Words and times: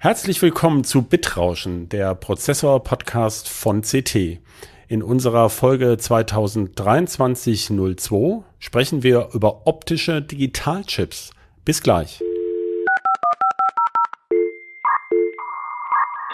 Herzlich 0.00 0.40
willkommen 0.42 0.84
zu 0.84 1.02
Bitrauschen, 1.02 1.88
der 1.88 2.14
Prozessor-Podcast 2.14 3.48
von 3.48 3.82
CT. 3.82 4.38
In 4.86 5.02
unserer 5.02 5.50
Folge 5.50 5.94
2023-02 5.94 8.44
sprechen 8.60 9.02
wir 9.02 9.30
über 9.32 9.66
optische 9.66 10.22
Digitalchips. 10.22 11.32
Bis 11.64 11.82
gleich. 11.82 12.22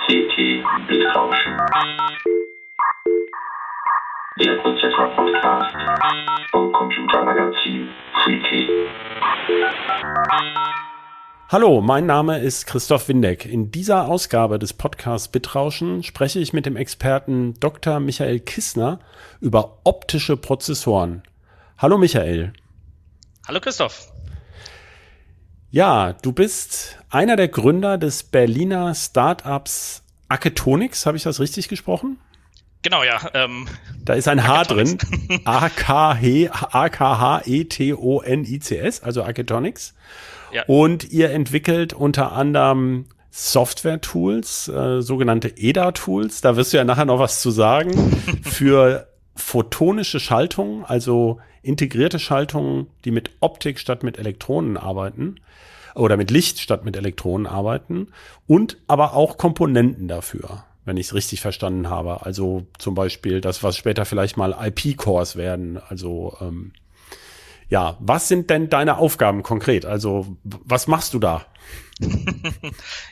CT 0.04 0.36
Bitrauschen. 0.86 1.56
Der 4.40 4.56
Prozessor-Podcast 4.60 5.74
vom 6.50 6.70
Computermagazin 6.70 7.88
CT. 8.24 8.68
Hallo, 11.54 11.80
mein 11.80 12.04
Name 12.04 12.40
ist 12.40 12.66
Christoph 12.66 13.06
Windeck. 13.06 13.46
In 13.46 13.70
dieser 13.70 14.08
Ausgabe 14.08 14.58
des 14.58 14.72
Podcasts 14.72 15.28
Bitrauschen 15.28 16.02
spreche 16.02 16.40
ich 16.40 16.52
mit 16.52 16.66
dem 16.66 16.74
Experten 16.74 17.54
Dr. 17.60 18.00
Michael 18.00 18.40
Kissner 18.40 18.98
über 19.40 19.78
optische 19.84 20.36
Prozessoren. 20.36 21.22
Hallo 21.78 21.96
Michael. 21.96 22.52
Hallo 23.46 23.60
Christoph. 23.60 24.08
Ja, 25.70 26.14
du 26.14 26.32
bist 26.32 26.98
einer 27.08 27.36
der 27.36 27.46
Gründer 27.46 27.98
des 27.98 28.24
Berliner 28.24 28.92
Startups 28.96 30.02
Architectronics. 30.28 31.06
Habe 31.06 31.16
ich 31.16 31.22
das 31.22 31.38
richtig 31.38 31.68
gesprochen? 31.68 32.18
Genau, 32.82 33.04
ja. 33.04 33.30
Ähm, 33.32 33.68
da 34.04 34.14
ist 34.14 34.26
ein 34.26 34.44
H 34.44 34.64
drin. 34.64 34.98
A-K-H-E-T-O-N-I-C-S, 35.44 36.50
also 39.04 39.22
Architectronics. 39.22 39.94
Ja. 40.54 40.62
Und 40.66 41.10
ihr 41.10 41.30
entwickelt 41.30 41.92
unter 41.92 42.32
anderem 42.32 43.06
Software-Tools, 43.30 44.68
äh, 44.68 45.02
sogenannte 45.02 45.48
EDA-Tools. 45.56 46.40
Da 46.40 46.54
wirst 46.54 46.72
du 46.72 46.76
ja 46.76 46.84
nachher 46.84 47.04
noch 47.04 47.18
was 47.18 47.40
zu 47.42 47.50
sagen. 47.50 47.92
für 48.42 49.08
photonische 49.34 50.20
Schaltungen, 50.20 50.84
also 50.84 51.40
integrierte 51.62 52.20
Schaltungen, 52.20 52.86
die 53.04 53.10
mit 53.10 53.32
Optik 53.40 53.80
statt 53.80 54.04
mit 54.04 54.18
Elektronen 54.18 54.76
arbeiten 54.76 55.40
oder 55.96 56.16
mit 56.16 56.30
Licht 56.30 56.60
statt 56.60 56.84
mit 56.84 56.96
Elektronen 56.96 57.46
arbeiten 57.46 58.08
und 58.46 58.78
aber 58.86 59.14
auch 59.14 59.36
Komponenten 59.36 60.06
dafür, 60.06 60.64
wenn 60.84 60.96
ich 60.96 61.06
es 61.06 61.14
richtig 61.14 61.40
verstanden 61.40 61.90
habe. 61.90 62.24
Also 62.24 62.66
zum 62.78 62.94
Beispiel 62.94 63.40
das, 63.40 63.64
was 63.64 63.76
später 63.76 64.04
vielleicht 64.04 64.36
mal 64.36 64.54
IP-Cores 64.56 65.34
werden, 65.34 65.80
also 65.88 66.36
ähm, 66.40 66.72
ja, 67.68 67.96
was 68.00 68.28
sind 68.28 68.50
denn 68.50 68.68
deine 68.68 68.98
Aufgaben 68.98 69.42
konkret? 69.42 69.84
Also, 69.84 70.36
was 70.42 70.86
machst 70.86 71.14
du 71.14 71.18
da? 71.18 71.46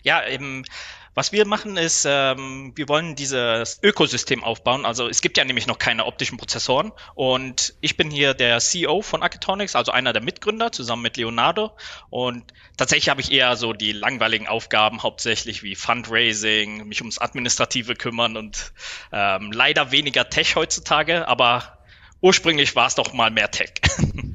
ja, 0.02 0.26
eben. 0.26 0.64
Was 1.14 1.30
wir 1.30 1.46
machen 1.46 1.76
ist, 1.76 2.06
ähm, 2.08 2.72
wir 2.74 2.88
wollen 2.88 3.14
dieses 3.14 3.80
Ökosystem 3.82 4.42
aufbauen. 4.42 4.86
Also 4.86 5.08
es 5.08 5.20
gibt 5.20 5.36
ja 5.36 5.44
nämlich 5.44 5.66
noch 5.66 5.76
keine 5.76 6.06
optischen 6.06 6.38
Prozessoren 6.38 6.90
und 7.14 7.74
ich 7.82 7.98
bin 7.98 8.10
hier 8.10 8.32
der 8.32 8.60
CEO 8.60 9.02
von 9.02 9.22
Architectronics, 9.22 9.76
also 9.76 9.92
einer 9.92 10.14
der 10.14 10.22
Mitgründer 10.22 10.72
zusammen 10.72 11.02
mit 11.02 11.18
Leonardo. 11.18 11.72
Und 12.08 12.54
tatsächlich 12.78 13.10
habe 13.10 13.20
ich 13.20 13.30
eher 13.30 13.56
so 13.56 13.74
die 13.74 13.92
langweiligen 13.92 14.46
Aufgaben, 14.46 15.02
hauptsächlich 15.02 15.62
wie 15.62 15.74
Fundraising, 15.74 16.88
mich 16.88 17.02
ums 17.02 17.18
Administrative 17.18 17.94
kümmern 17.94 18.38
und 18.38 18.72
ähm, 19.12 19.52
leider 19.52 19.92
weniger 19.92 20.30
Tech 20.30 20.56
heutzutage, 20.56 21.28
aber 21.28 21.76
ursprünglich 22.22 22.74
war 22.74 22.86
es 22.86 22.94
doch 22.94 23.12
mal 23.12 23.30
mehr 23.30 23.50
Tech. 23.50 23.74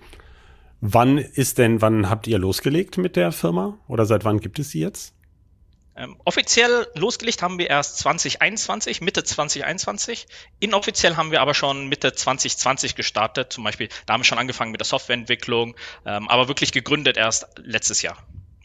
Wann 0.80 1.18
ist 1.18 1.58
denn, 1.58 1.82
wann 1.82 2.10
habt 2.10 2.28
ihr 2.28 2.38
losgelegt 2.38 2.98
mit 2.98 3.16
der 3.16 3.32
Firma? 3.32 3.80
Oder 3.88 4.06
seit 4.06 4.26
wann 4.26 4.40
gibt 4.40 4.60
es 4.60 4.70
sie 4.70 4.80
jetzt? 4.80 5.14
Ähm, 5.96 6.16
offiziell 6.26 6.86
losgelegt 6.94 7.42
haben 7.42 7.58
wir 7.58 7.72
erst 7.72 7.98
2021, 7.98 9.02
Mitte 9.02 9.24
2021. 9.24 10.28
Inoffiziell 10.60 11.16
haben 11.16 11.32
wir 11.32 11.42
aber 11.42 11.56
schon 11.56 11.88
Mitte 11.88 12.14
2020 12.14 12.96
gestartet. 12.96 13.52
Zum 13.52 13.64
Beispiel, 13.64 13.90
da 14.06 14.14
haben 14.14 14.22
wir 14.22 14.26
schon 14.26 14.38
angefangen 14.38 14.72
mit 14.72 14.80
der 14.80 14.86
Softwareentwicklung, 14.86 15.76
ähm, 16.06 16.30
aber 16.30 16.48
wirklich 16.48 16.72
gegründet 16.72 17.18
erst 17.18 17.48
letztes 17.58 18.04
Jahr. 18.04 18.18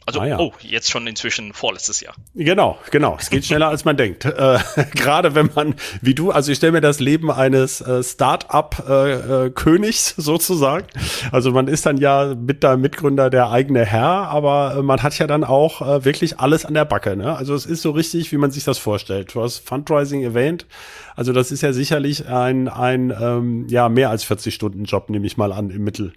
Also, 0.05 0.19
ah, 0.19 0.25
ja. 0.25 0.39
oh, 0.39 0.51
jetzt 0.61 0.91
schon 0.91 1.07
inzwischen 1.07 1.53
vorletztes 1.53 2.01
Jahr. 2.01 2.13
Genau, 2.35 2.77
genau. 2.91 3.17
Es 3.19 3.29
geht 3.29 3.45
schneller, 3.45 3.69
als 3.69 3.85
man 3.85 3.95
denkt. 3.95 4.25
Äh, 4.25 4.59
Gerade 4.95 5.35
wenn 5.35 5.49
man, 5.55 5.75
wie 6.01 6.13
du, 6.13 6.31
also 6.31 6.51
ich 6.51 6.57
stelle 6.57 6.73
mir 6.73 6.81
das 6.81 6.99
Leben 6.99 7.31
eines 7.31 7.81
äh, 7.81 8.03
Start-up-Königs 8.03 10.11
äh, 10.11 10.13
äh 10.13 10.13
sozusagen. 10.21 10.87
Also 11.31 11.51
man 11.51 11.67
ist 11.67 11.85
dann 11.85 11.97
ja 11.97 12.35
mit 12.35 12.63
der 12.63 12.77
Mitgründer 12.77 13.29
der 13.29 13.49
eigene 13.49 13.85
Herr, 13.85 14.29
aber 14.29 14.75
äh, 14.77 14.81
man 14.81 15.01
hat 15.03 15.17
ja 15.17 15.27
dann 15.27 15.43
auch 15.43 15.81
äh, 15.81 16.05
wirklich 16.05 16.39
alles 16.39 16.65
an 16.65 16.73
der 16.73 16.85
Backe. 16.85 17.15
Ne? 17.15 17.35
Also 17.35 17.55
es 17.55 17.65
ist 17.65 17.81
so 17.81 17.91
richtig, 17.91 18.31
wie 18.31 18.37
man 18.37 18.51
sich 18.51 18.63
das 18.63 18.77
vorstellt. 18.77 19.33
Du 19.33 19.41
hast 19.41 19.59
Fundraising 19.59 20.23
erwähnt. 20.23 20.65
Also 21.15 21.31
das 21.31 21.51
ist 21.51 21.61
ja 21.61 21.73
sicherlich 21.73 22.27
ein, 22.27 22.67
ein 22.67 23.13
ähm, 23.19 23.67
ja, 23.69 23.89
mehr 23.89 24.09
als 24.09 24.25
40-Stunden-Job, 24.25 25.09
nehme 25.09 25.27
ich 25.27 25.37
mal 25.37 25.51
an, 25.51 25.69
im 25.69 25.83
Mittel. 25.83 26.13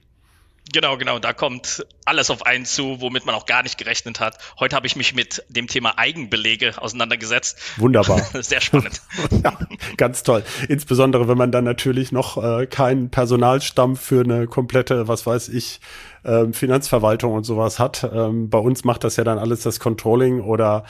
Genau, 0.72 0.96
genau. 0.96 1.18
Da 1.18 1.32
kommt 1.32 1.86
alles 2.04 2.30
auf 2.30 2.44
einen 2.44 2.64
zu, 2.64 3.00
womit 3.00 3.24
man 3.24 3.34
auch 3.34 3.46
gar 3.46 3.62
nicht 3.62 3.78
gerechnet 3.78 4.20
hat. 4.20 4.38
Heute 4.58 4.74
habe 4.74 4.86
ich 4.86 4.96
mich 4.96 5.14
mit 5.14 5.44
dem 5.48 5.68
Thema 5.68 5.98
Eigenbelege 5.98 6.80
auseinandergesetzt. 6.80 7.58
Wunderbar. 7.76 8.18
Sehr 8.42 8.60
spannend. 8.60 9.00
ja, 9.44 9.56
ganz 9.96 10.22
toll. 10.22 10.42
Insbesondere, 10.68 11.28
wenn 11.28 11.38
man 11.38 11.52
dann 11.52 11.64
natürlich 11.64 12.10
noch 12.10 12.42
äh, 12.42 12.66
keinen 12.66 13.10
Personalstamm 13.10 13.96
für 13.96 14.22
eine 14.22 14.46
komplette, 14.48 15.06
was 15.06 15.26
weiß 15.26 15.48
ich, 15.50 15.80
ähm, 16.26 16.52
Finanzverwaltung 16.52 17.32
und 17.32 17.44
sowas 17.44 17.78
hat. 17.78 18.08
Ähm, 18.12 18.50
bei 18.50 18.58
uns 18.58 18.84
macht 18.84 19.04
das 19.04 19.16
ja 19.16 19.24
dann 19.24 19.38
alles 19.38 19.62
das 19.62 19.80
Controlling 19.80 20.40
oder 20.40 20.84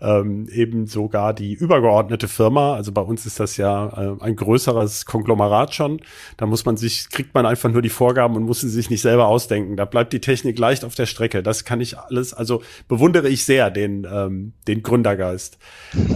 ähm, 0.00 0.48
eben 0.52 0.86
sogar 0.86 1.32
die 1.32 1.54
übergeordnete 1.54 2.28
Firma. 2.28 2.74
Also 2.74 2.92
bei 2.92 3.00
uns 3.00 3.24
ist 3.24 3.40
das 3.40 3.56
ja 3.56 3.88
äh, 3.88 4.16
ein 4.20 4.36
größeres 4.36 5.06
Konglomerat 5.06 5.74
schon. 5.74 6.00
Da 6.36 6.46
muss 6.46 6.64
man 6.64 6.76
sich, 6.76 7.08
kriegt 7.10 7.34
man 7.34 7.46
einfach 7.46 7.70
nur 7.70 7.82
die 7.82 7.88
Vorgaben 7.88 8.36
und 8.36 8.42
muss 8.42 8.60
sie 8.60 8.68
sich 8.68 8.90
nicht 8.90 9.00
selber 9.00 9.28
ausdenken. 9.28 9.76
Da 9.76 9.84
bleibt 9.84 10.12
die 10.12 10.20
Technik 10.20 10.58
leicht 10.58 10.84
auf 10.84 10.94
der 10.94 11.06
Strecke. 11.06 11.42
Das 11.42 11.64
kann 11.64 11.80
ich 11.80 11.98
alles, 11.98 12.34
also 12.34 12.62
bewundere 12.88 13.28
ich 13.28 13.44
sehr 13.44 13.70
den, 13.70 14.06
ähm, 14.10 14.52
den 14.68 14.82
Gründergeist. 14.82 15.58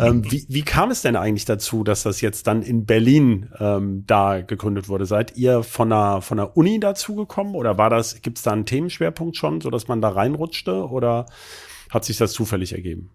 ähm, 0.02 0.30
wie, 0.30 0.44
wie 0.48 0.62
kam 0.62 0.90
es 0.90 1.02
denn 1.02 1.16
eigentlich 1.16 1.46
dazu, 1.46 1.84
dass 1.84 2.02
das 2.02 2.20
jetzt 2.20 2.46
dann 2.46 2.62
in 2.62 2.84
Berlin 2.84 3.48
ähm, 3.58 4.04
da 4.06 4.42
gegründet 4.42 4.88
wurde? 4.88 5.06
Seid 5.06 5.36
ihr 5.36 5.62
von 5.62 5.92
einer, 5.92 6.20
von 6.20 6.38
einer 6.38 6.56
Uni 6.56 6.78
dazugekommen 6.80 7.54
oder 7.54 7.78
war 7.78 7.88
das, 7.88 8.20
gibt 8.20 8.38
es 8.38 8.42
da 8.42 8.65
Themenschwerpunkt 8.66 9.36
schon, 9.36 9.60
so 9.60 9.70
dass 9.70 9.88
man 9.88 10.00
da 10.00 10.10
reinrutschte 10.10 10.88
oder 10.88 11.26
hat 11.90 12.04
sich 12.04 12.16
das 12.16 12.32
zufällig 12.32 12.72
ergeben? 12.72 13.10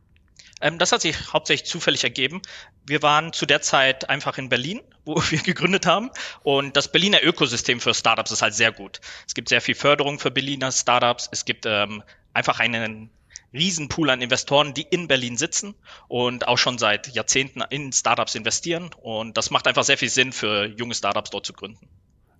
Ähm, 0.61 0.77
das 0.77 0.91
hat 0.91 1.01
sich 1.01 1.33
hauptsächlich 1.33 1.69
zufällig 1.69 2.03
ergeben. 2.03 2.41
Wir 2.85 3.01
waren 3.01 3.33
zu 3.33 3.45
der 3.45 3.61
Zeit 3.61 4.09
einfach 4.09 4.37
in 4.37 4.49
Berlin, 4.49 4.81
wo 5.05 5.15
wir 5.29 5.39
gegründet 5.39 5.85
haben. 5.85 6.09
Und 6.43 6.77
das 6.77 6.91
Berliner 6.91 7.23
Ökosystem 7.23 7.79
für 7.79 7.93
Startups 7.93 8.31
ist 8.31 8.41
halt 8.41 8.53
sehr 8.53 8.71
gut. 8.71 9.01
Es 9.27 9.33
gibt 9.33 9.49
sehr 9.49 9.61
viel 9.61 9.75
Förderung 9.75 10.19
für 10.19 10.31
Berliner 10.31 10.71
Startups. 10.71 11.27
Es 11.31 11.45
gibt 11.45 11.65
ähm, 11.65 12.03
einfach 12.33 12.59
einen 12.59 13.09
Riesenpool 13.53 14.09
an 14.09 14.21
Investoren, 14.21 14.73
die 14.73 14.83
in 14.83 15.07
Berlin 15.07 15.35
sitzen 15.35 15.75
und 16.07 16.47
auch 16.47 16.57
schon 16.57 16.77
seit 16.77 17.09
Jahrzehnten 17.09 17.61
in 17.69 17.91
Startups 17.91 18.35
investieren. 18.35 18.91
Und 19.01 19.37
das 19.37 19.49
macht 19.49 19.67
einfach 19.67 19.83
sehr 19.83 19.97
viel 19.97 20.09
Sinn 20.09 20.31
für 20.31 20.65
junge 20.65 20.95
Startups 20.95 21.31
dort 21.31 21.45
zu 21.45 21.53
gründen. 21.53 21.89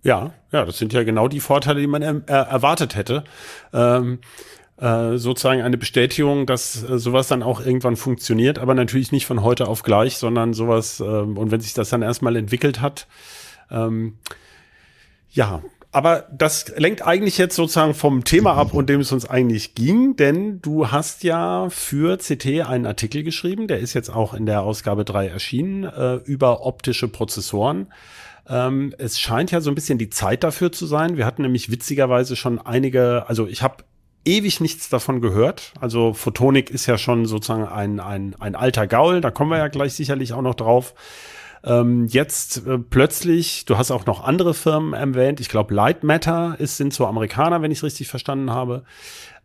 Ja, 0.02 0.32
ja, 0.50 0.64
das 0.64 0.78
sind 0.78 0.92
ja 0.92 1.04
genau 1.04 1.28
die 1.28 1.40
Vorteile, 1.40 1.80
die 1.80 1.86
man 1.86 2.02
er, 2.02 2.22
er, 2.26 2.42
erwartet 2.42 2.96
hätte. 2.96 3.24
Ähm, 3.72 4.18
äh, 4.78 5.16
sozusagen 5.16 5.62
eine 5.62 5.78
Bestätigung, 5.78 6.44
dass 6.46 6.82
äh, 6.82 6.98
sowas 6.98 7.28
dann 7.28 7.42
auch 7.42 7.64
irgendwann 7.64 7.94
funktioniert, 7.94 8.58
aber 8.58 8.74
natürlich 8.74 9.12
nicht 9.12 9.26
von 9.26 9.42
heute 9.42 9.68
auf 9.68 9.84
gleich, 9.84 10.16
sondern 10.16 10.54
sowas, 10.54 10.98
äh, 10.98 11.04
und 11.04 11.52
wenn 11.52 11.60
sich 11.60 11.74
das 11.74 11.90
dann 11.90 12.02
erstmal 12.02 12.34
entwickelt 12.34 12.80
hat, 12.80 13.06
ähm, 13.70 14.18
ja, 15.30 15.62
aber 15.92 16.26
das 16.32 16.72
lenkt 16.76 17.06
eigentlich 17.06 17.36
jetzt 17.36 17.54
sozusagen 17.54 17.92
vom 17.92 18.24
Thema 18.24 18.54
ab, 18.54 18.72
um 18.72 18.86
dem 18.86 19.00
es 19.00 19.12
uns 19.12 19.28
eigentlich 19.28 19.74
ging, 19.74 20.16
denn 20.16 20.60
du 20.62 20.90
hast 20.90 21.22
ja 21.22 21.68
für 21.68 22.16
CT 22.16 22.62
einen 22.66 22.86
Artikel 22.86 23.22
geschrieben, 23.22 23.68
der 23.68 23.78
ist 23.78 23.92
jetzt 23.92 24.08
auch 24.08 24.32
in 24.32 24.46
der 24.46 24.62
Ausgabe 24.62 25.04
3 25.04 25.28
erschienen, 25.28 25.84
äh, 25.84 26.14
über 26.24 26.64
optische 26.64 27.08
Prozessoren. 27.08 27.92
Ähm, 28.48 28.94
es 28.98 29.20
scheint 29.20 29.50
ja 29.50 29.60
so 29.60 29.70
ein 29.70 29.74
bisschen 29.74 29.98
die 29.98 30.10
Zeit 30.10 30.44
dafür 30.44 30.72
zu 30.72 30.86
sein. 30.86 31.16
Wir 31.16 31.26
hatten 31.26 31.42
nämlich 31.42 31.70
witzigerweise 31.70 32.36
schon 32.36 32.58
einige, 32.58 33.24
also 33.28 33.46
ich 33.46 33.62
habe 33.62 33.84
ewig 34.24 34.60
nichts 34.60 34.88
davon 34.88 35.20
gehört. 35.20 35.72
Also 35.80 36.12
Photonik 36.12 36.70
ist 36.70 36.86
ja 36.86 36.98
schon 36.98 37.26
sozusagen 37.26 37.66
ein, 37.66 38.00
ein, 38.00 38.36
ein 38.38 38.54
alter 38.54 38.86
Gaul, 38.86 39.20
da 39.20 39.30
kommen 39.30 39.50
wir 39.50 39.58
ja 39.58 39.68
gleich 39.68 39.94
sicherlich 39.94 40.32
auch 40.32 40.42
noch 40.42 40.54
drauf. 40.54 40.94
Ähm, 41.64 42.06
jetzt 42.06 42.66
äh, 42.66 42.78
plötzlich, 42.78 43.64
du 43.66 43.78
hast 43.78 43.92
auch 43.92 44.06
noch 44.06 44.24
andere 44.24 44.52
Firmen 44.52 44.94
erwähnt, 44.94 45.40
ich 45.40 45.48
glaube 45.48 45.74
Light 45.74 46.02
Matter 46.02 46.56
ist, 46.58 46.76
sind 46.76 46.92
so 46.92 47.06
Amerikaner, 47.06 47.62
wenn 47.62 47.70
ich 47.70 47.78
es 47.78 47.84
richtig 47.84 48.08
verstanden 48.08 48.50
habe, 48.50 48.82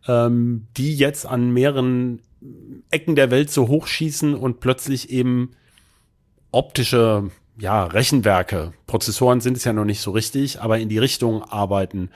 ähm, 0.08 0.66
die 0.76 0.96
jetzt 0.96 1.26
an 1.26 1.52
mehreren 1.52 2.20
Ecken 2.90 3.14
der 3.14 3.30
Welt 3.30 3.50
so 3.50 3.68
hochschießen 3.68 4.34
und 4.34 4.60
plötzlich 4.60 5.10
eben 5.10 5.52
optische 6.50 7.30
ja, 7.60 7.84
Rechenwerke, 7.84 8.72
Prozessoren 8.86 9.40
sind 9.40 9.56
es 9.56 9.64
ja 9.64 9.72
noch 9.72 9.84
nicht 9.84 10.00
so 10.00 10.12
richtig, 10.12 10.60
aber 10.60 10.78
in 10.78 10.88
die 10.88 10.98
Richtung 10.98 11.42
arbeiten. 11.42 12.10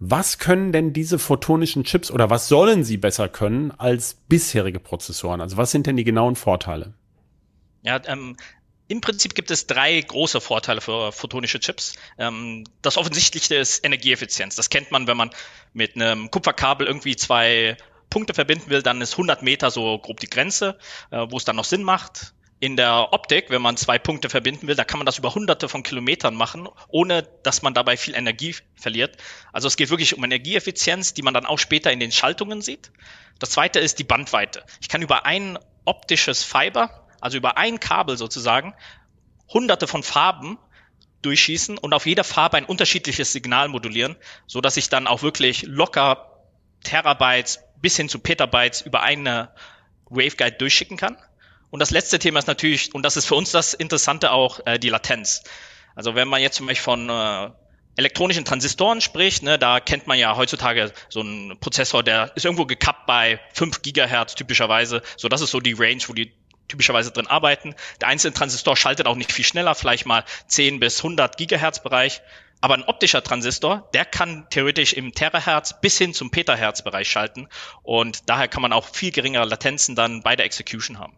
Was 0.00 0.38
können 0.38 0.72
denn 0.72 0.92
diese 0.92 1.20
photonischen 1.20 1.84
Chips 1.84 2.10
oder 2.10 2.30
was 2.30 2.48
sollen 2.48 2.82
sie 2.82 2.96
besser 2.96 3.28
können 3.28 3.70
als 3.70 4.14
bisherige 4.28 4.80
Prozessoren? 4.80 5.40
Also 5.40 5.56
was 5.56 5.70
sind 5.70 5.86
denn 5.86 5.96
die 5.96 6.04
genauen 6.04 6.34
Vorteile? 6.34 6.94
Ja, 7.82 8.00
ähm, 8.06 8.36
im 8.88 9.00
Prinzip 9.00 9.36
gibt 9.36 9.52
es 9.52 9.68
drei 9.68 10.00
große 10.00 10.40
Vorteile 10.40 10.80
für 10.80 11.12
photonische 11.12 11.60
Chips. 11.60 11.94
Ähm, 12.18 12.64
das 12.82 12.96
offensichtlichste 12.96 13.54
ist 13.54 13.84
Energieeffizienz. 13.84 14.56
Das 14.56 14.70
kennt 14.70 14.90
man, 14.90 15.06
wenn 15.06 15.16
man 15.16 15.30
mit 15.72 15.94
einem 15.94 16.30
Kupferkabel 16.30 16.86
irgendwie 16.86 17.14
zwei 17.14 17.76
Punkte 18.10 18.34
verbinden 18.34 18.68
will, 18.68 18.82
dann 18.82 19.00
ist 19.00 19.12
100 19.12 19.42
Meter 19.42 19.70
so 19.70 19.98
grob 19.98 20.18
die 20.18 20.28
Grenze, 20.28 20.76
äh, 21.10 21.26
wo 21.30 21.36
es 21.36 21.44
dann 21.44 21.56
noch 21.56 21.64
Sinn 21.64 21.84
macht. 21.84 22.34
In 22.62 22.76
der 22.76 23.12
Optik, 23.12 23.50
wenn 23.50 23.60
man 23.60 23.76
zwei 23.76 23.98
Punkte 23.98 24.30
verbinden 24.30 24.68
will, 24.68 24.76
da 24.76 24.84
kann 24.84 25.00
man 25.00 25.04
das 25.04 25.18
über 25.18 25.34
hunderte 25.34 25.68
von 25.68 25.82
Kilometern 25.82 26.36
machen, 26.36 26.68
ohne 26.86 27.24
dass 27.42 27.62
man 27.62 27.74
dabei 27.74 27.96
viel 27.96 28.14
Energie 28.14 28.54
verliert. 28.76 29.16
Also 29.52 29.66
es 29.66 29.76
geht 29.76 29.90
wirklich 29.90 30.16
um 30.16 30.22
Energieeffizienz, 30.22 31.12
die 31.12 31.22
man 31.22 31.34
dann 31.34 31.44
auch 31.44 31.58
später 31.58 31.90
in 31.90 31.98
den 31.98 32.12
Schaltungen 32.12 32.62
sieht. 32.62 32.92
Das 33.40 33.50
zweite 33.50 33.80
ist 33.80 33.98
die 33.98 34.04
Bandweite. 34.04 34.62
Ich 34.80 34.88
kann 34.88 35.02
über 35.02 35.26
ein 35.26 35.58
optisches 35.86 36.44
Fiber, 36.44 37.08
also 37.20 37.36
über 37.36 37.56
ein 37.56 37.80
Kabel 37.80 38.16
sozusagen, 38.16 38.74
hunderte 39.48 39.88
von 39.88 40.04
Farben 40.04 40.56
durchschießen 41.22 41.78
und 41.78 41.92
auf 41.92 42.06
jeder 42.06 42.22
Farbe 42.22 42.58
ein 42.58 42.64
unterschiedliches 42.64 43.32
Signal 43.32 43.66
modulieren, 43.66 44.14
so 44.46 44.60
dass 44.60 44.76
ich 44.76 44.88
dann 44.88 45.08
auch 45.08 45.22
wirklich 45.22 45.64
locker 45.64 46.38
Terabytes 46.84 47.58
bis 47.80 47.96
hin 47.96 48.08
zu 48.08 48.20
Petabytes 48.20 48.82
über 48.82 49.02
eine 49.02 49.52
Waveguide 50.04 50.58
durchschicken 50.58 50.96
kann. 50.96 51.16
Und 51.72 51.80
das 51.80 51.90
letzte 51.90 52.18
Thema 52.18 52.38
ist 52.38 52.48
natürlich, 52.48 52.94
und 52.94 53.02
das 53.02 53.16
ist 53.16 53.24
für 53.24 53.34
uns 53.34 53.50
das 53.50 53.72
Interessante 53.72 54.30
auch, 54.30 54.60
äh, 54.66 54.78
die 54.78 54.90
Latenz. 54.90 55.42
Also 55.94 56.14
wenn 56.14 56.28
man 56.28 56.42
jetzt 56.42 56.56
zum 56.56 56.66
Beispiel 56.66 56.84
von 56.84 57.08
äh, 57.08 57.48
elektronischen 57.96 58.44
Transistoren 58.44 59.00
spricht, 59.00 59.42
ne, 59.42 59.58
da 59.58 59.80
kennt 59.80 60.06
man 60.06 60.18
ja 60.18 60.36
heutzutage 60.36 60.92
so 61.08 61.20
einen 61.20 61.58
Prozessor, 61.60 62.02
der 62.02 62.30
ist 62.34 62.44
irgendwo 62.44 62.66
gekappt 62.66 63.06
bei 63.06 63.40
5 63.54 63.80
Gigahertz 63.80 64.34
typischerweise. 64.34 65.00
So, 65.16 65.30
das 65.30 65.40
ist 65.40 65.50
so 65.50 65.60
die 65.60 65.72
Range, 65.72 66.02
wo 66.08 66.12
die 66.12 66.34
typischerweise 66.68 67.10
drin 67.10 67.26
arbeiten. 67.26 67.74
Der 68.02 68.08
einzelne 68.08 68.34
Transistor 68.34 68.76
schaltet 68.76 69.06
auch 69.06 69.16
nicht 69.16 69.32
viel 69.32 69.46
schneller, 69.46 69.74
vielleicht 69.74 70.04
mal 70.04 70.24
10 70.48 70.78
bis 70.78 70.98
100 70.98 71.38
Gigahertz 71.38 71.82
Bereich. 71.82 72.20
Aber 72.60 72.74
ein 72.74 72.84
optischer 72.84 73.24
Transistor, 73.24 73.88
der 73.94 74.04
kann 74.04 74.46
theoretisch 74.50 74.92
im 74.92 75.14
Terahertz 75.14 75.80
bis 75.80 75.96
hin 75.96 76.12
zum 76.12 76.30
Petahertz 76.30 76.82
Bereich 76.82 77.08
schalten. 77.08 77.48
Und 77.82 78.28
daher 78.28 78.48
kann 78.48 78.60
man 78.60 78.74
auch 78.74 78.86
viel 78.88 79.10
geringere 79.10 79.46
Latenzen 79.46 79.96
dann 79.96 80.22
bei 80.22 80.36
der 80.36 80.44
Execution 80.44 80.98
haben. 80.98 81.16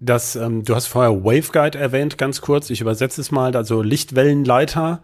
Das, 0.00 0.36
ähm, 0.36 0.64
du 0.64 0.74
hast 0.74 0.86
vorher 0.86 1.24
Waveguide 1.24 1.78
erwähnt, 1.78 2.18
ganz 2.18 2.40
kurz. 2.40 2.70
Ich 2.70 2.80
übersetze 2.80 3.20
es 3.20 3.30
mal. 3.30 3.56
Also 3.56 3.82
Lichtwellenleiter 3.82 5.02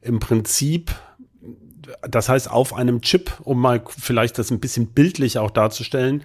im 0.00 0.18
Prinzip, 0.18 0.92
das 2.02 2.28
heißt 2.28 2.50
auf 2.50 2.74
einem 2.74 3.02
Chip, 3.02 3.32
um 3.44 3.60
mal 3.60 3.82
vielleicht 3.86 4.38
das 4.38 4.50
ein 4.50 4.60
bisschen 4.60 4.88
bildlich 4.88 5.38
auch 5.38 5.50
darzustellen. 5.50 6.24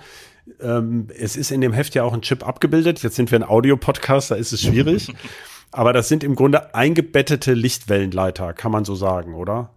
Ähm, 0.61 1.09
es 1.17 1.35
ist 1.35 1.51
in 1.51 1.61
dem 1.61 1.73
Heft 1.73 1.95
ja 1.95 2.03
auch 2.03 2.13
ein 2.13 2.21
Chip 2.21 2.47
abgebildet. 2.47 3.03
Jetzt 3.03 3.15
sind 3.15 3.31
wir 3.31 3.39
ein 3.39 3.43
Audio-Podcast, 3.43 4.31
da 4.31 4.35
ist 4.35 4.53
es 4.53 4.61
schwierig. 4.61 5.11
Aber 5.71 5.91
das 5.91 6.07
sind 6.07 6.23
im 6.23 6.35
Grunde 6.35 6.73
eingebettete 6.73 7.53
Lichtwellenleiter, 7.53 8.53
kann 8.53 8.71
man 8.71 8.85
so 8.85 8.95
sagen, 8.95 9.33
oder? 9.33 9.71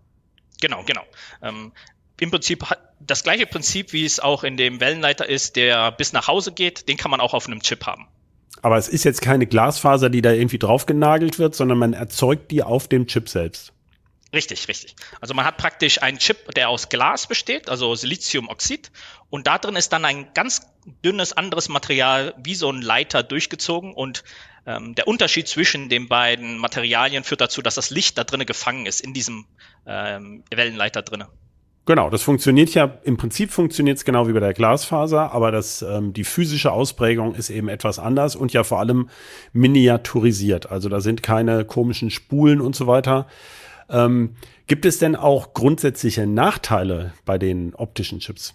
Genau, 0.60 0.84
genau. 0.84 1.02
Ähm, 1.42 1.72
Im 2.20 2.30
Prinzip 2.30 2.70
hat 2.70 2.78
das 3.00 3.24
gleiche 3.24 3.46
Prinzip, 3.46 3.92
wie 3.92 4.04
es 4.04 4.20
auch 4.20 4.44
in 4.44 4.56
dem 4.56 4.80
Wellenleiter 4.80 5.28
ist, 5.28 5.56
der 5.56 5.90
bis 5.90 6.12
nach 6.12 6.28
Hause 6.28 6.52
geht, 6.52 6.88
den 6.88 6.96
kann 6.96 7.10
man 7.10 7.20
auch 7.20 7.34
auf 7.34 7.46
einem 7.46 7.62
Chip 7.62 7.86
haben. 7.86 8.06
Aber 8.62 8.76
es 8.76 8.88
ist 8.88 9.04
jetzt 9.04 9.22
keine 9.22 9.46
Glasfaser, 9.46 10.10
die 10.10 10.22
da 10.22 10.32
irgendwie 10.32 10.58
drauf 10.58 10.86
genagelt 10.86 11.38
wird, 11.38 11.54
sondern 11.54 11.78
man 11.78 11.92
erzeugt 11.92 12.50
die 12.50 12.62
auf 12.62 12.88
dem 12.88 13.06
Chip 13.06 13.28
selbst. 13.28 13.72
Richtig, 14.32 14.68
richtig. 14.68 14.94
Also 15.20 15.32
man 15.32 15.46
hat 15.46 15.56
praktisch 15.56 16.02
einen 16.02 16.18
Chip, 16.18 16.52
der 16.54 16.68
aus 16.68 16.90
Glas 16.90 17.26
besteht, 17.26 17.70
also 17.70 17.94
Siliziumoxid, 17.94 18.90
und 19.30 19.46
da 19.46 19.58
drin 19.58 19.76
ist 19.76 19.92
dann 19.92 20.04
ein 20.04 20.28
ganz 20.34 20.66
dünnes 21.04 21.32
anderes 21.32 21.68
Material 21.68 22.34
wie 22.38 22.54
so 22.54 22.70
ein 22.70 22.82
Leiter 22.82 23.22
durchgezogen 23.22 23.94
und 23.94 24.24
ähm, 24.66 24.94
der 24.94 25.08
Unterschied 25.08 25.48
zwischen 25.48 25.88
den 25.88 26.08
beiden 26.08 26.58
Materialien 26.58 27.24
führt 27.24 27.40
dazu, 27.40 27.62
dass 27.62 27.74
das 27.74 27.88
Licht 27.88 28.18
da 28.18 28.24
drinnen 28.24 28.46
gefangen 28.46 28.84
ist 28.84 29.00
in 29.00 29.14
diesem 29.14 29.46
ähm, 29.86 30.44
Wellenleiter 30.50 31.02
drinnen. 31.02 31.28
Genau, 31.88 32.10
das 32.10 32.22
funktioniert 32.22 32.74
ja, 32.74 32.98
im 33.04 33.16
Prinzip 33.16 33.50
funktioniert 33.50 33.96
es 33.96 34.04
genau 34.04 34.28
wie 34.28 34.34
bei 34.34 34.40
der 34.40 34.52
Glasfaser, 34.52 35.32
aber 35.32 35.50
das, 35.50 35.80
ähm, 35.80 36.12
die 36.12 36.24
physische 36.24 36.70
Ausprägung 36.70 37.34
ist 37.34 37.48
eben 37.48 37.70
etwas 37.70 37.98
anders 37.98 38.36
und 38.36 38.52
ja 38.52 38.62
vor 38.62 38.78
allem 38.78 39.08
miniaturisiert. 39.54 40.70
Also 40.70 40.90
da 40.90 41.00
sind 41.00 41.22
keine 41.22 41.64
komischen 41.64 42.10
Spulen 42.10 42.60
und 42.60 42.76
so 42.76 42.86
weiter. 42.86 43.26
Ähm, 43.88 44.36
gibt 44.66 44.84
es 44.84 44.98
denn 44.98 45.16
auch 45.16 45.54
grundsätzliche 45.54 46.26
Nachteile 46.26 47.14
bei 47.24 47.38
den 47.38 47.74
optischen 47.74 48.18
Chips? 48.18 48.54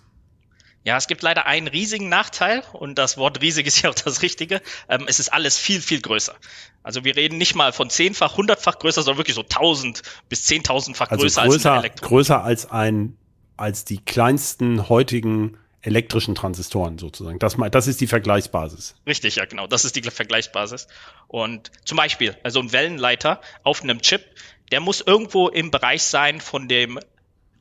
Ja, 0.83 0.97
es 0.97 1.07
gibt 1.07 1.23
leider 1.23 1.47
einen 1.47 1.67
riesigen 1.67 2.09
Nachteil 2.09 2.61
und 2.73 2.99
das 2.99 3.17
Wort 3.17 3.41
riesig 3.41 3.65
ist 3.65 3.81
ja 3.81 3.89
auch 3.89 3.95
das 3.95 4.21
Richtige. 4.21 4.61
Ähm, 4.89 5.05
es 5.07 5.19
ist 5.19 5.29
alles 5.29 5.57
viel, 5.57 5.81
viel 5.81 6.01
größer. 6.01 6.35
Also 6.83 7.03
wir 7.03 7.15
reden 7.15 7.39
nicht 7.39 7.55
mal 7.55 7.73
von 7.73 7.89
zehnfach, 7.89 8.37
hundertfach 8.37 8.77
größer, 8.77 9.01
sondern 9.01 9.17
wirklich 9.17 9.35
so 9.35 9.43
tausend 9.43 10.03
bis 10.29 10.43
zehntausendfach 10.43 11.09
also 11.09 11.23
größer, 11.23 11.45
größer 11.45 11.53
als 11.53 11.65
ein 11.65 11.79
Elektro. 11.79 12.07
Größer 12.09 12.43
als 12.43 12.69
ein, 12.69 13.17
als 13.57 13.85
die 13.85 13.97
kleinsten 13.97 14.89
heutigen 14.89 15.57
elektrischen 15.81 16.33
Transistoren 16.33 16.97
sozusagen. 16.97 17.39
Das, 17.39 17.57
das 17.71 17.87
ist 17.87 17.99
die 17.99 18.07
Vergleichsbasis. 18.07 18.95
Richtig, 19.05 19.35
ja, 19.35 19.45
genau. 19.45 19.67
Das 19.67 19.83
ist 19.83 19.95
die 19.95 20.01
Vergleichsbasis. 20.01 20.87
Und 21.27 21.71
zum 21.83 21.97
Beispiel, 21.97 22.37
also 22.43 22.61
ein 22.61 22.71
Wellenleiter 22.71 23.41
auf 23.63 23.83
einem 23.83 24.01
Chip, 24.01 24.23
der 24.71 24.79
muss 24.79 25.01
irgendwo 25.01 25.49
im 25.49 25.71
Bereich 25.71 26.03
sein 26.03 26.41
von 26.41 26.67
dem 26.67 26.99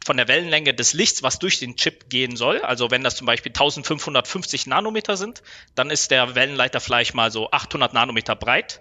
von 0.04 0.16
der 0.16 0.26
Wellenlänge 0.26 0.74
des 0.74 0.94
Lichts, 0.94 1.22
was 1.22 1.38
durch 1.38 1.60
den 1.60 1.76
Chip 1.76 2.10
gehen 2.10 2.34
soll. 2.34 2.60
Also 2.62 2.90
wenn 2.90 3.04
das 3.04 3.14
zum 3.14 3.26
Beispiel 3.26 3.50
1550 3.50 4.66
Nanometer 4.66 5.16
sind, 5.16 5.42
dann 5.76 5.90
ist 5.90 6.10
der 6.10 6.34
Wellenleiter 6.34 6.80
vielleicht 6.80 7.14
mal 7.14 7.30
so 7.30 7.50
800 7.52 7.92
Nanometer 7.92 8.34
breit. 8.34 8.80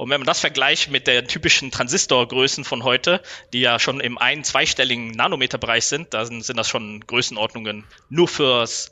Und 0.00 0.08
wenn 0.08 0.18
man 0.18 0.26
das 0.26 0.40
vergleicht 0.40 0.90
mit 0.90 1.06
den 1.06 1.26
typischen 1.26 1.70
Transistorgrößen 1.70 2.64
von 2.64 2.84
heute, 2.84 3.20
die 3.52 3.60
ja 3.60 3.78
schon 3.78 4.00
im 4.00 4.16
ein-, 4.16 4.44
zweistelligen 4.44 5.10
Nanometerbereich 5.10 5.84
sind, 5.84 6.14
dann 6.14 6.40
sind 6.40 6.56
das 6.56 6.70
schon 6.70 7.00
Größenordnungen 7.06 7.84
nur 8.08 8.26
fürs 8.26 8.90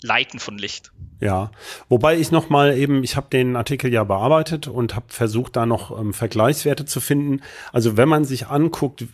Leiten 0.00 0.40
von 0.40 0.56
Licht. 0.56 0.92
Ja, 1.20 1.50
wobei 1.90 2.16
ich 2.16 2.30
noch 2.30 2.48
mal 2.48 2.74
eben, 2.74 3.04
ich 3.04 3.16
habe 3.16 3.28
den 3.28 3.54
Artikel 3.54 3.92
ja 3.92 4.02
bearbeitet 4.04 4.66
und 4.66 4.96
habe 4.96 5.04
versucht, 5.08 5.56
da 5.56 5.66
noch 5.66 5.90
ähm, 5.90 6.14
Vergleichswerte 6.14 6.86
zu 6.86 7.00
finden. 7.00 7.42
Also 7.70 7.98
wenn 7.98 8.08
man 8.08 8.24
sich 8.24 8.46
anguckt, 8.46 9.04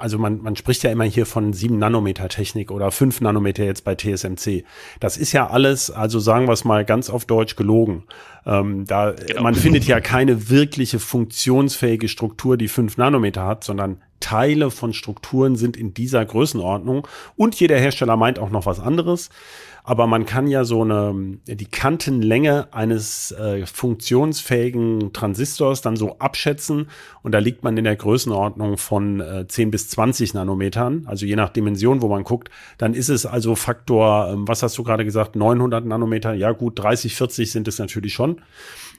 also 0.00 0.18
man, 0.18 0.42
man 0.42 0.56
spricht 0.56 0.82
ja 0.82 0.90
immer 0.90 1.04
hier 1.04 1.26
von 1.26 1.52
7 1.52 1.78
Nanometer 1.78 2.28
Technik 2.28 2.70
oder 2.70 2.90
5 2.90 3.20
Nanometer 3.20 3.64
jetzt 3.64 3.84
bei 3.84 3.94
TSMC. 3.94 4.64
Das 4.98 5.16
ist 5.16 5.32
ja 5.32 5.48
alles, 5.48 5.90
also 5.90 6.18
sagen 6.18 6.48
wir 6.48 6.52
es 6.52 6.64
mal 6.64 6.84
ganz 6.84 7.10
auf 7.10 7.24
Deutsch 7.26 7.56
gelogen. 7.56 8.04
Ähm, 8.46 8.86
da, 8.86 9.12
genau. 9.12 9.42
Man 9.42 9.54
findet 9.54 9.84
ja 9.84 10.00
keine 10.00 10.48
wirkliche 10.48 10.98
funktionsfähige 10.98 12.08
Struktur, 12.08 12.56
die 12.56 12.68
5 12.68 12.96
Nanometer 12.96 13.46
hat, 13.46 13.64
sondern 13.64 14.00
Teile 14.20 14.70
von 14.70 14.92
Strukturen 14.92 15.56
sind 15.56 15.76
in 15.76 15.94
dieser 15.94 16.24
Größenordnung 16.24 17.06
und 17.36 17.58
jeder 17.58 17.78
Hersteller 17.78 18.16
meint 18.16 18.38
auch 18.38 18.50
noch 18.50 18.66
was 18.66 18.78
anderes 18.78 19.30
aber 19.90 20.06
man 20.06 20.24
kann 20.24 20.46
ja 20.46 20.62
so 20.62 20.82
eine, 20.82 21.38
die 21.48 21.64
Kantenlänge 21.64 22.68
eines 22.70 23.32
äh, 23.32 23.66
funktionsfähigen 23.66 25.12
Transistors 25.12 25.80
dann 25.80 25.96
so 25.96 26.16
abschätzen. 26.20 26.86
Und 27.22 27.32
da 27.32 27.40
liegt 27.40 27.64
man 27.64 27.76
in 27.76 27.82
der 27.82 27.96
Größenordnung 27.96 28.78
von 28.78 29.18
äh, 29.18 29.48
10 29.48 29.72
bis 29.72 29.88
20 29.88 30.32
Nanometern, 30.32 31.06
also 31.06 31.26
je 31.26 31.34
nach 31.34 31.48
Dimension, 31.48 32.02
wo 32.02 32.08
man 32.08 32.22
guckt, 32.22 32.50
dann 32.78 32.94
ist 32.94 33.08
es 33.08 33.26
also 33.26 33.56
Faktor, 33.56 34.28
ähm, 34.30 34.46
was 34.46 34.62
hast 34.62 34.78
du 34.78 34.84
gerade 34.84 35.04
gesagt, 35.04 35.34
900 35.34 35.84
Nanometer, 35.84 36.34
ja 36.34 36.52
gut, 36.52 36.78
30, 36.78 37.16
40 37.16 37.50
sind 37.50 37.66
es 37.66 37.80
natürlich 37.80 38.14
schon. 38.14 38.42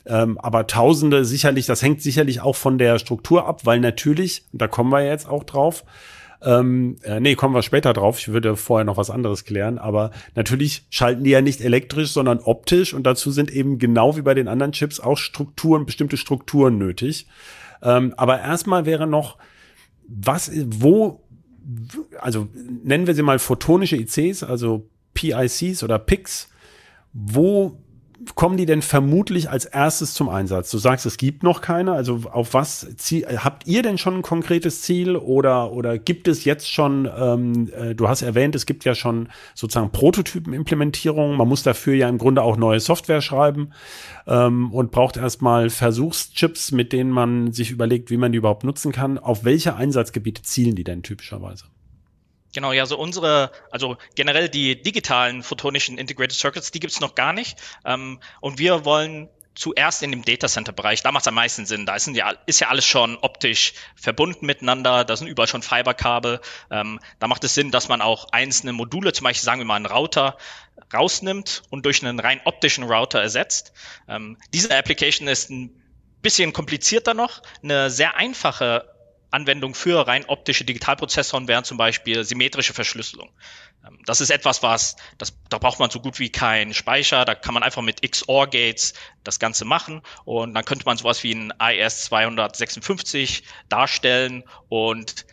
Ähm, 0.05 0.37
aber 0.39 0.67
Tausende 0.67 1.23
sicherlich, 1.23 1.67
das 1.67 1.81
hängt 1.81 2.01
sicherlich 2.01 2.41
auch 2.41 2.57
von 2.57 2.77
der 2.77 2.99
Struktur 2.99 3.47
ab, 3.47 3.61
weil 3.65 3.79
natürlich, 3.79 4.43
da 4.51 4.67
kommen 4.67 4.91
wir 4.91 5.05
jetzt 5.05 5.29
auch 5.29 5.45
drauf, 5.45 5.85
ähm, 6.43 6.97
äh, 7.03 7.19
nee, 7.19 7.35
kommen 7.35 7.53
wir 7.53 7.61
später 7.61 7.93
drauf. 7.93 8.19
Ich 8.19 8.29
würde 8.29 8.55
vorher 8.55 8.85
noch 8.85 8.97
was 8.97 9.09
anderes 9.09 9.45
klären. 9.45 9.77
Aber 9.77 10.11
natürlich 10.35 10.85
schalten 10.89 11.23
die 11.23 11.29
ja 11.29 11.41
nicht 11.41 11.61
elektrisch, 11.61 12.11
sondern 12.11 12.39
optisch. 12.39 12.93
Und 12.93 13.03
dazu 13.03 13.31
sind 13.31 13.51
eben 13.51 13.77
genau 13.77 14.17
wie 14.17 14.21
bei 14.21 14.33
den 14.33 14.47
anderen 14.47 14.71
Chips 14.71 14.99
auch 14.99 15.17
Strukturen, 15.17 15.85
bestimmte 15.85 16.17
Strukturen 16.17 16.77
nötig. 16.77 17.27
Ähm, 17.83 18.13
aber 18.17 18.39
erstmal 18.39 18.85
wäre 18.85 19.07
noch, 19.07 19.37
was, 20.07 20.51
wo, 20.65 21.23
also 22.19 22.47
nennen 22.83 23.07
wir 23.07 23.13
sie 23.13 23.23
mal 23.23 23.39
photonische 23.39 23.97
ICs, 23.97 24.43
also 24.43 24.89
PICs 25.13 25.83
oder 25.83 25.99
PICs. 25.99 26.49
Wo 27.13 27.77
kommen 28.35 28.57
die 28.57 28.65
denn 28.65 28.81
vermutlich 28.81 29.49
als 29.49 29.65
erstes 29.65 30.13
zum 30.13 30.29
Einsatz? 30.29 30.71
Du 30.71 30.77
sagst, 30.77 31.05
es 31.05 31.17
gibt 31.17 31.43
noch 31.43 31.61
keine. 31.61 31.93
Also 31.93 32.21
auf 32.31 32.53
was 32.53 32.87
Ziel, 32.97 33.25
habt 33.25 33.67
ihr 33.67 33.83
denn 33.83 33.97
schon 33.97 34.17
ein 34.17 34.21
konkretes 34.21 34.81
Ziel 34.81 35.15
oder, 35.15 35.71
oder 35.71 35.97
gibt 35.97 36.27
es 36.27 36.43
jetzt 36.45 36.71
schon, 36.71 37.09
ähm, 37.17 37.69
äh, 37.75 37.95
du 37.95 38.07
hast 38.07 38.21
erwähnt, 38.21 38.55
es 38.55 38.65
gibt 38.65 38.85
ja 38.85 38.95
schon 38.95 39.29
sozusagen 39.55 39.91
Prototypenimplementierungen. 39.91 41.37
Man 41.37 41.47
muss 41.47 41.63
dafür 41.63 41.93
ja 41.93 42.09
im 42.09 42.17
Grunde 42.17 42.41
auch 42.43 42.57
neue 42.57 42.79
Software 42.79 43.21
schreiben 43.21 43.71
ähm, 44.27 44.71
und 44.71 44.91
braucht 44.91 45.17
erstmal 45.17 45.69
Versuchschips, 45.69 46.71
mit 46.71 46.93
denen 46.93 47.11
man 47.11 47.51
sich 47.51 47.71
überlegt, 47.71 48.11
wie 48.11 48.17
man 48.17 48.31
die 48.31 48.37
überhaupt 48.37 48.63
nutzen 48.63 48.91
kann. 48.91 49.17
Auf 49.17 49.43
welche 49.43 49.75
Einsatzgebiete 49.75 50.41
zielen 50.43 50.75
die 50.75 50.83
denn 50.83 51.03
typischerweise? 51.03 51.65
Genau, 52.53 52.73
ja, 52.73 52.85
so 52.85 52.97
unsere, 52.97 53.51
also 53.71 53.97
generell 54.15 54.49
die 54.49 54.81
digitalen 54.81 55.43
photonischen 55.43 55.97
Integrated 55.97 56.37
Circuits, 56.37 56.71
die 56.71 56.79
gibt's 56.79 56.99
noch 56.99 57.15
gar 57.15 57.33
nicht. 57.33 57.57
Ähm, 57.85 58.19
und 58.41 58.59
wir 58.59 58.83
wollen 58.83 59.29
zuerst 59.53 60.01
in 60.01 60.11
dem 60.11 60.23
Datacenter-Bereich, 60.23 61.03
da 61.03 61.11
macht 61.11 61.23
es 61.23 61.27
am 61.27 61.35
meisten 61.35 61.65
Sinn. 61.65 61.85
Da 61.85 61.95
ist 61.95 62.07
ja, 62.07 62.33
ist 62.45 62.61
ja 62.61 62.69
alles 62.69 62.85
schon 62.85 63.17
optisch 63.17 63.73
verbunden 63.95 64.45
miteinander, 64.45 65.03
da 65.03 65.15
sind 65.15 65.27
überall 65.27 65.47
schon 65.47 65.61
Fiberkabel. 65.61 66.39
Ähm, 66.69 66.99
da 67.19 67.27
macht 67.27 67.43
es 67.43 67.53
Sinn, 67.53 67.71
dass 67.71 67.89
man 67.89 68.01
auch 68.01 68.27
einzelne 68.31 68.73
Module, 68.73 69.13
zum 69.13 69.25
Beispiel 69.25 69.43
sagen 69.43 69.59
wir 69.59 69.65
mal 69.65 69.75
einen 69.75 69.85
Router, 69.85 70.37
rausnimmt 70.93 71.63
und 71.69 71.85
durch 71.85 72.03
einen 72.03 72.19
rein 72.19 72.41
optischen 72.45 72.85
Router 72.85 73.21
ersetzt. 73.21 73.73
Ähm, 74.07 74.37
diese 74.53 74.75
Application 74.75 75.27
ist 75.27 75.49
ein 75.49 75.81
bisschen 76.21 76.53
komplizierter 76.53 77.13
noch. 77.13 77.41
Eine 77.63 77.89
sehr 77.89 78.15
einfache 78.15 78.90
Anwendung 79.31 79.73
für 79.73 80.07
rein 80.07 80.25
optische 80.25 80.65
Digitalprozessoren 80.65 81.47
wären 81.47 81.63
zum 81.63 81.77
Beispiel 81.77 82.23
symmetrische 82.23 82.73
Verschlüsselung. 82.73 83.31
Ähm, 83.85 83.99
das 84.05 84.21
ist 84.21 84.29
etwas, 84.29 84.61
was, 84.61 84.95
das, 85.17 85.33
da 85.49 85.57
braucht 85.57 85.79
man 85.79 85.89
so 85.89 85.99
gut 85.99 86.19
wie 86.19 86.29
keinen 86.29 86.73
Speicher, 86.73 87.25
da 87.25 87.35
kann 87.35 87.53
man 87.53 87.63
einfach 87.63 87.81
mit 87.81 88.01
XOR-Gates 88.01 88.93
das 89.23 89.39
Ganze 89.39 89.65
machen 89.65 90.01
und 90.25 90.53
dann 90.53 90.65
könnte 90.65 90.85
man 90.85 90.97
sowas 90.97 91.23
wie 91.23 91.33
ein 91.33 91.53
IS 91.59 92.05
256 92.05 93.43
darstellen 93.69 94.43
und 94.69 95.25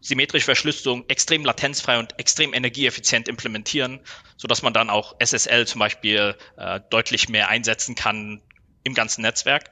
symmetrische 0.00 0.44
Verschlüsselung 0.44 1.04
extrem 1.08 1.44
latenzfrei 1.44 1.98
und 1.98 2.18
extrem 2.18 2.54
energieeffizient 2.54 3.28
implementieren, 3.28 4.00
so 4.36 4.48
dass 4.48 4.62
man 4.62 4.72
dann 4.72 4.90
auch 4.90 5.16
SSL 5.18 5.66
zum 5.66 5.80
Beispiel 5.80 6.36
äh, 6.56 6.80
deutlich 6.90 7.28
mehr 7.28 7.48
einsetzen 7.48 7.94
kann 7.94 8.40
im 8.84 8.94
ganzen 8.94 9.22
Netzwerk. 9.22 9.70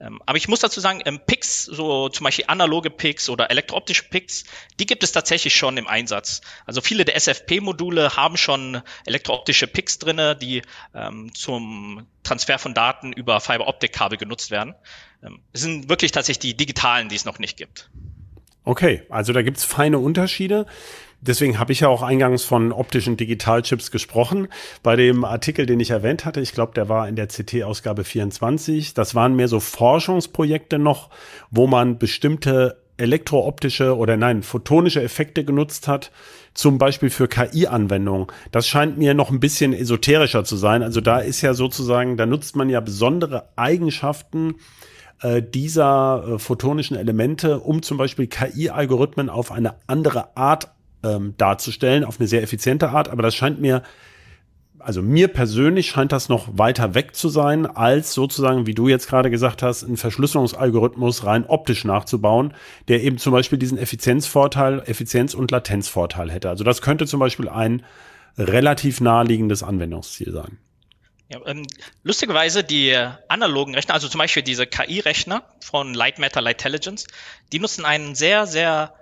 Ähm, 0.00 0.20
aber 0.26 0.38
ich 0.38 0.48
muss 0.48 0.60
dazu 0.60 0.80
sagen, 0.80 1.02
ähm, 1.04 1.20
Picks, 1.26 1.64
so 1.64 2.08
zum 2.08 2.24
Beispiel 2.24 2.44
analoge 2.48 2.90
Picks 2.90 3.28
oder 3.28 3.50
elektrooptische 3.50 4.04
Picks, 4.04 4.44
die 4.78 4.86
gibt 4.86 5.02
es 5.02 5.12
tatsächlich 5.12 5.56
schon 5.56 5.76
im 5.76 5.88
Einsatz. 5.88 6.40
Also 6.66 6.80
viele 6.80 7.04
der 7.04 7.16
SFP-Module 7.16 8.16
haben 8.16 8.36
schon 8.36 8.80
elektrooptische 9.06 9.66
Picks 9.66 9.98
drinne, 9.98 10.36
die 10.36 10.62
ähm, 10.94 11.34
zum 11.34 12.06
Transfer 12.22 12.58
von 12.58 12.74
Daten 12.74 13.12
über 13.12 13.40
Fiber-Optik-Kabel 13.40 14.18
genutzt 14.18 14.50
werden. 14.50 14.74
Ähm, 15.22 15.40
es 15.52 15.62
sind 15.62 15.88
wirklich 15.88 16.12
tatsächlich 16.12 16.50
die 16.50 16.56
digitalen, 16.56 17.08
die 17.08 17.16
es 17.16 17.24
noch 17.24 17.38
nicht 17.38 17.56
gibt. 17.56 17.90
Okay, 18.64 19.02
also 19.08 19.32
da 19.32 19.42
gibt's 19.42 19.64
feine 19.64 19.98
Unterschiede. 19.98 20.66
Deswegen 21.20 21.58
habe 21.58 21.72
ich 21.72 21.80
ja 21.80 21.88
auch 21.88 22.02
eingangs 22.02 22.44
von 22.44 22.70
optischen 22.70 23.16
Digitalchips 23.16 23.90
gesprochen. 23.90 24.48
Bei 24.82 24.94
dem 24.94 25.24
Artikel, 25.24 25.66
den 25.66 25.80
ich 25.80 25.90
erwähnt 25.90 26.24
hatte, 26.24 26.40
ich 26.40 26.52
glaube, 26.52 26.74
der 26.74 26.88
war 26.88 27.08
in 27.08 27.16
der 27.16 27.26
CT-Ausgabe 27.26 28.04
24. 28.04 28.94
Das 28.94 29.14
waren 29.14 29.34
mehr 29.34 29.48
so 29.48 29.58
Forschungsprojekte 29.58 30.78
noch, 30.78 31.10
wo 31.50 31.66
man 31.66 31.98
bestimmte 31.98 32.80
elektrooptische 32.98 33.96
oder 33.96 34.16
nein, 34.16 34.42
photonische 34.42 35.02
Effekte 35.02 35.44
genutzt 35.44 35.88
hat, 35.88 36.10
zum 36.54 36.78
Beispiel 36.78 37.10
für 37.10 37.28
KI-Anwendungen. 37.28 38.26
Das 38.50 38.66
scheint 38.66 38.98
mir 38.98 39.14
noch 39.14 39.30
ein 39.30 39.40
bisschen 39.40 39.72
esoterischer 39.72 40.44
zu 40.44 40.56
sein. 40.56 40.82
Also 40.82 41.00
da 41.00 41.20
ist 41.20 41.40
ja 41.40 41.54
sozusagen, 41.54 42.16
da 42.16 42.26
nutzt 42.26 42.56
man 42.56 42.68
ja 42.68 42.80
besondere 42.80 43.48
Eigenschaften 43.56 44.56
äh, 45.22 45.42
dieser 45.42 46.24
äh, 46.26 46.38
photonischen 46.38 46.96
Elemente, 46.96 47.60
um 47.60 47.82
zum 47.82 47.96
Beispiel 47.96 48.26
KI-Algorithmen 48.26 49.30
auf 49.30 49.52
eine 49.52 49.74
andere 49.86 50.36
Art 50.36 50.72
ähm, 51.02 51.34
darzustellen, 51.36 52.04
auf 52.04 52.18
eine 52.18 52.28
sehr 52.28 52.42
effiziente 52.42 52.90
Art. 52.90 53.08
Aber 53.08 53.22
das 53.22 53.34
scheint 53.34 53.60
mir, 53.60 53.82
also 54.78 55.02
mir 55.02 55.28
persönlich 55.28 55.88
scheint 55.88 56.12
das 56.12 56.28
noch 56.28 56.46
weiter 56.58 56.94
weg 56.94 57.14
zu 57.14 57.28
sein, 57.28 57.66
als 57.66 58.14
sozusagen, 58.14 58.66
wie 58.66 58.74
du 58.74 58.88
jetzt 58.88 59.08
gerade 59.08 59.30
gesagt 59.30 59.62
hast, 59.62 59.84
einen 59.84 59.96
Verschlüsselungsalgorithmus 59.96 61.24
rein 61.24 61.44
optisch 61.46 61.84
nachzubauen, 61.84 62.54
der 62.88 63.02
eben 63.02 63.18
zum 63.18 63.32
Beispiel 63.32 63.58
diesen 63.58 63.78
Effizienzvorteil, 63.78 64.82
Effizienz- 64.86 65.34
und 65.34 65.50
Latenzvorteil 65.50 66.30
hätte. 66.30 66.48
Also 66.48 66.64
das 66.64 66.82
könnte 66.82 67.06
zum 67.06 67.20
Beispiel 67.20 67.48
ein 67.48 67.84
relativ 68.36 69.00
naheliegendes 69.00 69.62
Anwendungsziel 69.62 70.32
sein. 70.32 70.58
Ja, 71.30 71.40
ähm, 71.44 71.66
lustigerweise 72.04 72.64
die 72.64 72.96
analogen 73.28 73.74
Rechner, 73.74 73.94
also 73.94 74.08
zum 74.08 74.18
Beispiel 74.18 74.42
diese 74.42 74.66
KI-Rechner 74.66 75.42
von 75.60 75.92
Light 75.92 76.18
Matter 76.18 76.40
Light 76.40 76.64
Intelligence, 76.64 77.06
die 77.52 77.58
nutzen 77.58 77.84
einen 77.84 78.14
sehr, 78.14 78.46
sehr 78.46 78.94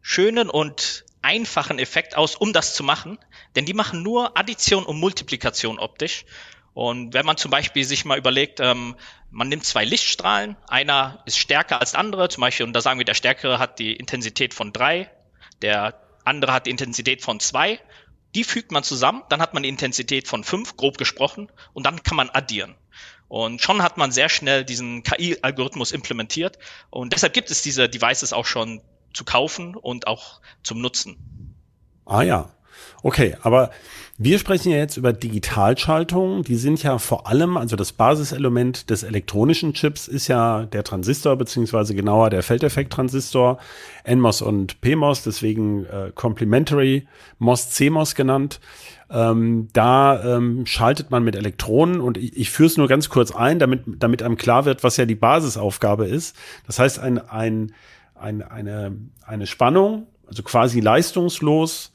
schönen 0.00 0.48
und 0.48 1.04
einfachen 1.26 1.80
Effekt 1.80 2.16
aus, 2.16 2.36
um 2.36 2.52
das 2.52 2.74
zu 2.74 2.84
machen, 2.84 3.18
denn 3.56 3.66
die 3.66 3.74
machen 3.74 4.04
nur 4.04 4.38
Addition 4.38 4.84
und 4.84 5.00
Multiplikation 5.00 5.80
optisch. 5.80 6.24
Und 6.72 7.14
wenn 7.14 7.26
man 7.26 7.36
zum 7.36 7.50
Beispiel 7.50 7.84
sich 7.84 8.04
mal 8.04 8.16
überlegt, 8.16 8.60
ähm, 8.60 8.94
man 9.30 9.48
nimmt 9.48 9.64
zwei 9.64 9.84
Lichtstrahlen, 9.84 10.56
einer 10.68 11.22
ist 11.26 11.38
stärker 11.38 11.80
als 11.80 11.92
der 11.92 12.00
andere, 12.00 12.28
zum 12.28 12.42
Beispiel, 12.42 12.64
und 12.64 12.74
da 12.74 12.80
sagen 12.80 13.00
wir, 13.00 13.04
der 13.04 13.14
stärkere 13.14 13.58
hat 13.58 13.80
die 13.80 13.94
Intensität 13.94 14.54
von 14.54 14.72
drei, 14.72 15.10
der 15.62 16.00
andere 16.24 16.52
hat 16.52 16.66
die 16.66 16.70
Intensität 16.70 17.22
von 17.22 17.40
zwei, 17.40 17.80
die 18.36 18.44
fügt 18.44 18.70
man 18.70 18.84
zusammen, 18.84 19.24
dann 19.28 19.40
hat 19.40 19.52
man 19.52 19.64
die 19.64 19.68
Intensität 19.68 20.28
von 20.28 20.44
fünf, 20.44 20.76
grob 20.76 20.96
gesprochen, 20.96 21.50
und 21.72 21.86
dann 21.86 22.04
kann 22.04 22.16
man 22.16 22.30
addieren. 22.30 22.76
Und 23.26 23.60
schon 23.60 23.82
hat 23.82 23.96
man 23.96 24.12
sehr 24.12 24.28
schnell 24.28 24.64
diesen 24.64 25.02
KI-Algorithmus 25.02 25.90
implementiert. 25.90 26.58
Und 26.90 27.12
deshalb 27.12 27.32
gibt 27.32 27.50
es 27.50 27.62
diese 27.62 27.88
Devices 27.88 28.32
auch 28.32 28.46
schon 28.46 28.80
zu 29.12 29.24
kaufen 29.24 29.76
und 29.76 30.06
auch 30.06 30.40
zum 30.62 30.80
Nutzen. 30.80 31.16
Ah 32.04 32.22
ja. 32.22 32.50
Okay, 33.02 33.36
aber 33.42 33.70
wir 34.18 34.38
sprechen 34.38 34.72
ja 34.72 34.78
jetzt 34.78 34.96
über 34.96 35.12
Digitalschaltungen. 35.12 36.42
Die 36.42 36.56
sind 36.56 36.82
ja 36.82 36.98
vor 36.98 37.26
allem, 37.26 37.56
also 37.56 37.76
das 37.76 37.92
Basiselement 37.92 38.88
des 38.88 39.02
elektronischen 39.02 39.74
Chips 39.74 40.08
ist 40.08 40.28
ja 40.28 40.64
der 40.64 40.84
Transistor, 40.84 41.36
beziehungsweise 41.36 41.94
genauer 41.94 42.30
der 42.30 42.42
Feldeffekt-Transistor, 42.42 43.58
NMOS 44.08 44.40
und 44.42 44.80
PMOS, 44.80 45.22
deswegen 45.22 45.84
äh, 45.84 46.12
Complementary 46.14 47.06
MOS, 47.38 47.70
CMOS 47.70 48.14
genannt. 48.14 48.60
Ähm, 49.10 49.68
da 49.72 50.36
ähm, 50.36 50.66
schaltet 50.66 51.10
man 51.10 51.22
mit 51.22 51.36
Elektronen 51.36 52.00
und 52.00 52.16
ich, 52.16 52.36
ich 52.36 52.50
führe 52.50 52.68
es 52.68 52.76
nur 52.76 52.88
ganz 52.88 53.08
kurz 53.08 53.30
ein, 53.30 53.58
damit, 53.58 53.82
damit 53.86 54.22
einem 54.22 54.36
klar 54.36 54.64
wird, 54.64 54.82
was 54.82 54.96
ja 54.96 55.04
die 55.04 55.14
Basisaufgabe 55.14 56.06
ist. 56.06 56.34
Das 56.66 56.78
heißt, 56.78 56.98
ein, 56.98 57.18
ein 57.18 57.72
ein, 58.18 58.42
eine, 58.42 58.96
eine 59.24 59.46
Spannung, 59.46 60.06
also 60.26 60.42
quasi 60.42 60.80
leistungslos, 60.80 61.92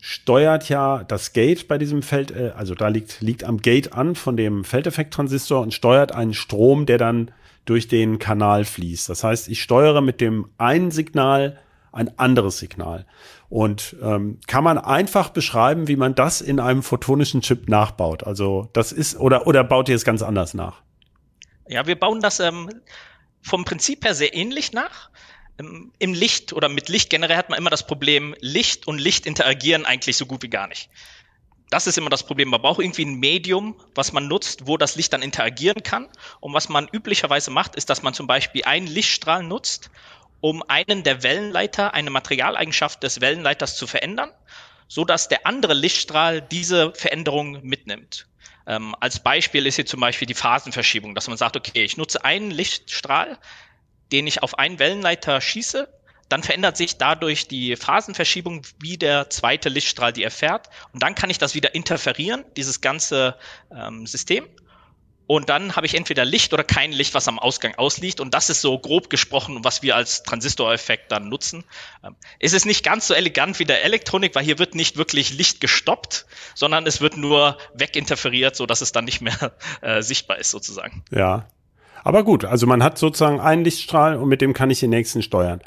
steuert 0.00 0.68
ja 0.68 1.04
das 1.04 1.32
Gate 1.32 1.68
bei 1.68 1.78
diesem 1.78 2.02
Feld, 2.02 2.30
äh, 2.30 2.52
also 2.56 2.74
da 2.74 2.88
liegt, 2.88 3.20
liegt 3.20 3.44
am 3.44 3.58
Gate 3.58 3.92
an 3.92 4.14
von 4.14 4.36
dem 4.36 4.64
Feldeffekt-Transistor 4.64 5.60
und 5.60 5.74
steuert 5.74 6.12
einen 6.12 6.34
Strom, 6.34 6.86
der 6.86 6.98
dann 6.98 7.30
durch 7.64 7.88
den 7.88 8.18
Kanal 8.18 8.64
fließt. 8.64 9.08
Das 9.08 9.24
heißt, 9.24 9.48
ich 9.48 9.62
steuere 9.62 10.00
mit 10.00 10.20
dem 10.20 10.48
einen 10.56 10.90
Signal 10.90 11.58
ein 11.92 12.18
anderes 12.18 12.58
Signal. 12.58 13.06
Und 13.48 13.96
ähm, 14.02 14.38
kann 14.46 14.62
man 14.62 14.78
einfach 14.78 15.30
beschreiben, 15.30 15.88
wie 15.88 15.96
man 15.96 16.14
das 16.14 16.40
in 16.40 16.60
einem 16.60 16.82
photonischen 16.82 17.40
Chip 17.40 17.68
nachbaut. 17.68 18.24
Also 18.24 18.68
das 18.72 18.92
ist, 18.92 19.18
oder, 19.18 19.46
oder 19.46 19.64
baut 19.64 19.88
ihr 19.88 19.96
es 19.96 20.04
ganz 20.04 20.22
anders 20.22 20.54
nach? 20.54 20.82
Ja, 21.66 21.86
wir 21.86 21.98
bauen 21.98 22.20
das 22.20 22.40
ähm, 22.40 22.70
vom 23.42 23.64
Prinzip 23.64 24.04
her 24.04 24.14
sehr 24.14 24.34
ähnlich 24.34 24.72
nach 24.72 25.10
im 25.58 26.14
Licht 26.14 26.52
oder 26.52 26.68
mit 26.68 26.88
Licht 26.88 27.10
generell 27.10 27.36
hat 27.36 27.50
man 27.50 27.58
immer 27.58 27.70
das 27.70 27.86
Problem, 27.86 28.34
Licht 28.40 28.86
und 28.86 28.98
Licht 28.98 29.26
interagieren 29.26 29.86
eigentlich 29.86 30.16
so 30.16 30.26
gut 30.26 30.42
wie 30.42 30.48
gar 30.48 30.68
nicht. 30.68 30.88
Das 31.70 31.86
ist 31.86 31.98
immer 31.98 32.10
das 32.10 32.22
Problem. 32.22 32.48
Man 32.48 32.62
braucht 32.62 32.80
irgendwie 32.80 33.04
ein 33.04 33.16
Medium, 33.16 33.78
was 33.94 34.12
man 34.12 34.26
nutzt, 34.26 34.66
wo 34.66 34.76
das 34.76 34.96
Licht 34.96 35.12
dann 35.12 35.20
interagieren 35.20 35.82
kann. 35.82 36.08
Und 36.40 36.54
was 36.54 36.68
man 36.68 36.88
üblicherweise 36.90 37.50
macht, 37.50 37.74
ist, 37.74 37.90
dass 37.90 38.02
man 38.02 38.14
zum 38.14 38.26
Beispiel 38.26 38.64
einen 38.64 38.86
Lichtstrahl 38.86 39.42
nutzt, 39.42 39.90
um 40.40 40.62
einen 40.62 41.02
der 41.02 41.22
Wellenleiter, 41.22 41.92
eine 41.92 42.10
Materialeigenschaft 42.10 43.02
des 43.02 43.20
Wellenleiters 43.20 43.76
zu 43.76 43.86
verändern, 43.86 44.30
so 44.86 45.04
dass 45.04 45.28
der 45.28 45.46
andere 45.46 45.74
Lichtstrahl 45.74 46.40
diese 46.40 46.92
Veränderung 46.94 47.60
mitnimmt. 47.62 48.26
Ähm, 48.66 48.94
als 49.00 49.20
Beispiel 49.20 49.66
ist 49.66 49.76
hier 49.76 49.86
zum 49.86 50.00
Beispiel 50.00 50.26
die 50.26 50.34
Phasenverschiebung, 50.34 51.14
dass 51.14 51.28
man 51.28 51.36
sagt, 51.36 51.56
okay, 51.56 51.84
ich 51.84 51.96
nutze 51.96 52.24
einen 52.24 52.50
Lichtstrahl, 52.50 53.38
den 54.12 54.26
ich 54.26 54.42
auf 54.42 54.58
einen 54.58 54.78
Wellenleiter 54.78 55.40
schieße, 55.40 55.88
dann 56.28 56.42
verändert 56.42 56.76
sich 56.76 56.98
dadurch 56.98 57.48
die 57.48 57.76
Phasenverschiebung, 57.76 58.62
wie 58.80 58.98
der 58.98 59.30
zweite 59.30 59.68
Lichtstrahl 59.68 60.12
die 60.12 60.22
erfährt. 60.22 60.68
Und 60.92 61.02
dann 61.02 61.14
kann 61.14 61.30
ich 61.30 61.38
das 61.38 61.54
wieder 61.54 61.74
interferieren, 61.74 62.44
dieses 62.56 62.80
ganze 62.80 63.36
ähm, 63.74 64.06
System. 64.06 64.46
und 65.26 65.48
dann 65.50 65.76
habe 65.76 65.86
ich 65.86 65.94
entweder 65.94 66.24
Licht 66.24 66.52
oder 66.54 66.64
kein 66.64 66.90
Licht, 66.92 67.14
was 67.14 67.28
am 67.28 67.38
Ausgang 67.38 67.74
ausliegt. 67.76 68.20
Und 68.20 68.32
das 68.34 68.50
ist 68.50 68.60
so 68.60 68.78
grob 68.78 69.10
gesprochen, 69.10 69.62
was 69.62 69.82
wir 69.82 69.96
als 69.96 70.22
Transistoreffekt 70.22 71.12
dann 71.12 71.28
nutzen. 71.28 71.64
Ähm, 72.04 72.16
es 72.40 72.52
ist 72.52 72.66
nicht 72.66 72.84
ganz 72.84 73.06
so 73.06 73.14
elegant 73.14 73.58
wie 73.58 73.64
der 73.64 73.84
Elektronik, 73.84 74.34
weil 74.34 74.44
hier 74.44 74.58
wird 74.58 74.74
nicht 74.74 74.96
wirklich 74.96 75.32
Licht 75.32 75.60
gestoppt, 75.60 76.26
sondern 76.54 76.86
es 76.86 77.00
wird 77.00 77.16
nur 77.16 77.58
weginterferiert, 77.74 78.56
so 78.56 78.66
dass 78.66 78.80
es 78.82 78.92
dann 78.92 79.04
nicht 79.06 79.20
mehr 79.22 79.52
äh, 79.80 80.02
sichtbar 80.02 80.38
ist 80.38 80.50
sozusagen. 80.50 81.04
Ja. 81.10 81.46
Aber 82.04 82.24
gut, 82.24 82.44
also 82.44 82.66
man 82.66 82.82
hat 82.82 82.98
sozusagen 82.98 83.40
einen 83.40 83.64
Lichtstrahl 83.64 84.16
und 84.16 84.28
mit 84.28 84.40
dem 84.40 84.52
kann 84.52 84.70
ich 84.70 84.80
den 84.80 84.90
nächsten 84.90 85.22
steuern. 85.22 85.60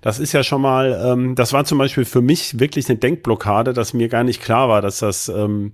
Das 0.00 0.18
ist 0.18 0.32
ja 0.32 0.42
schon 0.42 0.62
mal, 0.62 1.00
ähm, 1.04 1.34
das 1.34 1.52
war 1.52 1.64
zum 1.64 1.78
Beispiel 1.78 2.04
für 2.04 2.22
mich 2.22 2.60
wirklich 2.60 2.88
eine 2.88 2.98
Denkblockade, 2.98 3.72
dass 3.72 3.94
mir 3.94 4.08
gar 4.08 4.24
nicht 4.24 4.42
klar 4.42 4.68
war, 4.68 4.80
dass 4.80 4.98
das 4.98 5.28
ähm, 5.28 5.72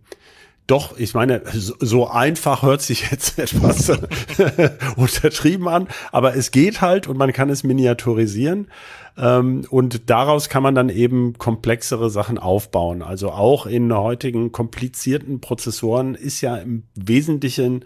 doch, 0.67 0.99
ich 0.99 1.13
meine, 1.13 1.43
so 1.53 2.09
einfach 2.09 2.63
hört 2.63 2.81
sich 2.81 3.11
jetzt 3.11 3.39
etwas 3.39 3.91
untertrieben 4.97 5.69
an, 5.69 5.89
aber 6.11 6.37
es 6.37 6.51
geht 6.51 6.81
halt 6.81 7.07
und 7.07 7.19
man 7.19 7.33
kann 7.33 7.51
es 7.51 7.65
miniaturisieren. 7.65 8.69
Ähm, 9.17 9.67
und 9.69 10.11
daraus 10.11 10.49
kann 10.49 10.63
man 10.63 10.75
dann 10.75 10.89
eben 10.89 11.35
komplexere 11.39 12.11
Sachen 12.11 12.39
aufbauen. 12.39 13.03
Also 13.03 13.31
auch 13.31 13.67
in 13.67 13.95
heutigen 13.95 14.53
komplizierten 14.53 15.41
Prozessoren 15.41 16.15
ist 16.15 16.41
ja 16.41 16.57
im 16.57 16.85
Wesentlichen 16.95 17.85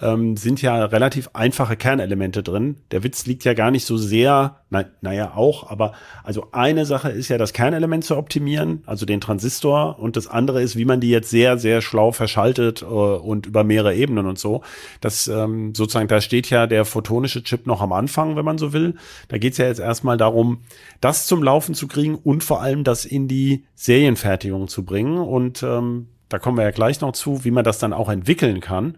ähm, 0.00 0.36
sind 0.36 0.60
ja 0.60 0.84
relativ 0.84 1.30
einfache 1.34 1.76
Kernelemente 1.76 2.42
drin. 2.42 2.76
Der 2.90 3.04
Witz 3.04 3.26
liegt 3.26 3.44
ja 3.44 3.54
gar 3.54 3.70
nicht 3.70 3.86
so 3.86 3.96
sehr, 3.96 4.56
na, 4.70 4.84
naja, 5.00 5.34
auch, 5.34 5.70
aber 5.70 5.92
also 6.24 6.48
eine 6.52 6.84
Sache 6.84 7.10
ist 7.10 7.28
ja, 7.28 7.38
das 7.38 7.52
Kernelement 7.52 8.04
zu 8.04 8.16
optimieren, 8.16 8.82
also 8.86 9.06
den 9.06 9.20
Transistor, 9.20 9.98
und 9.98 10.16
das 10.16 10.26
andere 10.26 10.62
ist, 10.62 10.76
wie 10.76 10.84
man 10.84 11.00
die 11.00 11.10
jetzt 11.10 11.30
sehr, 11.30 11.58
sehr 11.58 11.80
schlau 11.80 12.10
verschaltet 12.10 12.82
äh, 12.82 12.84
und 12.84 13.46
über 13.46 13.62
mehrere 13.62 13.94
Ebenen 13.94 14.26
und 14.26 14.38
so. 14.38 14.62
Das 15.00 15.28
ähm, 15.28 15.74
sozusagen, 15.74 16.08
da 16.08 16.20
steht 16.20 16.50
ja 16.50 16.66
der 16.66 16.84
photonische 16.84 17.42
Chip 17.44 17.66
noch 17.66 17.80
am 17.80 17.92
Anfang, 17.92 18.36
wenn 18.36 18.44
man 18.44 18.58
so 18.58 18.72
will. 18.72 18.94
Da 19.28 19.38
geht's 19.38 19.58
ja 19.58 19.66
jetzt 19.66 19.80
erstmal 19.80 20.16
darum, 20.16 20.62
das 21.00 21.26
zum 21.26 21.42
Laufen 21.42 21.74
zu 21.74 21.86
kriegen 21.86 22.16
und 22.16 22.42
vor 22.42 22.60
allem 22.60 22.82
das 22.82 23.04
in 23.04 23.28
die 23.28 23.64
Serienfertigung 23.74 24.66
zu 24.68 24.84
bringen. 24.84 25.18
Und 25.18 25.62
ähm, 25.62 26.08
da 26.28 26.38
kommen 26.38 26.56
wir 26.56 26.64
ja 26.64 26.72
gleich 26.72 27.00
noch 27.00 27.12
zu, 27.12 27.44
wie 27.44 27.52
man 27.52 27.64
das 27.64 27.78
dann 27.78 27.92
auch 27.92 28.08
entwickeln 28.08 28.60
kann. 28.60 28.96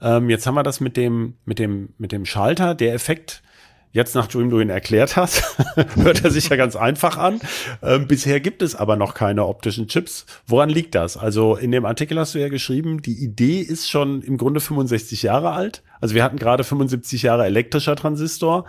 Ähm, 0.00 0.30
jetzt 0.30 0.46
haben 0.46 0.54
wir 0.54 0.62
das 0.62 0.80
mit 0.80 0.96
dem, 0.96 1.34
mit 1.44 1.58
dem, 1.58 1.90
mit 1.98 2.12
dem 2.12 2.24
Schalter. 2.24 2.74
Der 2.74 2.94
Effekt, 2.94 3.42
Jetzt, 3.90 4.14
nachdem 4.14 4.50
du 4.50 4.60
ihn 4.60 4.68
erklärt 4.68 5.16
hast, 5.16 5.42
hört 5.96 6.22
er 6.22 6.30
sich 6.30 6.50
ja 6.50 6.56
ganz 6.56 6.76
einfach 6.76 7.16
an. 7.16 7.40
Ähm, 7.82 8.06
bisher 8.06 8.38
gibt 8.38 8.60
es 8.60 8.74
aber 8.74 8.96
noch 8.96 9.14
keine 9.14 9.46
optischen 9.46 9.88
Chips. 9.88 10.26
Woran 10.46 10.68
liegt 10.68 10.94
das? 10.94 11.16
Also 11.16 11.56
in 11.56 11.72
dem 11.72 11.86
Artikel 11.86 12.18
hast 12.18 12.34
du 12.34 12.38
ja 12.38 12.48
geschrieben, 12.48 13.00
die 13.00 13.24
Idee 13.24 13.60
ist 13.60 13.88
schon 13.88 14.20
im 14.20 14.36
Grunde 14.36 14.60
65 14.60 15.22
Jahre 15.22 15.52
alt. 15.52 15.82
Also 16.02 16.14
wir 16.14 16.22
hatten 16.22 16.36
gerade 16.36 16.64
75 16.64 17.22
Jahre 17.22 17.46
elektrischer 17.46 17.96
Transistor. 17.96 18.66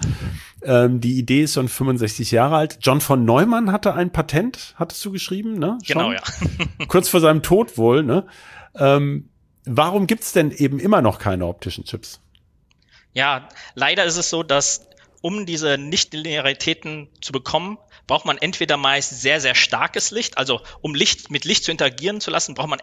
Ähm, 0.63 1.01
die 1.01 1.19
Idee 1.19 1.43
ist 1.43 1.53
schon 1.53 1.67
65 1.67 2.31
Jahre 2.31 2.55
alt. 2.55 2.79
John 2.81 3.01
von 3.01 3.25
Neumann 3.25 3.73
hatte 3.73 3.93
ein 3.95 4.11
Patent, 4.11 4.73
hattest 4.77 5.03
du 5.03 5.11
geschrieben, 5.11 5.59
ne? 5.59 5.77
Schon? 5.83 5.97
Genau, 5.97 6.11
ja. 6.13 6.21
Kurz 6.87 7.09
vor 7.09 7.19
seinem 7.19 7.43
Tod 7.43 7.77
wohl, 7.77 8.03
ne? 8.03 8.25
Ähm, 8.73 9.29
warum 9.65 10.07
gibt's 10.07 10.33
denn 10.33 10.51
eben 10.51 10.79
immer 10.79 11.01
noch 11.01 11.19
keine 11.19 11.45
optischen 11.45 11.85
Chips? 11.85 12.19
Ja, 13.13 13.49
leider 13.75 14.05
ist 14.05 14.17
es 14.17 14.29
so, 14.29 14.43
dass 14.43 14.87
um 15.21 15.45
diese 15.45 15.77
Nichtlinearitäten 15.77 17.09
zu 17.21 17.31
bekommen, 17.31 17.77
braucht 18.07 18.25
man 18.25 18.37
entweder 18.37 18.77
meist 18.77 19.21
sehr, 19.21 19.41
sehr 19.41 19.55
starkes 19.55 20.11
Licht, 20.11 20.37
also 20.37 20.61
um 20.81 20.95
Licht 20.95 21.29
mit 21.29 21.45
Licht 21.45 21.63
zu 21.63 21.71
interagieren 21.71 22.21
zu 22.21 22.31
lassen, 22.31 22.55
braucht 22.55 22.69
man 22.69 22.79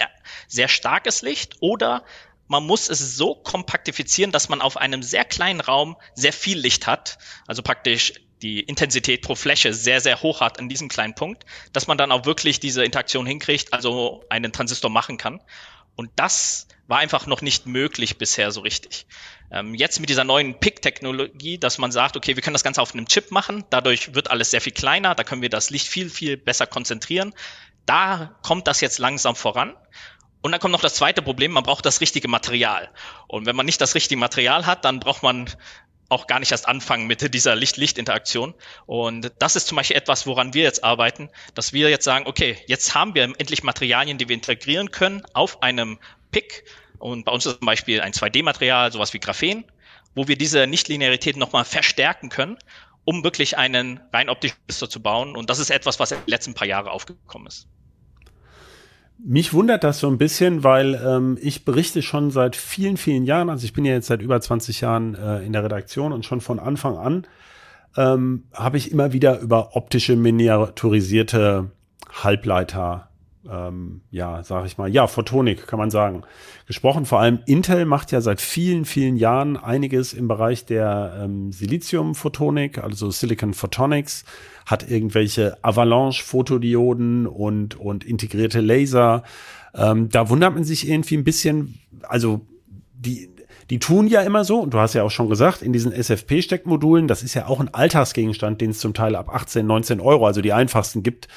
sehr 0.46 0.68
starkes 0.68 1.22
Licht 1.22 1.56
oder 1.60 2.04
man 2.48 2.64
muss 2.64 2.88
es 2.88 3.16
so 3.16 3.34
kompaktifizieren, 3.34 4.30
dass 4.30 4.48
man 4.48 4.60
auf 4.60 4.76
einem 4.76 5.02
sehr 5.02 5.24
kleinen 5.24 5.60
Raum 5.60 5.96
sehr 6.14 6.32
viel 6.32 6.58
Licht 6.58 6.86
hat, 6.86 7.18
also 7.46 7.62
praktisch 7.62 8.12
die 8.42 8.60
Intensität 8.60 9.22
pro 9.22 9.34
Fläche 9.34 9.72
sehr, 9.72 10.00
sehr 10.00 10.22
hoch 10.22 10.40
hat 10.40 10.58
an 10.58 10.68
diesem 10.68 10.88
kleinen 10.88 11.14
Punkt, 11.14 11.44
dass 11.72 11.86
man 11.86 11.96
dann 11.96 12.12
auch 12.12 12.26
wirklich 12.26 12.60
diese 12.60 12.84
Interaktion 12.84 13.26
hinkriegt, 13.26 13.72
also 13.72 14.24
einen 14.28 14.52
Transistor 14.52 14.90
machen 14.90 15.16
kann. 15.16 15.40
Und 15.96 16.10
das 16.16 16.68
war 16.86 16.98
einfach 16.98 17.26
noch 17.26 17.42
nicht 17.42 17.66
möglich 17.66 18.18
bisher 18.18 18.52
so 18.52 18.60
richtig. 18.60 19.06
Ähm, 19.50 19.74
jetzt 19.74 19.98
mit 19.98 20.08
dieser 20.08 20.24
neuen 20.24 20.58
PIC-Technologie, 20.60 21.58
dass 21.58 21.78
man 21.78 21.90
sagt, 21.90 22.16
okay, 22.16 22.36
wir 22.36 22.42
können 22.42 22.54
das 22.54 22.64
Ganze 22.64 22.82
auf 22.82 22.94
einem 22.94 23.06
Chip 23.06 23.30
machen, 23.30 23.64
dadurch 23.70 24.14
wird 24.14 24.30
alles 24.30 24.50
sehr 24.50 24.60
viel 24.60 24.72
kleiner, 24.72 25.14
da 25.14 25.24
können 25.24 25.42
wir 25.42 25.50
das 25.50 25.70
Licht 25.70 25.88
viel, 25.88 26.10
viel 26.10 26.36
besser 26.36 26.66
konzentrieren. 26.66 27.34
Da 27.86 28.36
kommt 28.42 28.66
das 28.66 28.80
jetzt 28.80 28.98
langsam 28.98 29.36
voran. 29.36 29.74
Und 30.42 30.52
dann 30.52 30.60
kommt 30.60 30.72
noch 30.72 30.80
das 30.80 30.94
zweite 30.94 31.22
Problem, 31.22 31.52
man 31.52 31.64
braucht 31.64 31.86
das 31.86 32.00
richtige 32.00 32.28
Material. 32.28 32.90
Und 33.26 33.46
wenn 33.46 33.56
man 33.56 33.66
nicht 33.66 33.80
das 33.80 33.94
richtige 33.94 34.18
Material 34.18 34.66
hat, 34.66 34.84
dann 34.84 35.00
braucht 35.00 35.22
man 35.22 35.50
auch 36.08 36.26
gar 36.26 36.38
nicht 36.38 36.52
erst 36.52 36.68
anfangen 36.68 37.06
mit 37.06 37.34
dieser 37.34 37.56
Licht-Licht-Interaktion. 37.56 38.54
Und 38.86 39.32
das 39.38 39.56
ist 39.56 39.66
zum 39.66 39.76
Beispiel 39.76 39.96
etwas, 39.96 40.26
woran 40.26 40.54
wir 40.54 40.62
jetzt 40.62 40.84
arbeiten, 40.84 41.30
dass 41.54 41.72
wir 41.72 41.90
jetzt 41.90 42.04
sagen, 42.04 42.26
okay, 42.26 42.56
jetzt 42.66 42.94
haben 42.94 43.14
wir 43.14 43.24
endlich 43.24 43.62
Materialien, 43.62 44.18
die 44.18 44.28
wir 44.28 44.34
integrieren 44.34 44.90
können 44.90 45.22
auf 45.32 45.62
einem 45.62 45.98
PIC. 46.30 46.64
Und 46.98 47.24
bei 47.24 47.32
uns 47.32 47.46
ist 47.46 47.58
zum 47.58 47.66
Beispiel 47.66 48.00
ein 48.00 48.12
2D-Material, 48.12 48.92
sowas 48.92 49.12
wie 49.12 49.20
Graphen, 49.20 49.64
wo 50.14 50.28
wir 50.28 50.36
diese 50.36 50.66
Nichtlinearität 50.66 51.36
nochmal 51.36 51.64
verstärken 51.64 52.28
können, 52.28 52.56
um 53.04 53.22
wirklich 53.24 53.58
einen 53.58 54.00
rein 54.12 54.28
optischen 54.28 54.56
Muster 54.66 54.88
zu 54.88 55.00
bauen. 55.00 55.36
Und 55.36 55.50
das 55.50 55.58
ist 55.58 55.70
etwas, 55.70 56.00
was 56.00 56.12
in 56.12 56.18
den 56.18 56.28
letzten 56.28 56.54
paar 56.54 56.66
Jahren 56.66 56.88
aufgekommen 56.88 57.48
ist. 57.48 57.68
Mich 59.18 59.54
wundert 59.54 59.82
das 59.82 59.98
so 59.98 60.08
ein 60.08 60.18
bisschen, 60.18 60.62
weil 60.62 61.00
ähm, 61.04 61.38
ich 61.40 61.64
berichte 61.64 62.02
schon 62.02 62.30
seit 62.30 62.54
vielen, 62.54 62.96
vielen 62.96 63.24
Jahren, 63.24 63.48
also 63.48 63.64
ich 63.64 63.72
bin 63.72 63.84
ja 63.84 63.92
jetzt 63.92 64.08
seit 64.08 64.20
über 64.20 64.40
20 64.40 64.80
Jahren 64.82 65.14
äh, 65.14 65.44
in 65.44 65.52
der 65.52 65.64
Redaktion 65.64 66.12
und 66.12 66.24
schon 66.24 66.40
von 66.40 66.58
Anfang 66.58 66.98
an 66.98 67.26
ähm, 67.96 68.44
habe 68.52 68.76
ich 68.76 68.92
immer 68.92 69.12
wieder 69.12 69.40
über 69.40 69.74
optische 69.74 70.16
miniaturisierte 70.16 71.70
Halbleiter 72.12 73.08
ähm, 73.50 74.00
ja, 74.10 74.42
sag 74.42 74.66
ich 74.66 74.78
mal, 74.78 74.88
ja, 74.88 75.06
Photonik 75.06 75.66
kann 75.66 75.78
man 75.78 75.90
sagen, 75.90 76.22
gesprochen. 76.66 77.06
Vor 77.06 77.20
allem 77.20 77.40
Intel 77.46 77.84
macht 77.84 78.12
ja 78.12 78.20
seit 78.20 78.40
vielen, 78.40 78.84
vielen 78.84 79.16
Jahren 79.16 79.56
einiges 79.56 80.12
im 80.12 80.28
Bereich 80.28 80.66
der 80.66 81.18
ähm, 81.20 81.52
Silizium-Photonik, 81.52 82.78
also 82.78 83.10
Silicon 83.10 83.54
Photonics, 83.54 84.24
hat 84.66 84.90
irgendwelche 84.90 85.56
Avalanche-Fotodioden 85.62 87.26
und, 87.26 87.78
und 87.78 88.04
integrierte 88.04 88.60
Laser. 88.60 89.22
Ähm, 89.74 90.08
da 90.10 90.28
wundert 90.28 90.54
man 90.54 90.64
sich 90.64 90.88
irgendwie 90.88 91.16
ein 91.16 91.24
bisschen, 91.24 91.78
also 92.02 92.44
die, 92.94 93.30
die 93.70 93.78
tun 93.78 94.06
ja 94.06 94.22
immer 94.22 94.44
so, 94.44 94.60
und 94.60 94.74
du 94.74 94.78
hast 94.78 94.94
ja 94.94 95.02
auch 95.02 95.10
schon 95.10 95.28
gesagt, 95.28 95.62
in 95.62 95.72
diesen 95.72 95.92
SFP-Steckmodulen, 95.92 97.08
das 97.08 97.22
ist 97.22 97.34
ja 97.34 97.46
auch 97.46 97.60
ein 97.60 97.72
Alltagsgegenstand, 97.72 98.60
den 98.60 98.70
es 98.70 98.78
zum 98.78 98.94
Teil 98.94 99.16
ab 99.16 99.28
18, 99.28 99.66
19 99.66 100.00
Euro, 100.00 100.26
also 100.26 100.40
die 100.40 100.52
einfachsten 100.52 101.02
gibt, 101.02 101.28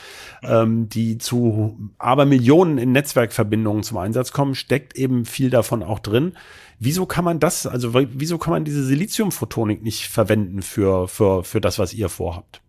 ähm, 0.43 0.89
die 0.89 1.17
zu 1.17 1.77
aber 1.97 2.25
Millionen 2.25 2.77
in 2.77 2.91
Netzwerkverbindungen 2.91 3.83
zum 3.83 3.97
Einsatz 3.97 4.31
kommen, 4.31 4.55
steckt 4.55 4.95
eben 4.95 5.25
viel 5.25 5.49
davon 5.49 5.81
auch 5.81 5.99
drin. 5.99 6.33
Wieso 6.79 7.05
kann 7.05 7.25
man 7.25 7.39
das, 7.39 7.67
also 7.67 7.93
wieso 7.93 8.37
kann 8.37 8.53
man 8.53 8.63
diese 8.63 8.83
Siliziumphotonik 8.83 9.83
nicht 9.83 10.07
verwenden 10.07 10.61
für, 10.61 11.07
für, 11.07 11.43
für 11.43 11.61
das, 11.61 11.77
was 11.77 11.93
ihr 11.93 12.09
vorhabt? 12.09 12.61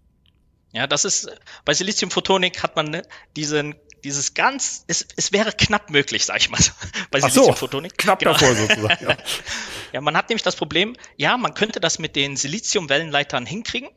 Ja, 0.72 0.87
das 0.87 1.04
ist, 1.04 1.28
bei 1.64 1.74
Siliziumphotonik 1.74 2.62
hat 2.62 2.76
man 2.76 3.02
diesen 3.37 3.74
dieses 4.04 4.35
ganz, 4.35 4.85
es, 4.87 5.06
es 5.16 5.33
wäre 5.33 5.52
knapp 5.52 5.90
möglich, 5.90 6.24
sag 6.24 6.40
ich 6.40 6.50
mal, 6.50 6.61
bei 7.11 7.20
Siliziumphotonik. 7.20 7.92
So, 7.92 7.96
knapp 7.96 8.18
genau. 8.18 8.33
davor 8.33 8.54
sozusagen. 8.54 9.09
Ja. 9.09 9.16
ja, 9.92 10.00
man 10.00 10.16
hat 10.16 10.28
nämlich 10.28 10.42
das 10.42 10.56
Problem, 10.56 10.96
ja, 11.16 11.37
man 11.37 11.54
könnte 11.54 11.80
das 11.80 11.98
mit 11.98 12.16
den 12.16 12.37
Siliziumwellenleitern 12.37 13.46
hinkriegen. 13.46 13.90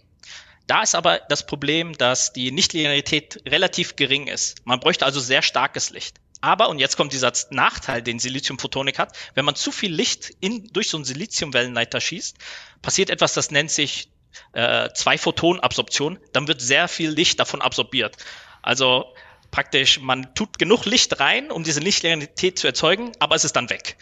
Da 0.67 0.81
ist 0.81 0.95
aber 0.95 1.19
das 1.29 1.45
Problem, 1.45 1.97
dass 1.97 2.31
die 2.31 2.51
Nichtlinearität 2.51 3.41
relativ 3.45 3.95
gering 3.95 4.27
ist. 4.27 4.65
Man 4.65 4.79
bräuchte 4.79 5.05
also 5.05 5.19
sehr 5.19 5.41
starkes 5.41 5.89
Licht. 5.89 6.19
Aber, 6.39 6.69
und 6.69 6.79
jetzt 6.79 6.97
kommt 6.97 7.13
dieser 7.13 7.31
Nachteil, 7.51 8.01
den 8.01 8.19
Siliziumphotonik 8.19 8.99
hat, 8.99 9.15
wenn 9.33 9.45
man 9.45 9.55
zu 9.55 9.71
viel 9.71 9.93
Licht 9.93 10.33
in, 10.41 10.67
durch 10.73 10.89
so 10.89 10.97
einen 10.97 11.05
Siliziumwellenleiter 11.05 12.01
schießt, 12.01 12.37
passiert 12.81 13.09
etwas, 13.09 13.33
das 13.33 13.51
nennt 13.51 13.71
sich 13.71 14.09
äh, 14.53 14.89
Zwei-Photon-Absorption. 14.93 16.19
Dann 16.31 16.47
wird 16.47 16.61
sehr 16.61 16.87
viel 16.87 17.09
Licht 17.09 17.39
davon 17.39 17.61
absorbiert. 17.61 18.17
Also 18.61 19.05
praktisch, 19.51 19.99
man 19.99 20.33
tut 20.33 20.57
genug 20.57 20.85
Licht 20.85 21.19
rein, 21.19 21.51
um 21.51 21.63
diese 21.63 21.79
Lichtlinearität 21.79 22.57
zu 22.57 22.67
erzeugen, 22.67 23.11
aber 23.19 23.35
es 23.35 23.45
ist 23.45 23.55
dann 23.55 23.69
weg. 23.69 23.97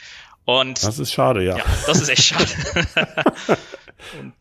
Und 0.45 0.83
das 0.83 0.97
ist 0.97 1.11
schade, 1.11 1.43
ja. 1.43 1.57
ja 1.57 1.63
das 1.85 2.01
ist 2.01 2.09
echt 2.09 2.23
schade. 2.23 2.47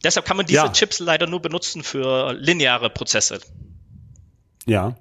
Deshalb 0.05 0.25
kann 0.25 0.37
man 0.37 0.47
diese 0.47 0.61
ja. 0.61 0.73
Chips 0.73 1.01
leider 1.01 1.27
nur 1.27 1.43
benutzen 1.43 1.83
für 1.83 2.33
lineare 2.33 2.91
Prozesse. 2.91 3.41
Ja. 4.67 4.97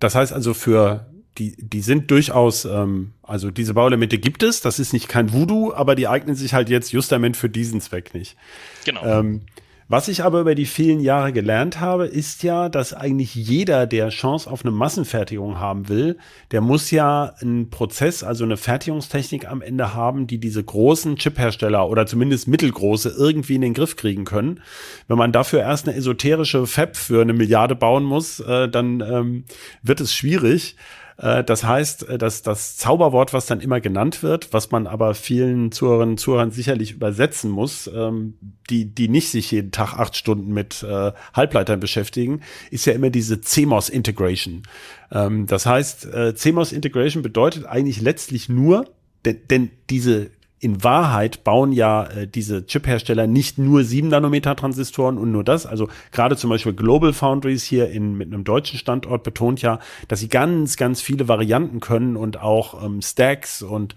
Das 0.00 0.14
heißt 0.14 0.32
also 0.32 0.54
für 0.54 1.06
die, 1.38 1.56
die 1.58 1.82
sind 1.82 2.10
durchaus, 2.10 2.64
ähm, 2.64 3.12
also 3.22 3.50
diese 3.50 3.74
Bauelemente 3.74 4.18
gibt 4.18 4.42
es, 4.42 4.60
das 4.60 4.78
ist 4.78 4.92
nicht 4.92 5.08
kein 5.08 5.32
Voodoo, 5.32 5.72
aber 5.72 5.94
die 5.94 6.08
eignen 6.08 6.34
sich 6.34 6.54
halt 6.54 6.68
jetzt 6.68 6.92
justament 6.92 7.36
für 7.36 7.48
diesen 7.48 7.80
Zweck 7.80 8.14
nicht. 8.14 8.36
Genau. 8.84 9.04
Ähm, 9.04 9.42
Was 9.90 10.08
ich 10.08 10.22
aber 10.22 10.40
über 10.40 10.54
die 10.54 10.66
vielen 10.66 11.00
Jahre 11.00 11.32
gelernt 11.32 11.80
habe, 11.80 12.04
ist 12.04 12.42
ja, 12.42 12.68
dass 12.68 12.92
eigentlich 12.92 13.34
jeder, 13.34 13.86
der 13.86 14.10
Chance 14.10 14.50
auf 14.50 14.62
eine 14.62 14.70
Massenfertigung 14.70 15.58
haben 15.58 15.88
will, 15.88 16.18
der 16.50 16.60
muss 16.60 16.90
ja 16.90 17.32
einen 17.40 17.70
Prozess, 17.70 18.22
also 18.22 18.44
eine 18.44 18.58
Fertigungstechnik 18.58 19.48
am 19.48 19.62
Ende 19.62 19.94
haben, 19.94 20.26
die 20.26 20.36
diese 20.36 20.62
großen 20.62 21.16
Chiphersteller 21.16 21.88
oder 21.88 22.04
zumindest 22.04 22.48
mittelgroße 22.48 23.14
irgendwie 23.16 23.54
in 23.54 23.62
den 23.62 23.72
Griff 23.72 23.96
kriegen 23.96 24.26
können. 24.26 24.60
Wenn 25.06 25.16
man 25.16 25.32
dafür 25.32 25.60
erst 25.60 25.88
eine 25.88 25.96
esoterische 25.96 26.66
Fab 26.66 26.94
für 26.94 27.22
eine 27.22 27.32
Milliarde 27.32 27.74
bauen 27.74 28.04
muss, 28.04 28.40
äh, 28.40 28.68
dann 28.68 29.00
ähm, 29.00 29.44
wird 29.82 30.02
es 30.02 30.14
schwierig. 30.14 30.76
Äh, 31.18 31.44
das 31.44 31.64
heißt, 31.64 32.08
äh, 32.08 32.18
dass 32.18 32.42
das 32.42 32.76
Zauberwort, 32.76 33.32
was 33.32 33.46
dann 33.46 33.60
immer 33.60 33.80
genannt 33.80 34.22
wird, 34.22 34.52
was 34.52 34.70
man 34.70 34.86
aber 34.86 35.14
vielen 35.14 35.72
Zuhörerinnen 35.72 36.12
und 36.14 36.18
Zuhörern 36.18 36.50
sicherlich 36.50 36.92
übersetzen 36.92 37.50
muss, 37.50 37.90
ähm, 37.92 38.34
die, 38.70 38.86
die 38.86 39.08
nicht 39.08 39.28
sich 39.28 39.50
jeden 39.50 39.72
Tag 39.72 39.94
acht 39.94 40.16
Stunden 40.16 40.52
mit 40.52 40.82
äh, 40.82 41.12
Halbleitern 41.34 41.80
beschäftigen, 41.80 42.40
ist 42.70 42.86
ja 42.86 42.92
immer 42.92 43.10
diese 43.10 43.40
CMOS 43.40 43.88
Integration. 43.88 44.62
Ähm, 45.10 45.46
das 45.46 45.66
heißt, 45.66 46.08
CMOS 46.34 46.72
Integration 46.72 47.22
bedeutet 47.22 47.66
eigentlich 47.66 48.00
letztlich 48.00 48.48
nur, 48.48 48.84
denn, 49.24 49.40
denn 49.48 49.70
diese 49.90 50.30
in 50.60 50.82
Wahrheit 50.82 51.44
bauen 51.44 51.72
ja 51.72 52.04
äh, 52.04 52.26
diese 52.26 52.66
Chip-Hersteller 52.66 53.26
nicht 53.26 53.58
nur 53.58 53.84
7 53.84 54.08
Nanometer 54.08 54.56
Transistoren 54.56 55.18
und 55.18 55.30
nur 55.30 55.44
das. 55.44 55.66
Also 55.66 55.88
gerade 56.10 56.36
zum 56.36 56.50
Beispiel 56.50 56.72
Global 56.72 57.12
Foundries 57.12 57.62
hier 57.62 57.90
in, 57.90 58.16
mit 58.16 58.28
einem 58.28 58.44
deutschen 58.44 58.78
Standort 58.78 59.22
betont 59.22 59.62
ja, 59.62 59.78
dass 60.08 60.20
sie 60.20 60.28
ganz, 60.28 60.76
ganz 60.76 61.00
viele 61.00 61.28
Varianten 61.28 61.80
können 61.80 62.16
und 62.16 62.40
auch 62.40 62.82
ähm, 62.84 63.02
Stacks 63.02 63.62
und 63.62 63.94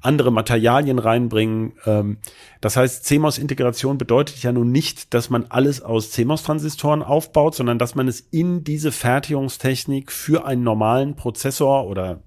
andere 0.00 0.30
Materialien 0.30 0.98
reinbringen. 0.98 1.72
Ähm, 1.84 2.18
das 2.60 2.76
heißt, 2.76 3.04
CMOS-Integration 3.04 3.98
bedeutet 3.98 4.42
ja 4.42 4.52
nun 4.52 4.70
nicht, 4.70 5.12
dass 5.12 5.28
man 5.28 5.46
alles 5.48 5.82
aus 5.82 6.12
CMOS-Transistoren 6.12 7.02
aufbaut, 7.02 7.54
sondern 7.54 7.78
dass 7.78 7.94
man 7.94 8.08
es 8.08 8.20
in 8.20 8.64
diese 8.64 8.92
Fertigungstechnik 8.92 10.10
für 10.12 10.46
einen 10.46 10.62
normalen 10.62 11.16
Prozessor 11.16 11.86
oder 11.86 12.20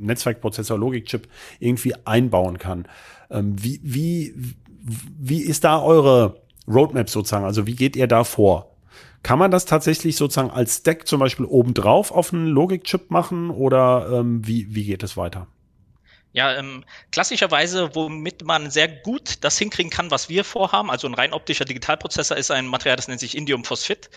Netzwerkprozessor, 0.00 0.78
Logikchip 0.78 1.28
irgendwie 1.58 1.94
einbauen 2.04 2.58
kann. 2.58 2.86
Ähm, 3.30 3.54
wie, 3.62 3.80
wie, 3.82 4.34
wie 5.18 5.42
ist 5.42 5.64
da 5.64 5.82
eure 5.82 6.42
Roadmap 6.68 7.08
sozusagen? 7.10 7.44
Also 7.44 7.66
wie 7.66 7.74
geht 7.74 7.96
ihr 7.96 8.06
da 8.06 8.24
vor? 8.24 8.70
Kann 9.22 9.38
man 9.38 9.50
das 9.50 9.66
tatsächlich 9.66 10.16
sozusagen 10.16 10.50
als 10.50 10.78
Stack 10.78 11.06
zum 11.06 11.20
Beispiel 11.20 11.46
obendrauf 11.46 12.10
auf 12.10 12.32
einen 12.32 12.46
Logikchip 12.46 13.10
machen 13.10 13.50
oder 13.50 14.08
ähm, 14.12 14.46
wie, 14.46 14.74
wie 14.74 14.84
geht 14.84 15.02
es 15.02 15.16
weiter? 15.16 15.46
Ja, 16.32 16.56
ähm, 16.56 16.84
klassischerweise, 17.10 17.94
womit 17.94 18.44
man 18.44 18.70
sehr 18.70 18.86
gut 18.86 19.42
das 19.42 19.58
hinkriegen 19.58 19.90
kann, 19.90 20.12
was 20.12 20.28
wir 20.28 20.44
vorhaben, 20.44 20.88
also 20.88 21.08
ein 21.08 21.14
rein 21.14 21.32
optischer 21.32 21.64
Digitalprozessor 21.64 22.36
ist 22.36 22.52
ein 22.52 22.68
Material, 22.68 22.94
das 22.94 23.08
nennt 23.08 23.18
sich 23.18 23.36
Indiumphosphid. 23.36 24.10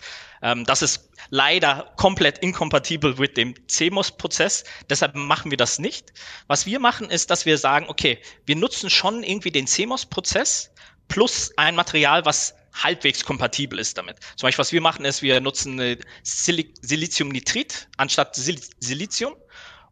Ähm, 0.43 0.63
das 0.65 0.83
ist 0.83 1.09
leider 1.31 1.91
komplett 1.97 2.37
inkompatibel 2.37 3.15
mit 3.15 3.35
dem 3.35 3.55
CMOS-Prozess, 3.67 4.63
deshalb 4.91 5.15
machen 5.15 5.49
wir 5.49 5.57
das 5.57 5.79
nicht. 5.79 6.13
Was 6.45 6.67
wir 6.67 6.79
machen, 6.79 7.09
ist, 7.09 7.31
dass 7.31 7.47
wir 7.47 7.57
sagen, 7.57 7.87
okay, 7.89 8.19
wir 8.45 8.57
nutzen 8.57 8.91
schon 8.91 9.23
irgendwie 9.23 9.51
den 9.51 9.65
CMOS-Prozess 9.65 10.71
plus 11.07 11.51
ein 11.57 11.75
Material, 11.75 12.25
was 12.25 12.53
halbwegs 12.75 13.25
kompatibel 13.25 13.79
ist 13.79 13.97
damit. 13.97 14.17
Zum 14.35 14.47
Beispiel, 14.47 14.61
was 14.61 14.71
wir 14.71 14.81
machen, 14.81 15.05
ist, 15.05 15.23
wir 15.23 15.41
nutzen 15.41 15.97
Sil 16.25 16.61
Siliziumnitrit 16.81 17.87
anstatt 17.97 18.35
Sil 18.37 18.57
Silizium 18.79 19.35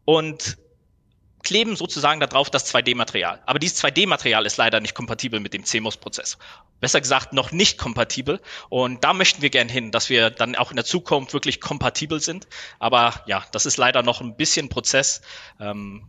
und 0.04 0.56
kleben 1.42 1.76
sozusagen 1.76 2.20
darauf 2.20 2.50
das 2.50 2.72
2D-Material. 2.72 3.40
Aber 3.46 3.58
dieses 3.58 3.82
2D-Material 3.82 4.46
ist 4.46 4.56
leider 4.56 4.80
nicht 4.80 4.94
kompatibel 4.94 5.40
mit 5.40 5.54
dem 5.54 5.64
CMOS-Prozess. 5.64 6.38
Besser 6.80 7.00
gesagt, 7.00 7.32
noch 7.32 7.52
nicht 7.52 7.78
kompatibel. 7.78 8.40
Und 8.68 9.04
da 9.04 9.12
möchten 9.12 9.42
wir 9.42 9.50
gern 9.50 9.68
hin, 9.68 9.90
dass 9.90 10.08
wir 10.08 10.30
dann 10.30 10.56
auch 10.56 10.70
in 10.70 10.76
der 10.76 10.84
Zukunft 10.84 11.32
wirklich 11.32 11.60
kompatibel 11.60 12.20
sind. 12.20 12.46
Aber 12.78 13.22
ja, 13.26 13.44
das 13.52 13.66
ist 13.66 13.76
leider 13.76 14.02
noch 14.02 14.20
ein 14.20 14.36
bisschen 14.36 14.68
Prozess. 14.68 15.22
Ähm, 15.60 16.08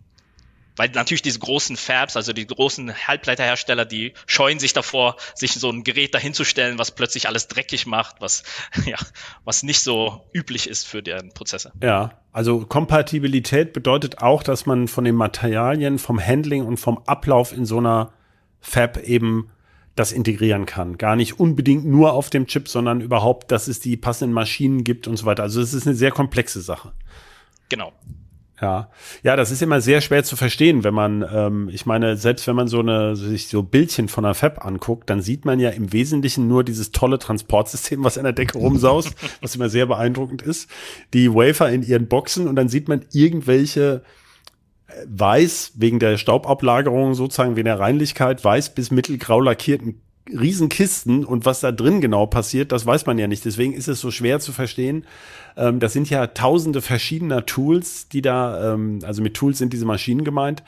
weil 0.75 0.89
natürlich 0.89 1.21
diese 1.21 1.39
großen 1.39 1.77
Fabs, 1.77 2.15
also 2.15 2.33
die 2.33 2.47
großen 2.47 2.93
Halbleiterhersteller, 3.07 3.85
die 3.85 4.13
scheuen 4.25 4.59
sich 4.59 4.73
davor, 4.73 5.17
sich 5.35 5.53
so 5.53 5.69
ein 5.69 5.83
Gerät 5.83 6.13
dahinzustellen, 6.13 6.79
was 6.79 6.91
plötzlich 6.91 7.27
alles 7.27 7.47
dreckig 7.47 7.85
macht, 7.85 8.17
was 8.19 8.43
ja, 8.85 8.97
was 9.43 9.63
nicht 9.63 9.81
so 9.81 10.25
üblich 10.33 10.69
ist 10.69 10.87
für 10.87 11.03
den 11.03 11.33
Prozessor. 11.33 11.71
Ja, 11.81 12.19
also 12.31 12.65
Kompatibilität 12.65 13.73
bedeutet 13.73 14.19
auch, 14.19 14.43
dass 14.43 14.65
man 14.65 14.87
von 14.87 15.03
den 15.03 15.15
Materialien, 15.15 15.99
vom 15.99 16.19
Handling 16.19 16.65
und 16.65 16.77
vom 16.77 16.99
Ablauf 17.05 17.53
in 17.53 17.65
so 17.65 17.77
einer 17.77 18.13
Fab 18.59 18.97
eben 18.97 19.51
das 19.95 20.11
integrieren 20.11 20.65
kann. 20.65 20.97
Gar 20.97 21.15
nicht 21.15 21.39
unbedingt 21.39 21.85
nur 21.85 22.13
auf 22.13 22.29
dem 22.29 22.47
Chip, 22.47 22.67
sondern 22.67 23.01
überhaupt, 23.01 23.51
dass 23.51 23.67
es 23.67 23.79
die 23.79 23.97
passenden 23.97 24.33
Maschinen 24.33 24.83
gibt 24.83 25.07
und 25.07 25.17
so 25.17 25.25
weiter. 25.25 25.43
Also 25.43 25.61
es 25.61 25.73
ist 25.73 25.85
eine 25.85 25.95
sehr 25.95 26.11
komplexe 26.11 26.61
Sache. 26.61 26.93
Genau. 27.69 27.93
Ja, 28.61 28.89
ja, 29.23 29.35
das 29.35 29.49
ist 29.49 29.61
immer 29.63 29.81
sehr 29.81 29.99
schwer 29.99 30.23
zu 30.23 30.35
verstehen, 30.35 30.83
wenn 30.83 30.93
man, 30.93 31.25
ähm, 31.33 31.69
ich 31.73 31.85
meine, 31.85 32.17
selbst 32.17 32.47
wenn 32.47 32.55
man 32.55 32.67
so 32.67 32.79
eine 32.79 33.15
sich 33.15 33.47
so 33.47 33.63
Bildchen 33.63 34.07
von 34.07 34.25
einer 34.25 34.35
Fab 34.35 34.63
anguckt, 34.63 35.09
dann 35.09 35.21
sieht 35.21 35.43
man 35.43 35.59
ja 35.59 35.71
im 35.71 35.91
Wesentlichen 35.91 36.47
nur 36.47 36.63
dieses 36.63 36.91
tolle 36.91 37.17
Transportsystem, 37.17 38.03
was 38.03 38.17
an 38.17 38.25
der 38.25 38.33
Decke 38.33 38.59
rumsaust, 38.59 39.15
was 39.41 39.55
immer 39.55 39.69
sehr 39.69 39.87
beeindruckend 39.87 40.43
ist, 40.43 40.69
die 41.13 41.33
Wafer 41.33 41.71
in 41.71 41.81
ihren 41.81 42.07
Boxen 42.07 42.47
und 42.47 42.55
dann 42.55 42.69
sieht 42.69 42.87
man 42.87 43.03
irgendwelche 43.11 44.03
äh, 44.87 44.93
weiß 45.07 45.73
wegen 45.75 45.97
der 45.97 46.17
Staubablagerung 46.17 47.15
sozusagen 47.15 47.55
wegen 47.55 47.65
der 47.65 47.79
Reinlichkeit 47.79 48.43
weiß 48.43 48.75
bis 48.75 48.91
mittelgrau 48.91 49.41
lackierten 49.41 49.99
Riesenkisten 50.29 51.25
und 51.25 51.45
was 51.45 51.59
da 51.59 51.71
drin 51.71 51.99
genau 51.99 52.25
passiert, 52.25 52.71
das 52.71 52.85
weiß 52.85 53.05
man 53.05 53.17
ja 53.17 53.27
nicht. 53.27 53.43
Deswegen 53.43 53.73
ist 53.73 53.87
es 53.87 53.99
so 53.99 54.09
schwer 54.09 54.39
zu 54.39 54.53
verstehen. 54.53 55.05
Ähm, 55.57 55.79
das 55.79 55.93
sind 55.93 56.09
ja 56.09 56.27
tausende 56.27 56.81
verschiedener 56.81 57.45
Tools, 57.45 58.07
die 58.07 58.21
da, 58.21 58.73
ähm, 58.73 58.99
also 59.03 59.21
mit 59.21 59.33
Tools 59.33 59.57
sind 59.57 59.73
diese 59.73 59.85
Maschinen 59.85 60.23
gemeint. 60.23 60.63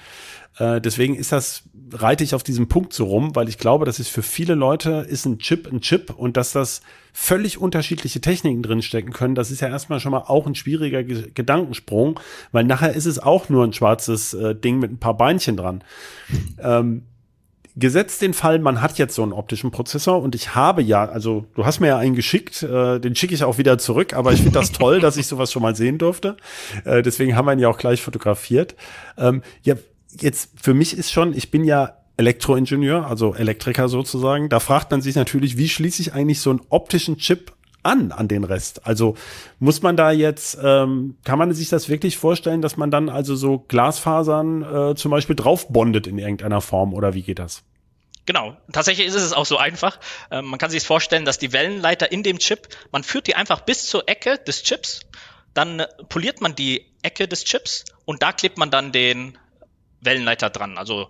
Äh, 0.58 0.82
deswegen 0.82 1.16
ist 1.16 1.32
das, 1.32 1.64
reite 1.92 2.24
ich 2.24 2.36
auf 2.36 2.44
diesem 2.44 2.68
Punkt 2.68 2.94
so 2.94 3.06
rum, 3.06 3.36
weil 3.36 3.48
ich 3.48 3.58
glaube, 3.58 3.86
das 3.86 4.00
ist 4.00 4.10
für 4.10 4.24
viele 4.24 4.56
Leute, 4.56 5.06
ist 5.08 5.26
ein 5.26 5.40
Chip 5.40 5.72
ein 5.72 5.82
Chip 5.82 6.10
und 6.10 6.36
dass 6.38 6.52
das 6.52 6.82
völlig 7.14 7.58
unterschiedliche 7.58 8.20
Techniken 8.20 8.62
drinstecken 8.62 9.14
können, 9.14 9.36
das 9.36 9.52
ist 9.52 9.62
ja 9.62 9.70
erstmal 9.70 10.02
schon 10.02 10.12
mal 10.12 10.24
auch 10.28 10.48
ein 10.48 10.56
schwieriger 10.56 11.04
Ge 11.04 11.32
Gedankensprung, 11.34 12.20
weil 12.52 12.66
nachher 12.66 12.94
ist 12.94 13.06
es 13.06 13.20
auch 13.20 13.48
nur 13.48 13.64
ein 13.64 13.72
schwarzes 13.72 14.34
äh, 14.34 14.54
Ding 14.54 14.80
mit 14.80 14.92
ein 14.92 15.00
paar 15.00 15.16
Beinchen 15.16 15.56
dran. 15.56 15.84
Ähm, 16.60 17.04
gesetzt 17.76 18.22
den 18.22 18.34
Fall, 18.34 18.60
man 18.60 18.82
hat 18.82 18.98
jetzt 18.98 19.16
so 19.16 19.24
einen 19.24 19.34
optischen 19.34 19.72
Prozessor 19.72 20.22
und 20.22 20.34
ich 20.34 20.56
habe 20.56 20.82
ja, 20.82 21.06
also 21.06 21.46
du 21.56 21.66
hast 21.66 21.80
mir 21.80 21.88
ja 21.88 21.98
einen 21.98 22.16
geschickt, 22.16 22.64
äh, 22.64 23.00
den 23.00 23.16
schicke 23.16 23.34
ich 23.34 23.44
auch 23.44 23.58
wieder 23.58 23.78
zurück, 23.78 24.14
aber 24.14 24.32
ich 24.32 24.42
finde 24.42 24.60
das 24.60 24.72
toll, 24.74 25.00
dass 25.00 25.18
ich 25.18 25.28
sowas 25.28 25.52
schon 25.52 25.62
mal 25.62 25.76
sehen 25.76 25.98
durfte. 25.98 26.38
Äh, 26.86 27.02
deswegen 27.02 27.36
haben 27.36 27.46
wir 27.46 27.54
ihn 27.54 27.60
ja 27.60 27.70
auch 27.70 27.78
gleich 27.78 28.02
fotografiert. 28.02 28.76
Ähm, 29.18 29.42
ja, 29.64 29.76
jetzt 30.20 30.52
für 30.62 30.74
mich 30.74 30.98
ist 30.98 31.12
schon, 31.12 31.36
ich 31.36 31.52
bin 31.52 31.64
ja 31.64 31.98
Elektroingenieur, 32.18 33.08
also 33.08 33.34
Elektriker 33.36 33.90
sozusagen. 33.90 34.48
Da 34.48 34.62
fragt 34.62 34.92
man 34.92 35.02
sich 35.02 35.16
natürlich, 35.16 35.58
wie 35.58 35.68
schließe 35.68 36.02
ich 36.02 36.14
eigentlich 36.14 36.40
so 36.40 36.50
einen 36.50 36.62
optischen 36.70 37.18
Chip 37.18 37.52
an 37.86 38.12
an 38.12 38.28
den 38.28 38.44
Rest? 38.44 38.86
Also 38.86 39.16
muss 39.60 39.82
man 39.82 39.96
da 39.96 40.12
jetzt, 40.12 40.58
ähm, 40.62 41.18
kann 41.24 41.40
man 41.40 41.54
sich 41.54 41.70
das 41.70 41.90
wirklich 41.90 42.18
vorstellen, 42.18 42.62
dass 42.62 42.78
man 42.78 42.92
dann 42.92 43.10
also 43.10 43.36
so 43.36 43.60
Glasfasern 43.60 44.92
äh, 44.92 44.96
zum 44.96 45.12
Beispiel 45.12 45.36
drauf 45.36 45.68
bondet 45.70 46.08
in 46.08 46.18
irgendeiner 46.18 46.62
Form 46.62 46.94
oder 46.94 47.14
wie 47.14 47.24
geht 47.24 47.40
das? 47.40 47.64
Genau, 48.26 48.58
tatsächlich 48.72 49.06
ist 49.06 49.16
es 49.16 49.34
auch 49.34 49.46
so 49.46 49.58
einfach. 49.58 50.00
Ähm, 50.32 50.46
man 50.46 50.60
kann 50.60 50.72
sich 50.72 50.84
vorstellen, 50.84 51.26
dass 51.26 51.38
die 51.38 51.54
Wellenleiter 51.54 52.12
in 52.12 52.24
dem 52.24 52.40
Chip, 52.40 52.70
man 52.92 53.04
führt 53.04 53.28
die 53.28 53.36
einfach 53.36 53.62
bis 53.62 53.86
zur 53.88 54.10
Ecke 54.10 54.38
des 54.40 54.64
Chips, 54.64 55.02
dann 55.54 55.84
poliert 56.10 56.42
man 56.42 56.56
die 56.56 56.86
Ecke 57.04 57.28
des 57.28 57.44
Chips 57.44 57.86
und 58.06 58.24
da 58.24 58.32
klebt 58.32 58.58
man 58.58 58.72
dann 58.72 58.92
den 58.92 59.38
Wellenleiter 60.02 60.50
dran. 60.50 60.78
Also 60.78 61.08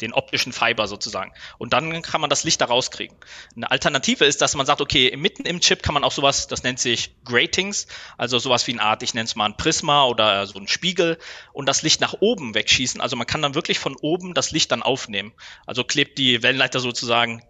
den 0.00 0.12
optischen 0.12 0.52
Fiber 0.52 0.86
sozusagen. 0.86 1.32
Und 1.58 1.72
dann 1.72 2.02
kann 2.02 2.20
man 2.20 2.30
das 2.30 2.44
Licht 2.44 2.60
da 2.60 2.66
rauskriegen. 2.66 3.16
Eine 3.56 3.70
Alternative 3.70 4.24
ist, 4.24 4.40
dass 4.40 4.54
man 4.54 4.66
sagt, 4.66 4.80
okay, 4.80 5.14
mitten 5.16 5.44
im 5.44 5.60
Chip 5.60 5.82
kann 5.82 5.94
man 5.94 6.04
auch 6.04 6.12
sowas, 6.12 6.46
das 6.46 6.62
nennt 6.62 6.78
sich 6.78 7.14
Gratings, 7.24 7.86
also 8.16 8.38
sowas 8.38 8.66
wie 8.66 8.72
eine 8.72 8.82
Art, 8.82 9.02
ich 9.02 9.14
nenne 9.14 9.26
es 9.26 9.36
mal 9.36 9.46
ein 9.46 9.56
Prisma 9.56 10.04
oder 10.04 10.46
so 10.46 10.58
ein 10.58 10.68
Spiegel 10.68 11.18
und 11.52 11.66
das 11.66 11.82
Licht 11.82 12.00
nach 12.00 12.14
oben 12.20 12.54
wegschießen. 12.54 13.00
Also 13.00 13.16
man 13.16 13.26
kann 13.26 13.42
dann 13.42 13.54
wirklich 13.54 13.78
von 13.78 13.96
oben 13.96 14.34
das 14.34 14.50
Licht 14.50 14.72
dann 14.72 14.82
aufnehmen. 14.82 15.32
Also 15.66 15.84
klebt 15.84 16.18
die 16.18 16.42
Wellenleiter 16.42 16.80
sozusagen 16.80 17.42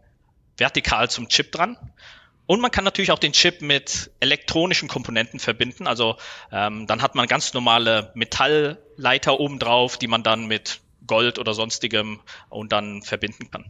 vertikal 0.56 1.08
zum 1.10 1.28
Chip 1.28 1.52
dran. 1.52 1.76
Und 2.46 2.60
man 2.60 2.70
kann 2.70 2.84
natürlich 2.84 3.12
auch 3.12 3.18
den 3.18 3.32
Chip 3.32 3.60
mit 3.60 4.10
elektronischen 4.20 4.88
Komponenten 4.88 5.38
verbinden. 5.38 5.86
Also 5.86 6.16
ähm, 6.50 6.86
dann 6.86 7.02
hat 7.02 7.14
man 7.14 7.26
ganz 7.26 7.52
normale 7.52 8.10
Metallleiter 8.14 9.38
oben 9.38 9.58
drauf, 9.58 9.98
die 9.98 10.06
man 10.06 10.22
dann 10.22 10.46
mit 10.46 10.80
Gold 11.08 11.40
oder 11.40 11.54
sonstigem 11.54 12.20
und 12.48 12.70
dann 12.70 13.02
verbinden 13.02 13.50
kann. 13.50 13.64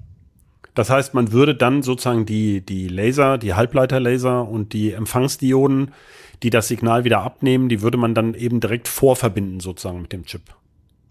Das 0.75 0.91
heißt, 0.91 1.15
man 1.15 1.33
würde 1.33 1.55
dann 1.55 1.83
sozusagen 1.83 2.27
die, 2.27 2.61
die 2.61 2.87
Laser, 2.87 3.39
die 3.39 3.55
Halbleiterlaser 3.55 4.47
und 4.47 4.73
die 4.73 4.93
Empfangsdioden, 4.93 5.93
die 6.43 6.51
das 6.51 6.69
Signal 6.69 7.05
wieder 7.05 7.21
abnehmen, 7.23 7.69
die 7.69 7.83
würde 7.83 7.99
man 7.99 8.15
dann 8.15 8.35
eben 8.35 8.61
direkt 8.61 8.87
vorverbinden 8.87 9.59
sozusagen 9.59 10.03
mit 10.03 10.13
dem 10.13 10.25
Chip. 10.25 10.43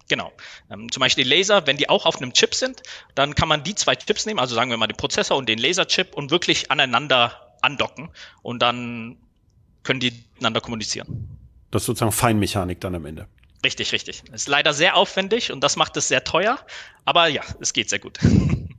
Genau. 0.08 0.32
Ähm, 0.70 0.90
zum 0.90 1.00
Beispiel 1.00 1.24
die 1.24 1.30
Laser, 1.30 1.66
wenn 1.66 1.76
die 1.76 1.88
auch 1.88 2.06
auf 2.06 2.16
einem 2.16 2.32
Chip 2.32 2.54
sind, 2.54 2.82
dann 3.14 3.34
kann 3.34 3.48
man 3.48 3.62
die 3.62 3.74
zwei 3.74 3.94
Chips 3.94 4.24
nehmen, 4.24 4.38
also 4.38 4.54
sagen 4.54 4.70
wir 4.70 4.78
mal 4.78 4.86
den 4.86 4.96
Prozessor 4.96 5.36
und 5.36 5.48
den 5.48 5.58
Laserchip 5.58 6.14
und 6.14 6.30
wirklich 6.30 6.70
aneinander 6.70 7.32
andocken 7.60 8.08
und 8.42 8.62
dann 8.62 9.18
können 9.82 10.00
die 10.00 10.12
miteinander 10.34 10.60
kommunizieren. 10.60 11.28
Das 11.70 11.82
ist 11.82 11.86
sozusagen 11.86 12.12
Feinmechanik 12.12 12.80
dann 12.80 12.94
am 12.94 13.04
Ende. 13.04 13.26
Richtig, 13.64 13.92
richtig. 13.92 14.22
Ist 14.32 14.48
leider 14.48 14.72
sehr 14.72 14.96
aufwendig 14.96 15.52
und 15.52 15.62
das 15.64 15.76
macht 15.76 15.96
es 15.96 16.08
sehr 16.08 16.22
teuer, 16.24 16.58
aber 17.04 17.26
ja, 17.26 17.42
es 17.60 17.72
geht 17.72 17.88
sehr 17.90 17.98
gut. 17.98 18.18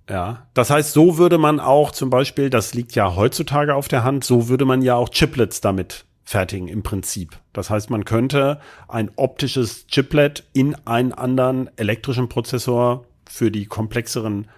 Ja, 0.10 0.48
das 0.56 0.72
heißt, 0.72 0.94
so 0.94 1.20
würde 1.20 1.38
man 1.38 1.60
auch 1.60 1.92
zum 1.92 2.10
Beispiel, 2.10 2.50
das 2.50 2.74
liegt 2.74 2.96
ja 2.96 3.16
heutzutage 3.16 3.76
auf 3.76 3.88
der 3.88 4.04
Hand, 4.04 4.24
so 4.24 4.50
würde 4.50 4.66
man 4.66 4.82
ja 4.82 4.96
auch 4.96 5.10
Chiplets 5.14 5.62
damit 5.62 6.06
fertigen 6.24 6.68
im 6.68 6.82
Prinzip. 6.82 7.38
Das 7.54 7.70
heißt, 7.70 7.92
man 7.92 8.06
könnte 8.06 8.60
ein 8.88 9.12
optisches 9.18 9.86
Chiplet 9.86 10.46
in 10.54 10.74
einen 10.88 11.14
anderen 11.14 11.70
elektrischen 11.78 12.28
Prozessor 12.28 13.06
für 13.30 13.52
die 13.52 13.68
komplexeren 13.68 14.50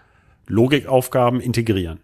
Logikaufgaben 0.47 1.41
integrieren. 1.41 1.99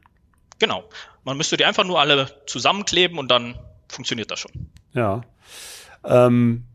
Genau. 0.59 0.83
Man 1.23 1.37
müsste 1.37 1.57
die 1.57 1.65
einfach 1.65 1.83
nur 1.83 1.99
alle 1.99 2.27
zusammenkleben 2.47 3.17
und 3.17 3.29
dann 3.29 3.57
funktioniert 3.89 4.31
das 4.31 4.39
schon. 4.39 4.51
Ja. 4.93 5.21
Ähm, 6.03 6.65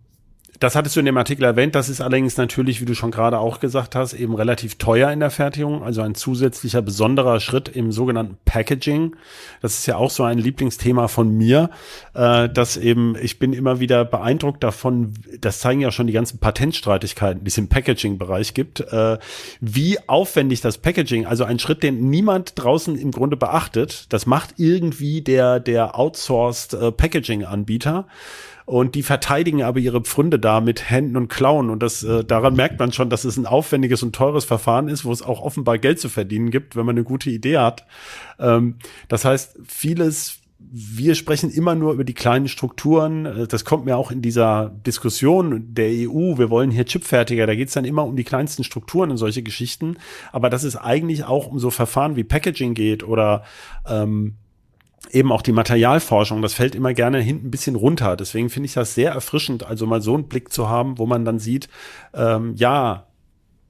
das 0.63 0.77
hattest 0.77 0.95
du 0.95 1.01
in 1.01 1.07
dem 1.07 1.17
Artikel 1.17 1.43
erwähnt. 1.43 1.75
Das 1.75 1.89
ist 1.89 2.01
allerdings 2.01 2.37
natürlich, 2.37 2.81
wie 2.81 2.85
du 2.85 2.95
schon 2.95 3.11
gerade 3.11 3.41
auch 3.41 3.59
gesagt 3.59 3.97
hast, 3.97 4.13
eben 4.13 4.35
relativ 4.35 4.77
teuer 4.77 5.11
in 5.11 5.19
der 5.19 5.31
Fertigung. 5.31 5.83
Also 5.83 6.03
ein 6.03 6.15
zusätzlicher 6.15 6.83
besonderer 6.83 7.41
Schritt 7.41 7.69
im 7.69 7.91
sogenannten 7.91 8.37
Packaging. 8.45 9.17
Das 9.61 9.79
ist 9.79 9.87
ja 9.87 9.97
auch 9.97 10.11
so 10.11 10.23
ein 10.23 10.39
Lieblingsthema 10.39 11.09
von 11.09 11.37
mir, 11.37 11.71
äh, 12.15 12.49
dass 12.49 12.77
eben, 12.77 13.17
ich 13.21 13.41
bin 13.41 13.53
immer 13.53 13.81
wieder 13.81 14.05
beeindruckt 14.05 14.63
davon, 14.63 15.15
das 15.41 15.59
zeigen 15.59 15.81
ja 15.81 15.91
schon 15.91 16.07
die 16.07 16.13
ganzen 16.13 16.39
Patentstreitigkeiten, 16.39 17.43
die 17.43 17.49
es 17.49 17.59
im 17.59 17.69
Packaging-Bereich 17.69 18.55
gibt, 18.55 18.81
äh, 18.81 19.19
wie 19.61 19.99
aufwendig 20.07 20.61
das 20.61 20.79
Packaging, 20.79 21.27
also 21.27 21.43
ein 21.43 21.59
Schritt, 21.59 21.83
den 21.83 22.09
niemand 22.09 22.53
draußen 22.55 22.97
im 22.97 23.11
Grunde 23.11 23.37
beachtet, 23.37 24.07
das 24.13 24.27
macht 24.27 24.55
irgendwie 24.59 25.23
der, 25.23 25.59
der 25.59 25.99
outsourced 25.99 26.75
äh, 26.75 26.93
Packaging-Anbieter 26.93 28.07
und 28.67 28.95
die 28.95 29.03
verteidigen 29.03 29.63
aber 29.63 29.81
ihre 29.81 30.01
Pfründe 30.01 30.39
da 30.39 30.61
mit 30.61 30.91
Händen 30.91 31.17
und 31.17 31.29
Klauen 31.29 31.71
und 31.71 31.83
das 31.83 32.03
äh, 32.03 32.25
daran 32.25 32.55
merkt 32.55 32.79
man 32.79 32.93
schon, 32.93 33.11
dass 33.11 33.25
es 33.25 33.37
ein 33.37 33.47
aufwendiges 33.47 34.03
und 34.03 34.15
teures 34.15 34.45
Verfahren 34.45 34.89
ist, 34.89 35.05
wo 35.05 35.13
es 35.13 35.23
auch 35.23 35.41
offenbar 35.41 35.79
Geld 35.79 36.01
zu 36.01 36.09
verdienen 36.09 36.51
gibt, 36.51 36.77
wenn 36.77 36.87
man 36.87 36.97
eine 36.97 37.05
gute 37.05 37.31
Idee 37.31 37.59
hat. 37.59 37.87
Ähm, 38.39 38.77
das 39.09 39.25
heißt, 39.25 39.59
vieles 39.67 40.43
wir 40.71 41.15
sprechen 41.15 41.51
immer 41.51 41.75
nur 41.75 41.93
über 41.93 42.05
die 42.05 42.15
kleinen 42.15 42.49
Strukturen. 42.49 43.27
Äh, 43.27 43.47
das 43.47 43.65
kommt 43.65 43.85
mir 43.85 43.97
auch 43.97 44.11
in 44.11 44.23
dieser 44.23 44.71
Diskussion 44.87 45.75
der 45.75 45.89
EU. 45.89 46.39
Wir 46.39 46.51
wollen 46.51 46.71
hier 46.71 46.85
Chipfertiger. 46.85 47.47
Da 47.47 47.55
geht 47.55 47.69
es 47.69 47.75
dann 47.75 47.85
immer 47.85 48.05
um 48.05 48.17
die 48.17 48.25
kleinsten 48.25 48.65
Strukturen 48.65 49.11
und 49.11 49.17
solche 49.17 49.43
Geschichten. 49.43 49.97
Aber 50.31 50.51
dass 50.51 50.63
es 50.63 50.77
eigentlich 50.77 51.25
auch 51.25 51.47
um 51.47 51.59
so 51.59 51.71
Verfahren 51.71 52.17
wie 52.17 52.25
Packaging 52.25 52.75
geht 52.75 53.03
oder 53.05 53.43
ähm, 53.87 54.37
eben 55.13 55.31
auch 55.31 55.43
die 55.43 55.53
Materialforschung, 55.53 56.43
das 56.43 56.55
fällt 56.55 56.75
immer 56.75 56.95
gerne 56.95 57.21
hinten 57.21 57.49
ein 57.49 57.51
bisschen 57.51 57.77
runter. 57.77 58.17
Deswegen 58.17 58.51
finde 58.51 58.67
ich 58.67 58.75
das 58.75 58.95
sehr 58.95 59.13
erfrischend, 59.13 59.65
also 59.65 59.87
mal 59.87 60.01
so 60.01 60.15
einen 60.15 60.29
Blick 60.29 60.53
zu 60.53 60.69
haben, 60.69 60.99
wo 60.99 61.07
man 61.07 61.25
dann 61.25 61.39
sieht, 61.39 61.69
ähm, 62.15 62.55
ja, 62.57 63.07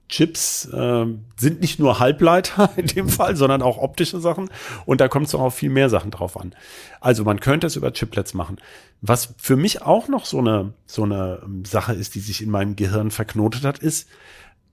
Chips 0.09 0.67
äh, 0.67 1.07
sind 1.37 1.61
nicht 1.63 1.79
nur 1.79 1.99
Halbleiter 1.99 2.71
in 2.77 2.87
dem 2.87 3.09
Fall, 3.09 3.35
sondern 3.35 3.63
auch 3.63 3.79
optische 3.79 4.21
Sachen. 4.21 4.51
Und 4.85 5.01
da 5.01 5.09
kommt 5.09 5.27
es 5.27 5.35
auch 5.35 5.41
auf 5.41 5.55
viel 5.55 5.71
mehr 5.71 5.89
Sachen 5.89 6.11
drauf 6.11 6.39
an. 6.39 6.55
Also 7.01 7.25
man 7.25 7.41
könnte 7.41 7.67
es 7.67 7.77
über 7.77 7.93
Chiplets 7.93 8.35
machen. 8.35 8.59
Was 9.01 9.35
für 9.39 9.57
mich 9.57 9.83
auch 9.83 10.09
noch 10.09 10.27
so 10.27 10.39
eine, 10.39 10.75
so 10.87 11.05
eine 11.05 11.41
ähm, 11.43 11.65
Sache 11.65 11.95
ist, 11.95 12.15
die 12.15 12.21
sich 12.21 12.43
in 12.43 12.51
meinem 12.51 12.77
Gehirn 12.77 13.11
verknotet 13.11 13.65
hat, 13.65 13.79
ist, 13.79 14.09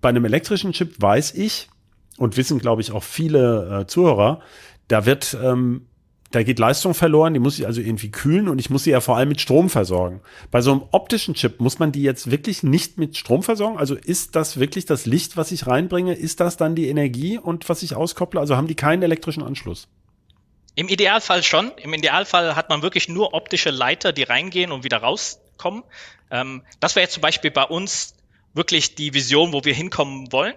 bei 0.02 0.10
einem 0.10 0.26
elektrischen 0.26 0.74
Chip 0.74 1.02
weiß 1.02 1.34
ich 1.34 1.70
und 2.18 2.38
wissen, 2.38 2.60
glaube 2.60 2.82
ich, 2.82 2.92
auch 2.92 3.04
viele 3.04 3.82
äh, 3.82 3.88
Zuhörer, 3.88 4.42
da 4.90 5.06
wird 5.06 5.38
ähm, 5.42 5.86
da 6.32 6.44
geht 6.44 6.60
Leistung 6.60 6.94
verloren, 6.94 7.34
die 7.34 7.40
muss 7.40 7.58
ich 7.58 7.66
also 7.66 7.82
irgendwie 7.82 8.12
kühlen 8.12 8.50
und 8.50 8.60
ich 8.60 8.70
muss 8.70 8.84
sie 8.84 8.92
ja 8.92 9.02
vor 9.02 9.18
allem 9.18 9.30
mit 9.30 9.42
Strom 9.42 9.70
versorgen. 9.70 10.22
Bei 10.52 10.62
so 10.62 10.72
einem 10.72 10.84
optischen 10.92 11.34
Chip 11.34 11.60
muss 11.60 11.80
man 11.80 11.92
die 11.92 12.04
jetzt 12.04 12.30
wirklich 12.30 12.62
nicht 12.62 12.98
mit 12.98 13.18
Strom 13.18 13.42
versorgen? 13.42 13.78
Also 13.78 13.96
ist 13.96 14.36
das 14.36 14.60
wirklich 14.60 14.86
das 14.86 15.06
Licht, 15.06 15.38
was 15.38 15.52
ich 15.52 15.66
reinbringe? 15.66 16.14
Ist 16.14 16.40
das 16.40 16.56
dann 16.56 16.76
die 16.76 16.88
Energie 16.88 17.40
und 17.40 17.68
was 17.68 17.82
ich 17.82 17.96
auskopple? 17.96 18.40
Also 18.40 18.56
haben 18.56 18.68
die 18.68 18.76
keinen 18.76 19.02
elektrischen 19.02 19.42
Anschluss? 19.42 19.88
Im 20.76 20.88
Idealfall 20.88 21.42
schon. 21.42 21.72
Im 21.82 21.94
Idealfall 21.94 22.56
hat 22.56 22.70
man 22.70 22.84
wirklich 22.84 23.10
nur 23.10 23.34
optische 23.34 23.72
Leiter, 23.72 24.14
die 24.14 24.24
reingehen 24.24 24.72
und 24.72 24.84
wieder 24.84 24.98
rauskommen. 24.98 25.84
Ähm, 26.30 26.62
das 26.80 26.96
wäre 26.96 27.06
jetzt 27.06 27.14
zum 27.14 27.22
Beispiel 27.22 27.52
bei 27.52 27.64
uns 27.64 28.14
wirklich 28.54 28.96
die 28.96 29.14
Vision, 29.14 29.52
wo 29.52 29.64
wir 29.64 29.74
hinkommen 29.74 30.32
wollen. 30.32 30.54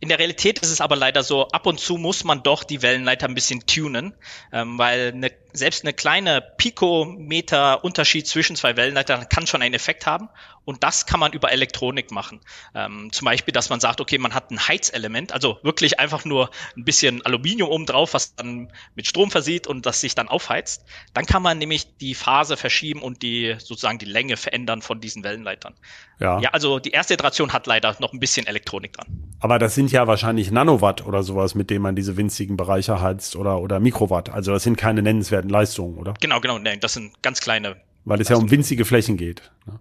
In 0.00 0.08
der 0.08 0.18
Realität 0.18 0.58
ist 0.60 0.70
es 0.70 0.80
aber 0.80 0.96
leider 0.96 1.22
so, 1.22 1.48
ab 1.48 1.66
und 1.66 1.78
zu 1.78 1.98
muss 1.98 2.24
man 2.24 2.42
doch 2.42 2.64
die 2.64 2.80
Wellenleiter 2.80 3.28
ein 3.28 3.34
bisschen 3.34 3.66
tunen, 3.66 4.14
ähm, 4.50 4.78
weil 4.78 5.12
eine, 5.12 5.30
selbst 5.52 5.84
eine 5.84 5.92
kleine 5.92 6.40
Pikometer 6.40 7.84
Unterschied 7.84 8.26
zwischen 8.26 8.56
zwei 8.56 8.76
Wellenleitern 8.76 9.28
kann 9.28 9.46
schon 9.46 9.62
einen 9.62 9.74
Effekt 9.74 10.06
haben. 10.06 10.28
Und 10.64 10.84
das 10.84 11.06
kann 11.06 11.18
man 11.18 11.32
über 11.32 11.50
Elektronik 11.50 12.10
machen. 12.10 12.40
Ähm, 12.74 13.10
zum 13.12 13.24
Beispiel, 13.24 13.52
dass 13.52 13.70
man 13.70 13.80
sagt, 13.80 14.00
okay, 14.00 14.18
man 14.18 14.34
hat 14.34 14.50
ein 14.50 14.68
Heizelement, 14.68 15.32
also 15.32 15.58
wirklich 15.62 15.98
einfach 15.98 16.24
nur 16.24 16.50
ein 16.76 16.84
bisschen 16.84 17.24
Aluminium 17.24 17.70
oben 17.70 17.86
drauf, 17.86 18.14
was 18.14 18.36
dann 18.36 18.70
mit 18.94 19.06
Strom 19.06 19.30
versieht 19.30 19.66
und 19.66 19.86
das 19.86 20.00
sich 20.00 20.14
dann 20.14 20.28
aufheizt. 20.28 20.84
Dann 21.14 21.24
kann 21.24 21.42
man 21.42 21.58
nämlich 21.58 21.96
die 21.96 22.14
Phase 22.14 22.56
verschieben 22.56 23.02
und 23.02 23.22
die 23.22 23.56
sozusagen 23.58 23.98
die 23.98 24.04
Länge 24.04 24.36
verändern 24.36 24.82
von 24.82 25.00
diesen 25.00 25.24
Wellenleitern. 25.24 25.74
Ja. 26.20 26.38
Ja, 26.40 26.50
also 26.50 26.78
die 26.78 26.90
erste 26.90 27.14
Iteration 27.14 27.52
hat 27.52 27.66
leider 27.66 27.96
noch 27.98 28.12
ein 28.12 28.20
bisschen 28.20 28.46
Elektronik 28.46 28.92
dran. 28.92 29.06
Aber 29.40 29.58
das 29.58 29.74
sind 29.74 29.90
ja 29.90 30.06
wahrscheinlich 30.06 30.50
Nanowatt 30.50 31.06
oder 31.06 31.22
sowas, 31.22 31.54
mit 31.54 31.70
denen 31.70 31.82
man 31.82 31.96
diese 31.96 32.18
winzigen 32.18 32.58
Bereiche 32.58 33.00
heizt 33.00 33.36
oder, 33.36 33.60
oder 33.60 33.80
Mikrowatt. 33.80 34.28
Also 34.28 34.52
das 34.52 34.62
sind 34.62 34.76
keine 34.76 35.00
nennenswerten 35.00 35.39
Leistungen, 35.48 35.98
oder? 35.98 36.14
Genau, 36.20 36.40
genau. 36.40 36.58
Nee, 36.58 36.76
das 36.78 36.94
sind 36.94 37.22
ganz 37.22 37.40
kleine. 37.40 37.76
Weil 38.04 38.20
es 38.20 38.28
ja 38.28 38.36
um 38.36 38.50
winzige 38.50 38.84
Flächen 38.84 39.16
geht. 39.16 39.50
Ne? 39.66 39.78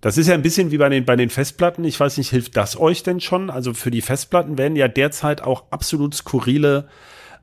Das 0.00 0.16
ist 0.16 0.28
ja 0.28 0.34
ein 0.34 0.42
bisschen 0.42 0.70
wie 0.70 0.78
bei 0.78 0.88
den, 0.88 1.04
bei 1.04 1.16
den 1.16 1.30
Festplatten. 1.30 1.84
Ich 1.84 1.98
weiß 1.98 2.18
nicht, 2.18 2.30
hilft 2.30 2.56
das 2.56 2.78
euch 2.78 3.02
denn 3.02 3.20
schon? 3.20 3.50
Also 3.50 3.74
für 3.74 3.90
die 3.90 4.02
Festplatten 4.02 4.56
werden 4.56 4.76
ja 4.76 4.86
derzeit 4.86 5.42
auch 5.42 5.64
absolut 5.70 6.14
skurrile 6.14 6.88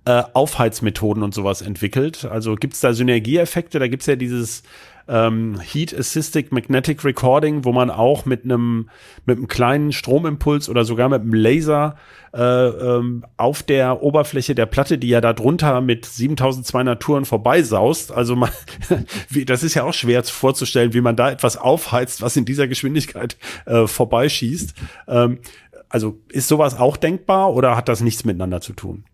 äh, 0.05 0.23
Aufheizmethoden 0.33 1.21
und 1.21 1.33
sowas 1.33 1.61
entwickelt. 1.61 2.25
Also 2.25 2.55
gibt 2.55 2.75
es 2.75 2.79
da 2.79 2.93
Synergieeffekte? 2.93 3.79
Da 3.79 3.87
gibt 3.87 4.03
es 4.03 4.07
ja 4.07 4.15
dieses 4.15 4.63
ähm, 5.07 5.59
Heat 5.59 5.97
Assisted 5.97 6.51
Magnetic 6.51 7.03
Recording, 7.03 7.63
wo 7.65 7.71
man 7.71 7.89
auch 7.89 8.25
mit 8.25 8.43
einem 8.43 8.89
mit 9.25 9.37
einem 9.37 9.47
kleinen 9.47 9.91
Stromimpuls 9.91 10.69
oder 10.69 10.85
sogar 10.85 11.09
mit 11.09 11.21
einem 11.21 11.33
Laser 11.33 11.95
äh, 12.33 12.41
ähm, 12.41 13.23
auf 13.37 13.63
der 13.63 14.01
Oberfläche 14.01 14.55
der 14.55 14.65
Platte, 14.65 14.97
die 14.97 15.09
ja 15.09 15.21
da 15.21 15.33
drunter 15.33 15.81
mit 15.81 16.05
7200 16.05 17.01
Touren 17.01 17.25
vorbeisaust. 17.25 18.11
Also 18.11 18.35
man, 18.35 18.49
wie, 19.29 19.45
das 19.45 19.63
ist 19.63 19.73
ja 19.75 19.83
auch 19.83 19.93
schwer 19.93 20.23
vorzustellen, 20.23 20.93
wie 20.93 21.01
man 21.01 21.15
da 21.15 21.31
etwas 21.31 21.57
aufheizt, 21.57 22.21
was 22.21 22.35
in 22.35 22.45
dieser 22.45 22.67
Geschwindigkeit 22.67 23.37
äh, 23.65 23.87
vorbeischießt. 23.87 24.73
Ähm, 25.07 25.39
also 25.89 26.19
ist 26.29 26.47
sowas 26.47 26.77
auch 26.77 26.97
denkbar 26.97 27.53
oder 27.53 27.75
hat 27.77 27.87
das 27.87 28.01
nichts 28.01 28.25
miteinander 28.25 28.59
zu 28.59 28.73
tun? 28.73 29.05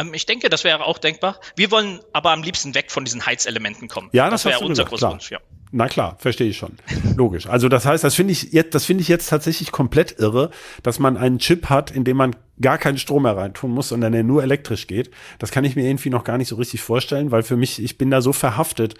Ähm, 0.00 0.14
ich 0.14 0.26
denke, 0.26 0.48
das 0.48 0.64
wäre 0.64 0.84
auch 0.84 0.98
denkbar. 0.98 1.38
Wir 1.56 1.70
wollen 1.70 2.00
aber 2.12 2.30
am 2.32 2.42
liebsten 2.42 2.74
weg 2.74 2.90
von 2.90 3.04
diesen 3.04 3.26
Heizelementen 3.26 3.88
kommen. 3.88 4.08
Ja, 4.12 4.30
das, 4.30 4.42
das 4.42 4.52
wäre 4.52 4.64
unser 4.64 4.84
großer 4.84 5.10
Wunsch. 5.10 5.30
Ja. 5.30 5.38
Na 5.72 5.86
klar, 5.86 6.16
verstehe 6.18 6.48
ich 6.48 6.56
schon. 6.56 6.72
Logisch. 7.16 7.46
Also 7.46 7.68
das 7.68 7.86
heißt, 7.86 8.02
das 8.02 8.16
finde 8.16 8.32
ich 8.32 8.52
jetzt, 8.52 8.74
das 8.74 8.84
finde 8.84 9.02
ich 9.02 9.08
jetzt 9.08 9.28
tatsächlich 9.28 9.70
komplett 9.70 10.18
irre, 10.18 10.50
dass 10.82 10.98
man 10.98 11.16
einen 11.16 11.38
Chip 11.38 11.70
hat, 11.70 11.92
in 11.92 12.02
dem 12.02 12.16
man 12.16 12.34
gar 12.60 12.76
keinen 12.76 12.98
Strom 12.98 13.22
mehr 13.22 13.36
reintun 13.36 13.70
muss, 13.70 13.90
sondern 13.90 14.12
der 14.12 14.24
nur 14.24 14.42
elektrisch 14.42 14.88
geht. 14.88 15.10
Das 15.38 15.52
kann 15.52 15.64
ich 15.64 15.76
mir 15.76 15.86
irgendwie 15.86 16.10
noch 16.10 16.24
gar 16.24 16.38
nicht 16.38 16.48
so 16.48 16.56
richtig 16.56 16.82
vorstellen, 16.82 17.30
weil 17.30 17.44
für 17.44 17.56
mich, 17.56 17.80
ich 17.82 17.98
bin 17.98 18.10
da 18.10 18.20
so 18.20 18.32
verhaftet 18.32 18.94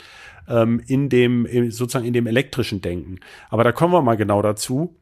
ähm, 0.49 0.81
in 0.87 1.09
dem, 1.09 1.71
sozusagen 1.73 2.07
in 2.07 2.13
dem 2.13 2.29
elektrischen 2.29 2.81
Denken. 2.81 3.19
Aber 3.49 3.65
da 3.65 3.73
kommen 3.73 3.93
wir 3.93 4.03
mal 4.03 4.17
genau 4.17 4.41
dazu. 4.41 4.97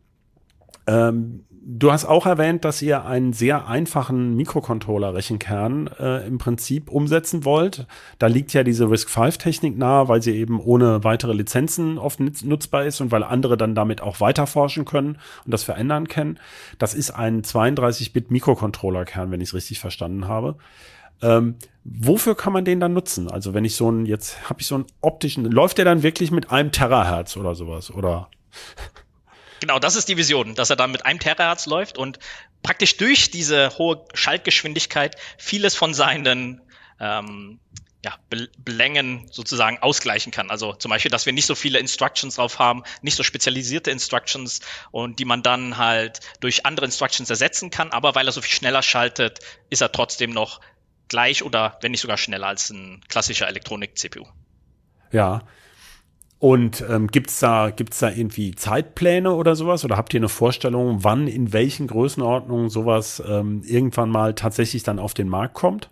Ähm, 0.87 1.45
Du 1.71 1.93
hast 1.93 2.07
auch 2.07 2.25
erwähnt, 2.25 2.65
dass 2.65 2.81
ihr 2.81 3.05
einen 3.05 3.35
sehr 3.35 3.69
einfachen 3.69 4.35
Mikrocontroller-Rechenkern 4.37 5.91
äh, 6.01 6.27
im 6.27 6.39
Prinzip 6.39 6.91
umsetzen 6.91 7.45
wollt. 7.45 7.87
Da 8.19 8.27
liegt 8.27 8.55
ja 8.55 8.63
diese 8.63 8.91
RISC-V-Technik 8.91 9.77
nahe, 9.77 10.09
weil 10.09 10.23
sie 10.23 10.35
eben 10.35 10.61
ohne 10.61 11.05
weitere 11.05 11.35
Lizenzen 11.35 11.99
oft 11.99 12.21
nutzbar 12.21 12.87
ist 12.87 13.03
und 13.03 13.13
weil 13.13 13.23
andere 13.23 13.59
dann 13.59 13.75
damit 13.75 14.01
auch 14.01 14.19
weiterforschen 14.19 14.87
können 14.87 15.19
und 15.45 15.53
das 15.53 15.63
verändern 15.63 16.09
können. 16.09 16.41
Das 16.79 16.95
ist 16.95 17.11
ein 17.11 17.43
32-Bit-Mikrocontroller-Kern, 17.43 19.31
wenn 19.31 19.43
ich 19.43 19.51
es 19.51 19.55
richtig 19.55 19.79
verstanden 19.79 20.27
habe. 20.27 20.57
Ähm, 21.21 21.57
wofür 21.85 22.35
kann 22.35 22.55
man 22.55 22.65
den 22.65 22.81
dann 22.81 22.95
nutzen? 22.95 23.31
Also 23.31 23.53
wenn 23.53 23.67
ich 23.67 23.77
so 23.77 23.89
einen, 23.89 24.07
jetzt 24.07 24.49
habe 24.49 24.63
ich 24.63 24.67
so 24.67 24.77
einen 24.77 24.87
optischen, 25.03 25.45
läuft 25.45 25.77
der 25.77 25.85
dann 25.85 26.03
wirklich 26.03 26.31
mit 26.31 26.51
einem 26.51 26.73
Terahertz 26.73 27.37
oder 27.37 27.55
sowas? 27.55 27.91
Oder? 27.91 28.31
Genau, 29.61 29.79
das 29.79 29.97
ist 29.97 30.09
die 30.09 30.17
Vision, 30.17 30.55
dass 30.55 30.71
er 30.71 30.77
dann 30.77 30.93
mit 30.93 31.05
einem 31.05 31.19
Terahertz 31.19 31.67
läuft 31.67 31.99
und 31.99 32.19
praktisch 32.63 32.97
durch 32.97 33.31
diese 33.31 33.77
hohe 33.79 34.05
Schaltgeschwindigkeit 34.15 35.17
vieles 35.37 35.75
von 35.75 35.95
seinen 35.95 36.61
ähm, 37.01 37.59
ja, 38.05 38.17
Belängen 38.59 39.27
sozusagen 39.31 39.79
ausgleichen 39.79 40.31
kann. 40.31 40.51
Also 40.51 40.73
zum 40.73 40.91
Beispiel, 40.91 41.11
dass 41.11 41.27
wir 41.27 41.33
nicht 41.33 41.47
so 41.47 41.55
viele 41.55 41.81
Instructions 41.81 42.37
drauf 42.37 42.59
haben, 42.59 42.85
nicht 43.03 43.17
so 43.17 43.25
spezialisierte 43.25 43.91
Instructions 43.91 44.61
und 44.93 45.19
die 45.19 45.25
man 45.25 45.43
dann 45.43 45.79
halt 45.79 46.21
durch 46.41 46.65
andere 46.65 46.87
Instructions 46.87 47.29
ersetzen 47.29 47.71
kann. 47.71 47.91
Aber 47.91 48.15
weil 48.15 48.27
er 48.27 48.33
so 48.33 48.41
viel 48.41 48.55
schneller 48.55 48.83
schaltet, 48.83 49.41
ist 49.71 49.83
er 49.83 49.91
trotzdem 49.91 50.31
noch 50.31 50.61
gleich 51.09 51.43
oder 51.43 51.77
wenn 51.81 51.91
nicht 51.91 52.01
sogar 52.01 52.19
schneller 52.19 52.47
als 52.47 52.71
ein 52.71 53.01
klassischer 53.09 53.49
Elektronik-CPU. 53.49 54.25
Ja. 55.11 55.43
Und 56.41 56.85
ähm, 56.89 57.09
gibt's 57.09 57.41
da, 57.41 57.71
gibt's 57.71 57.99
da 57.99 58.11
irgendwie 58.11 58.55
Zeitpläne 58.55 59.35
oder 59.35 59.57
sowas? 59.57 59.85
Oder 59.85 59.97
habt 59.97 60.15
ihr 60.15 60.21
eine 60.21 60.29
Vorstellung, 60.29 61.03
wann 61.03 61.27
in 61.27 61.53
welchen 61.53 61.89
Größenordnungen 61.89 62.71
sowas 62.71 63.23
ähm, 63.27 63.63
irgendwann 63.65 64.11
mal 64.11 64.35
tatsächlich 64.35 64.85
dann 64.85 65.01
auf 65.01 65.15
den 65.15 65.29
Markt 65.29 65.55
kommt? 65.55 65.91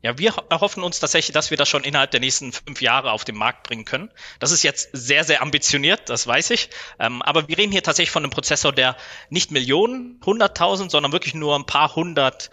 Ja, 0.00 0.16
wir 0.16 0.32
erhoffen 0.48 0.84
uns 0.84 1.00
tatsächlich, 1.00 1.34
dass 1.34 1.50
wir 1.50 1.56
das 1.56 1.68
schon 1.68 1.82
innerhalb 1.82 2.12
der 2.12 2.20
nächsten 2.20 2.52
fünf 2.52 2.80
Jahre 2.80 3.10
auf 3.10 3.24
den 3.24 3.34
Markt 3.34 3.64
bringen 3.64 3.84
können. 3.84 4.10
Das 4.38 4.52
ist 4.52 4.62
jetzt 4.62 4.90
sehr, 4.92 5.24
sehr 5.24 5.42
ambitioniert, 5.42 6.08
das 6.08 6.24
weiß 6.24 6.50
ich. 6.50 6.70
Ähm, 7.00 7.20
aber 7.22 7.48
wir 7.48 7.58
reden 7.58 7.72
hier 7.72 7.82
tatsächlich 7.82 8.12
von 8.12 8.22
einem 8.22 8.30
Prozessor, 8.30 8.72
der 8.72 8.96
nicht 9.28 9.50
Millionen, 9.50 10.20
hunderttausend, 10.24 10.92
sondern 10.92 11.10
wirklich 11.10 11.34
nur 11.34 11.56
ein 11.56 11.66
paar 11.66 11.96
hundert 11.96 12.50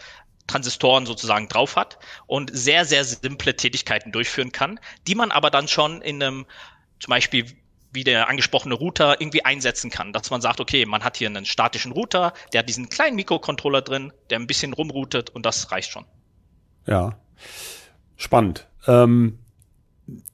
Transistoren 0.48 1.06
sozusagen 1.06 1.48
drauf 1.48 1.76
hat 1.76 2.00
und 2.26 2.50
sehr, 2.56 2.86
sehr 2.86 3.04
simple 3.04 3.56
Tätigkeiten 3.56 4.12
durchführen 4.12 4.52
kann, 4.52 4.80
die 5.08 5.16
man 5.16 5.32
aber 5.32 5.52
dann 5.52 5.68
schon 5.68 6.02
in 6.02 6.22
einem 6.22 6.46
zum 7.00 7.10
Beispiel 7.10 7.46
wie 7.92 8.04
der 8.04 8.30
angesprochene 8.30 8.76
Router 8.76 9.22
irgendwie 9.22 9.46
einsetzen 9.46 9.90
kann, 9.90 10.14
dass 10.14 10.30
man 10.30 10.42
sagt, 10.42 10.60
okay, 10.60 10.86
man 10.86 11.04
hat 11.04 11.18
hier 11.18 11.30
einen 11.30 11.46
statischen 11.46 11.94
Router, 11.94 12.34
der 12.52 12.60
hat 12.60 12.70
diesen 12.70 12.90
kleinen 12.90 13.16
Mikrocontroller 13.16 13.82
drin, 13.82 14.12
der 14.30 14.40
ein 14.40 14.48
bisschen 14.48 14.74
rumroutet 14.74 15.30
und 15.30 15.46
das 15.46 15.72
reicht 15.72 15.92
schon. 15.92 16.06
Ja, 16.86 17.18
spannend. 18.18 18.68
Ähm, 18.86 19.40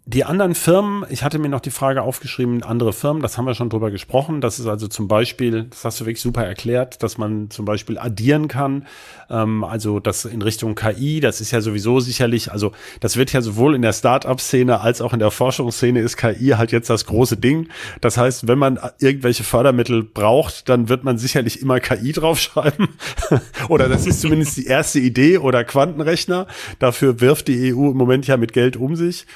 die 0.06 0.26
anderen 0.26 0.56
Firmen, 0.56 1.06
ich 1.12 1.24
hatte 1.24 1.38
mir 1.38 1.48
noch 1.48 1.60
die 1.60 1.70
Frage 1.70 2.02
aufgeschrieben, 2.02 2.64
andere 2.64 2.92
Firmen, 2.92 3.22
das 3.22 3.38
haben 3.38 3.46
wir 3.46 3.54
schon 3.54 3.70
drüber 3.70 3.92
gesprochen. 3.92 4.42
Das 4.42 4.58
ist 4.58 4.66
also 4.66 4.88
zum 4.88 5.08
Beispiel, 5.08 5.68
das 5.70 5.86
hast 5.86 6.02
du 6.02 6.06
wirklich 6.06 6.22
super 6.22 6.44
erklärt, 6.44 7.04
dass 7.04 7.20
man 7.20 7.52
zum 7.52 7.66
Beispiel 7.66 8.00
addieren 8.00 8.48
kann. 8.48 8.88
Ähm, 9.30 9.64
also 9.64 10.00
das 10.00 10.26
in 10.26 10.42
Richtung 10.42 10.74
KI, 10.74 11.20
das 11.20 11.40
ist 11.40 11.52
ja 11.52 11.62
sowieso 11.62 12.00
sicherlich, 12.00 12.52
also 12.52 12.72
das 13.00 13.16
wird 13.16 13.32
ja 13.32 13.42
sowohl 13.42 13.76
in 13.76 13.84
der 13.84 13.94
Start-up-Szene 13.94 14.82
als 14.82 15.02
auch 15.02 15.14
in 15.14 15.20
der 15.20 15.30
Forschungsszene 15.30 16.00
ist 16.00 16.18
KI 16.18 16.56
halt 16.58 16.72
jetzt 16.72 16.90
das 16.90 17.06
große 17.06 17.38
Ding. 17.38 17.70
Das 18.02 18.18
heißt, 18.18 18.48
wenn 18.48 18.58
man 18.58 18.80
irgendwelche 19.00 19.44
Fördermittel 19.44 20.04
braucht, 20.04 20.68
dann 20.68 20.90
wird 20.90 21.04
man 21.04 21.20
sicherlich 21.20 21.62
immer 21.62 21.80
KI 21.80 22.12
draufschreiben. 22.12 22.88
oder 23.70 23.88
das 23.88 24.08
ist 24.08 24.22
zumindest 24.22 24.58
die 24.58 24.66
erste 24.66 25.00
Idee 25.00 25.38
oder 25.38 25.64
Quantenrechner. 25.64 26.48
Dafür 26.80 27.22
wirft 27.22 27.48
die 27.50 27.72
EU 27.72 27.92
im 27.92 27.98
Moment 27.98 28.26
ja 28.26 28.36
mit 28.38 28.52
Geld 28.52 28.78
um 28.78 28.96
sich. 28.96 29.28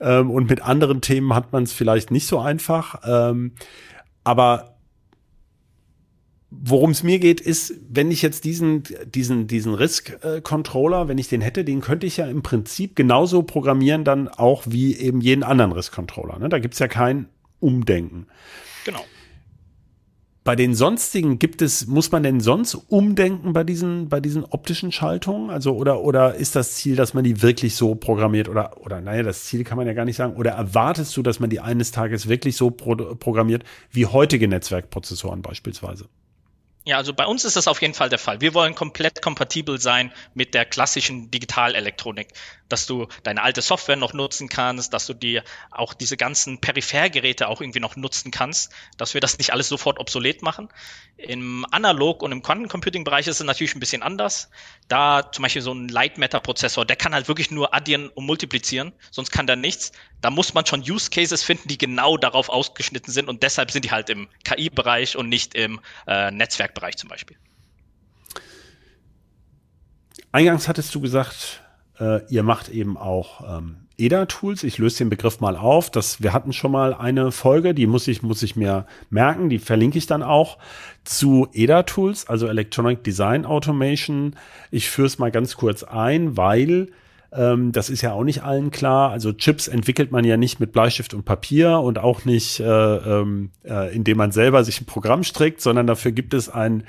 Ähm, 0.00 0.30
und 0.30 0.48
mit 0.48 0.62
anderen 0.62 1.00
Themen 1.00 1.34
hat 1.34 1.52
man 1.52 1.62
es 1.64 1.72
vielleicht 1.72 2.10
nicht 2.10 2.26
so 2.26 2.38
einfach. 2.38 3.00
Ähm, 3.06 3.52
aber 4.24 4.78
Worum 6.50 6.92
es 6.92 7.02
mir 7.02 7.18
geht, 7.18 7.42
ist, 7.42 7.74
wenn 7.90 8.10
ich 8.10 8.22
jetzt 8.22 8.44
diesen, 8.44 8.82
diesen, 9.04 9.46
diesen 9.48 9.74
Risk-Controller, 9.74 11.06
wenn 11.06 11.18
ich 11.18 11.28
den 11.28 11.42
hätte, 11.42 11.62
den 11.62 11.82
könnte 11.82 12.06
ich 12.06 12.16
ja 12.16 12.26
im 12.26 12.42
Prinzip 12.42 12.96
genauso 12.96 13.42
programmieren, 13.42 14.02
dann 14.02 14.28
auch 14.28 14.62
wie 14.66 14.96
eben 14.96 15.20
jeden 15.20 15.42
anderen 15.42 15.72
Risk-Controller. 15.72 16.38
Ne? 16.38 16.48
Da 16.48 16.58
gibt's 16.58 16.78
ja 16.78 16.88
kein 16.88 17.28
Umdenken. 17.60 18.28
Genau. 18.86 19.04
Bei 20.48 20.56
den 20.56 20.74
sonstigen 20.74 21.38
gibt 21.38 21.60
es, 21.60 21.88
muss 21.88 22.10
man 22.10 22.22
denn 22.22 22.40
sonst 22.40 22.74
umdenken 22.74 23.52
bei 23.52 23.64
diesen, 23.64 24.08
bei 24.08 24.18
diesen 24.18 24.46
optischen 24.46 24.92
Schaltungen? 24.92 25.50
Also, 25.50 25.76
oder, 25.76 26.00
oder 26.00 26.36
ist 26.36 26.56
das 26.56 26.76
Ziel, 26.76 26.96
dass 26.96 27.12
man 27.12 27.22
die 27.22 27.42
wirklich 27.42 27.76
so 27.76 27.94
programmiert 27.94 28.48
oder, 28.48 28.78
oder, 28.80 29.02
naja, 29.02 29.22
das 29.22 29.44
Ziel 29.44 29.62
kann 29.62 29.76
man 29.76 29.86
ja 29.86 29.92
gar 29.92 30.06
nicht 30.06 30.16
sagen. 30.16 30.36
Oder 30.36 30.52
erwartest 30.52 31.14
du, 31.18 31.22
dass 31.22 31.38
man 31.38 31.50
die 31.50 31.60
eines 31.60 31.90
Tages 31.90 32.30
wirklich 32.30 32.56
so 32.56 32.70
pro 32.70 32.94
programmiert 32.94 33.62
wie 33.90 34.06
heutige 34.06 34.48
Netzwerkprozessoren 34.48 35.42
beispielsweise? 35.42 36.06
Ja, 36.88 36.96
also 36.96 37.12
bei 37.12 37.26
uns 37.26 37.44
ist 37.44 37.54
das 37.54 37.68
auf 37.68 37.82
jeden 37.82 37.92
Fall 37.92 38.08
der 38.08 38.18
Fall. 38.18 38.40
Wir 38.40 38.54
wollen 38.54 38.74
komplett 38.74 39.20
kompatibel 39.20 39.78
sein 39.78 40.10
mit 40.32 40.54
der 40.54 40.64
klassischen 40.64 41.30
Digitalelektronik, 41.30 42.28
dass 42.70 42.86
du 42.86 43.08
deine 43.24 43.42
alte 43.42 43.60
Software 43.60 43.96
noch 43.96 44.14
nutzen 44.14 44.48
kannst, 44.48 44.94
dass 44.94 45.04
du 45.04 45.12
dir 45.12 45.44
auch 45.70 45.92
diese 45.92 46.16
ganzen 46.16 46.62
Periphergeräte 46.62 47.48
auch 47.48 47.60
irgendwie 47.60 47.80
noch 47.80 47.96
nutzen 47.96 48.30
kannst, 48.30 48.72
dass 48.96 49.12
wir 49.12 49.20
das 49.20 49.36
nicht 49.36 49.52
alles 49.52 49.68
sofort 49.68 49.98
obsolet 49.98 50.40
machen. 50.40 50.70
Im 51.18 51.66
Analog- 51.72 52.22
und 52.22 52.32
im 52.32 52.42
Quantencomputing-Bereich 52.42 53.26
ist 53.26 53.38
es 53.38 53.46
natürlich 53.46 53.74
ein 53.74 53.80
bisschen 53.80 54.02
anders. 54.02 54.48
Da 54.88 55.30
zum 55.30 55.42
Beispiel 55.42 55.60
so 55.60 55.74
ein 55.74 55.88
Light 55.88 56.16
Matter 56.16 56.40
Prozessor, 56.40 56.86
der 56.86 56.96
kann 56.96 57.12
halt 57.12 57.28
wirklich 57.28 57.50
nur 57.50 57.74
addieren 57.74 58.08
und 58.08 58.24
multiplizieren, 58.24 58.94
sonst 59.10 59.30
kann 59.30 59.46
der 59.46 59.56
nichts. 59.56 59.92
Da 60.22 60.30
muss 60.30 60.54
man 60.54 60.64
schon 60.64 60.80
Use 60.80 61.10
Cases 61.10 61.42
finden, 61.42 61.68
die 61.68 61.76
genau 61.76 62.16
darauf 62.16 62.48
ausgeschnitten 62.48 63.12
sind 63.12 63.28
und 63.28 63.42
deshalb 63.42 63.70
sind 63.70 63.84
die 63.84 63.90
halt 63.90 64.08
im 64.08 64.28
KI-Bereich 64.44 65.16
und 65.16 65.28
nicht 65.28 65.54
im 65.54 65.80
äh, 66.06 66.30
Netzwerkbereich 66.78 66.96
zum 66.96 67.08
Beispiel. 67.08 67.36
Eingangs 70.32 70.68
hattest 70.68 70.94
du 70.94 71.00
gesagt, 71.00 71.62
äh, 71.98 72.24
ihr 72.28 72.42
macht 72.42 72.68
eben 72.68 72.96
auch 72.96 73.58
ähm, 73.58 73.88
EDA-Tools. 73.96 74.62
Ich 74.62 74.78
löse 74.78 74.98
den 74.98 75.10
Begriff 75.10 75.40
mal 75.40 75.56
auf. 75.56 75.90
Das, 75.90 76.22
wir 76.22 76.32
hatten 76.32 76.52
schon 76.52 76.70
mal 76.70 76.94
eine 76.94 77.32
Folge, 77.32 77.74
die 77.74 77.86
muss 77.86 78.06
ich, 78.08 78.22
muss 78.22 78.42
ich 78.42 78.54
mir 78.54 78.86
merken, 79.10 79.48
die 79.48 79.58
verlinke 79.58 79.98
ich 79.98 80.06
dann 80.06 80.22
auch 80.22 80.58
zu 81.04 81.48
EDA-Tools, 81.52 82.28
also 82.28 82.46
Electronic 82.46 83.02
Design 83.02 83.46
Automation. 83.46 84.36
Ich 84.70 84.90
führe 84.90 85.06
es 85.06 85.18
mal 85.18 85.30
ganz 85.30 85.56
kurz 85.56 85.82
ein, 85.82 86.36
weil 86.36 86.88
ähm, 87.32 87.72
das 87.72 87.90
ist 87.90 88.02
ja 88.02 88.12
auch 88.12 88.24
nicht 88.24 88.42
allen 88.42 88.70
klar. 88.70 89.10
Also 89.10 89.32
Chips 89.32 89.68
entwickelt 89.68 90.12
man 90.12 90.24
ja 90.24 90.36
nicht 90.36 90.60
mit 90.60 90.72
Bleistift 90.72 91.14
und 91.14 91.24
Papier 91.24 91.80
und 91.80 91.98
auch 91.98 92.24
nicht, 92.24 92.60
äh, 92.60 92.64
ähm, 92.64 93.50
äh, 93.64 93.94
indem 93.94 94.16
man 94.16 94.32
selber 94.32 94.64
sich 94.64 94.80
ein 94.80 94.86
Programm 94.86 95.24
strickt, 95.24 95.60
sondern 95.60 95.86
dafür 95.86 96.12
gibt 96.12 96.32
es 96.34 96.48
ein 96.48 96.84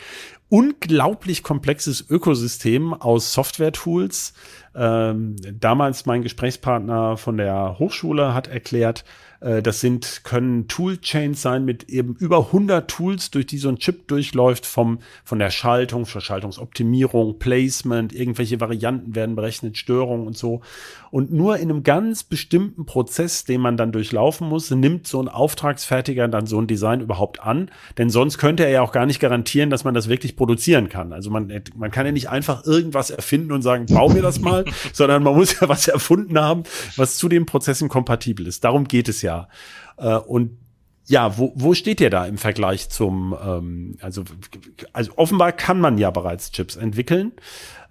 unglaublich 0.49 1.43
komplexes 1.43 2.09
Ökosystem 2.09 2.93
aus 2.93 3.33
Software-Tools. 3.33 4.33
Ähm, 4.75 5.35
damals 5.59 6.05
mein 6.05 6.23
Gesprächspartner 6.23 7.17
von 7.17 7.37
der 7.37 7.77
Hochschule 7.77 8.33
hat 8.33 8.47
erklärt, 8.47 9.03
das 9.41 9.79
sind, 9.79 10.21
können 10.23 10.67
Toolchains 10.67 11.41
sein 11.41 11.63
mit 11.63 11.89
eben 11.89 12.15
über 12.19 12.47
100 12.47 12.89
Tools, 12.89 13.31
durch 13.31 13.45
die 13.45 13.57
so 13.57 13.69
ein 13.69 13.77
Chip 13.77 14.07
durchläuft, 14.07 14.65
vom, 14.65 14.99
von 15.23 15.39
der 15.39 15.49
Schaltung, 15.49 16.05
zur 16.05 16.19
Schaltungsoptimierung, 16.19 17.39
Placement, 17.39 18.13
irgendwelche 18.13 18.59
Varianten 18.59 19.15
werden 19.15 19.35
berechnet, 19.35 19.77
Störungen 19.77 20.27
und 20.27 20.37
so. 20.37 20.61
Und 21.11 21.31
nur 21.31 21.57
in 21.57 21.69
einem 21.69 21.83
ganz 21.83 22.23
bestimmten 22.23 22.85
Prozess, 22.85 23.45
den 23.45 23.61
man 23.61 23.77
dann 23.77 23.91
durchlaufen 23.91 24.47
muss, 24.47 24.69
nimmt 24.71 25.07
so 25.07 25.21
ein 25.21 25.27
Auftragsfertiger 25.27 26.27
dann 26.27 26.45
so 26.45 26.59
ein 26.59 26.67
Design 26.67 27.01
überhaupt 27.01 27.41
an. 27.41 27.71
Denn 27.97 28.09
sonst 28.09 28.37
könnte 28.37 28.63
er 28.63 28.69
ja 28.69 28.81
auch 28.81 28.91
gar 28.91 29.05
nicht 29.05 29.19
garantieren, 29.19 29.69
dass 29.69 29.85
man 29.85 29.93
das 29.93 30.09
wirklich 30.09 30.35
produzieren 30.35 30.89
kann. 30.89 31.13
Also 31.13 31.29
man, 31.29 31.51
man 31.75 31.91
kann 31.91 32.05
ja 32.05 32.11
nicht 32.11 32.29
einfach 32.29 32.65
irgendwas 32.65 33.09
erfinden 33.09 33.53
und 33.53 33.61
sagen, 33.61 33.85
bau 33.87 34.09
mir 34.09 34.21
das 34.21 34.39
mal, 34.39 34.65
sondern 34.93 35.23
man 35.23 35.35
muss 35.35 35.59
ja 35.59 35.69
was 35.69 35.87
erfunden 35.87 36.37
haben, 36.37 36.63
was 36.95 37.17
zu 37.17 37.29
den 37.29 37.45
Prozessen 37.45 37.89
kompatibel 37.89 38.45
ist. 38.45 38.63
Darum 38.63 38.83
geht 38.87 39.09
es 39.09 39.21
ja. 39.21 39.28
Äh, 39.97 40.15
und 40.15 40.57
ja, 41.05 41.37
wo, 41.37 41.51
wo 41.55 41.73
steht 41.73 42.01
ihr 42.01 42.11
da 42.11 42.25
im 42.25 42.37
Vergleich 42.37 42.89
zum, 42.89 43.35
ähm, 43.43 43.97
also, 43.99 44.23
also 44.93 45.11
offenbar 45.15 45.51
kann 45.51 45.79
man 45.81 45.97
ja 45.97 46.11
bereits 46.11 46.51
Chips 46.51 46.75
entwickeln. 46.75 47.31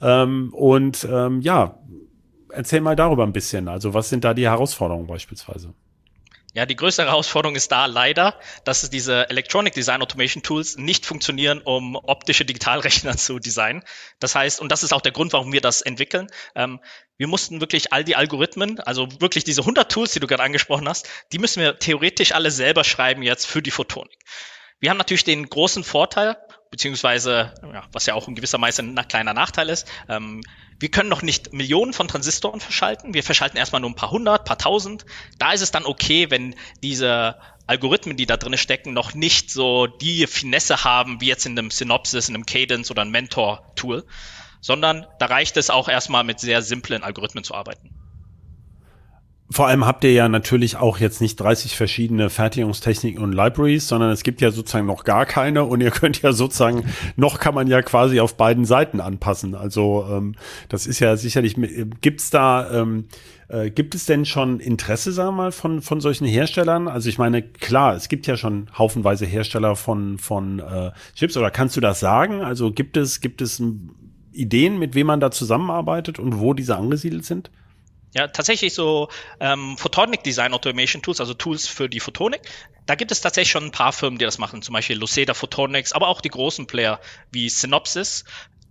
Ähm, 0.01 0.55
und 0.55 1.07
ähm, 1.11 1.40
ja, 1.40 1.79
erzähl 2.51 2.81
mal 2.81 2.96
darüber 2.96 3.24
ein 3.24 3.33
bisschen. 3.33 3.68
Also 3.68 3.92
was 3.92 4.09
sind 4.09 4.24
da 4.24 4.35
die 4.35 4.46
Herausforderungen 4.46 5.09
beispielsweise? 5.09 5.74
Ja, 6.58 6.66
die 6.66 6.74
größte 6.74 7.04
Herausforderung 7.04 7.54
ist 7.54 7.70
da 7.70 7.86
leider, 7.86 8.36
dass 8.64 8.90
diese 8.90 9.30
Electronic 9.30 9.74
Design 9.74 10.02
Automation 10.02 10.42
Tools 10.42 10.76
nicht 10.76 11.06
funktionieren, 11.06 11.60
um 11.62 11.94
optische 11.94 12.44
Digitalrechner 12.44 13.16
zu 13.16 13.38
designen. 13.38 13.84
Das 14.18 14.34
heißt, 14.34 14.60
und 14.60 14.72
das 14.72 14.82
ist 14.82 14.92
auch 14.92 15.00
der 15.00 15.12
Grund, 15.12 15.32
warum 15.32 15.52
wir 15.52 15.60
das 15.60 15.82
entwickeln. 15.82 16.26
Ähm, 16.56 16.80
wir 17.16 17.28
mussten 17.28 17.60
wirklich 17.60 17.92
all 17.92 18.02
die 18.02 18.16
Algorithmen, 18.16 18.80
also 18.80 19.06
wirklich 19.20 19.44
diese 19.44 19.60
100 19.60 19.88
Tools, 19.88 20.14
die 20.14 20.18
du 20.18 20.26
gerade 20.26 20.42
angesprochen 20.42 20.88
hast, 20.88 21.08
die 21.30 21.38
müssen 21.38 21.62
wir 21.62 21.78
theoretisch 21.78 22.32
alle 22.32 22.50
selber 22.50 22.82
schreiben 22.82 23.22
jetzt 23.22 23.46
für 23.46 23.62
die 23.62 23.70
Photonik. 23.70 24.18
Wir 24.80 24.90
haben 24.90 24.98
natürlich 24.98 25.22
den 25.22 25.48
großen 25.48 25.84
Vorteil, 25.84 26.38
beziehungsweise, 26.70 27.54
ja, 27.62 27.85
was 27.92 28.07
ja 28.07 28.14
auch 28.14 28.28
in 28.28 28.35
gewisser 28.35 28.61
Weise 28.61 28.83
ein 28.83 29.09
kleiner 29.09 29.35
Nachteil 29.35 29.68
ist, 29.68 29.87
ähm, 30.09 30.42
wir 30.78 30.90
können 30.90 31.09
noch 31.09 31.22
nicht 31.22 31.52
Millionen 31.52 31.92
von 31.92 32.09
Transistoren 32.09 32.61
verschalten. 32.61 33.14
Wir 33.14 33.24
verschalten 33.24 33.59
erstmal 33.59 33.81
nur 33.81 33.90
ein 33.90 33.96
paar 33.96 34.11
hundert, 34.11 34.44
paar 34.44 34.59
tausend. 34.59 35.07
Da 35.38 35.52
ist 35.52 35.62
es 35.62 35.70
dann 35.70 35.85
okay, 35.85 36.31
wenn 36.31 36.54
diese 36.83 37.37
Algorithmen, 37.66 38.16
die 38.16 38.26
da 38.26 38.37
drin 38.37 38.57
stecken, 38.57 38.92
noch 38.92 39.14
nicht 39.14 39.50
so 39.50 39.87
die 39.87 40.26
Finesse 40.26 40.85
haben, 40.85 41.20
wie 41.20 41.26
jetzt 41.26 41.46
in 41.46 41.59
einem 41.59 41.70
Synopsis, 41.70 42.28
in 42.28 42.35
einem 42.35 42.46
Cadence 42.46 42.90
oder 42.90 43.02
einem 43.02 43.11
Mentor-Tool, 43.11 44.07
sondern 44.61 45.07
da 45.18 45.26
reicht 45.26 45.57
es 45.57 45.70
auch 45.70 45.88
erstmal 45.88 46.24
mit 46.24 46.40
sehr 46.40 46.62
simplen 46.62 47.02
Algorithmen 47.02 47.44
zu 47.44 47.54
arbeiten. 47.54 47.90
Vor 49.50 49.66
allem 49.66 49.87
habt 49.87 50.04
ihr 50.04 50.12
ja 50.12 50.28
natürlich 50.28 50.76
auch 50.76 50.98
jetzt 50.98 51.22
nicht 51.22 51.37
30 51.37 51.74
verschiedene 51.74 52.28
Fertigungstechniken 52.28 53.22
und 53.22 53.32
Libraries, 53.32 53.88
sondern 53.88 54.11
es 54.11 54.22
gibt 54.22 54.42
ja 54.42 54.50
sozusagen 54.50 54.87
noch 54.87 55.04
gar 55.04 55.24
keine 55.24 55.64
und 55.64 55.80
ihr 55.80 55.90
könnt 55.92 56.20
ja 56.20 56.32
sozusagen, 56.32 56.84
noch 57.16 57.38
kann 57.38 57.54
man 57.54 57.66
ja 57.66 57.80
quasi 57.80 58.20
auf 58.20 58.37
beiden 58.37 58.66
Seiten 58.66 59.00
anpassen. 59.00 59.54
Also 59.54 60.06
ähm, 60.11 60.34
das 60.68 60.87
ist 60.87 61.00
ja 61.00 61.16
sicherlich, 61.16 61.56
gibt's 62.02 62.28
da, 62.28 62.70
ähm, 62.70 63.06
äh, 63.48 63.70
gibt 63.70 63.94
es 63.94 64.04
denn 64.04 64.26
schon 64.26 64.61
Interesse, 64.61 65.12
sagen 65.12 65.30
wir 65.30 65.44
mal, 65.44 65.52
von, 65.52 65.80
von 65.80 66.02
solchen 66.02 66.26
Herstellern? 66.26 66.87
Also 66.87 67.08
ich 67.08 67.16
meine, 67.16 67.40
klar, 67.40 67.94
es 67.94 68.11
gibt 68.11 68.26
ja 68.26 68.37
schon 68.37 68.68
haufenweise 68.76 69.24
Hersteller 69.24 69.76
von, 69.76 70.18
von 70.18 70.58
äh, 70.58 70.90
Chips, 71.14 71.38
oder 71.38 71.50
kannst 71.50 71.74
du 71.74 71.80
das 71.80 72.00
sagen? 72.00 72.42
Also 72.42 72.70
gibt 72.70 72.98
es, 72.98 73.22
gibt 73.22 73.40
es 73.40 73.58
ein 73.61 73.90
Ideen, 74.30 74.78
mit 74.78 74.94
wem 74.94 75.06
man 75.06 75.20
da 75.20 75.30
zusammenarbeitet 75.30 76.18
und 76.18 76.38
wo 76.38 76.52
diese 76.52 76.76
angesiedelt 76.76 77.24
sind? 77.24 77.50
Ja, 78.18 78.26
tatsächlich 78.26 78.74
so 78.74 79.11
ähm, 79.38 79.78
Photonic 79.78 80.24
Design 80.24 80.52
Automation 80.52 81.02
Tools, 81.02 81.20
also 81.20 81.35
Tools 81.35 81.68
für 81.68 81.88
die 81.88 82.00
Photonik. 82.00 82.40
Da 82.84 82.97
gibt 82.97 83.12
es 83.12 83.20
tatsächlich 83.20 83.53
schon 83.53 83.66
ein 83.66 83.70
paar 83.70 83.92
Firmen, 83.92 84.18
die 84.18 84.24
das 84.24 84.38
machen, 84.38 84.61
zum 84.61 84.72
Beispiel 84.72 84.97
Luceda 84.99 85.34
Photonics, 85.34 85.92
aber 85.92 86.09
auch 86.09 86.20
die 86.20 86.28
großen 86.28 86.66
Player 86.66 87.01
wie 87.30 87.49
Synopsys 87.49 88.24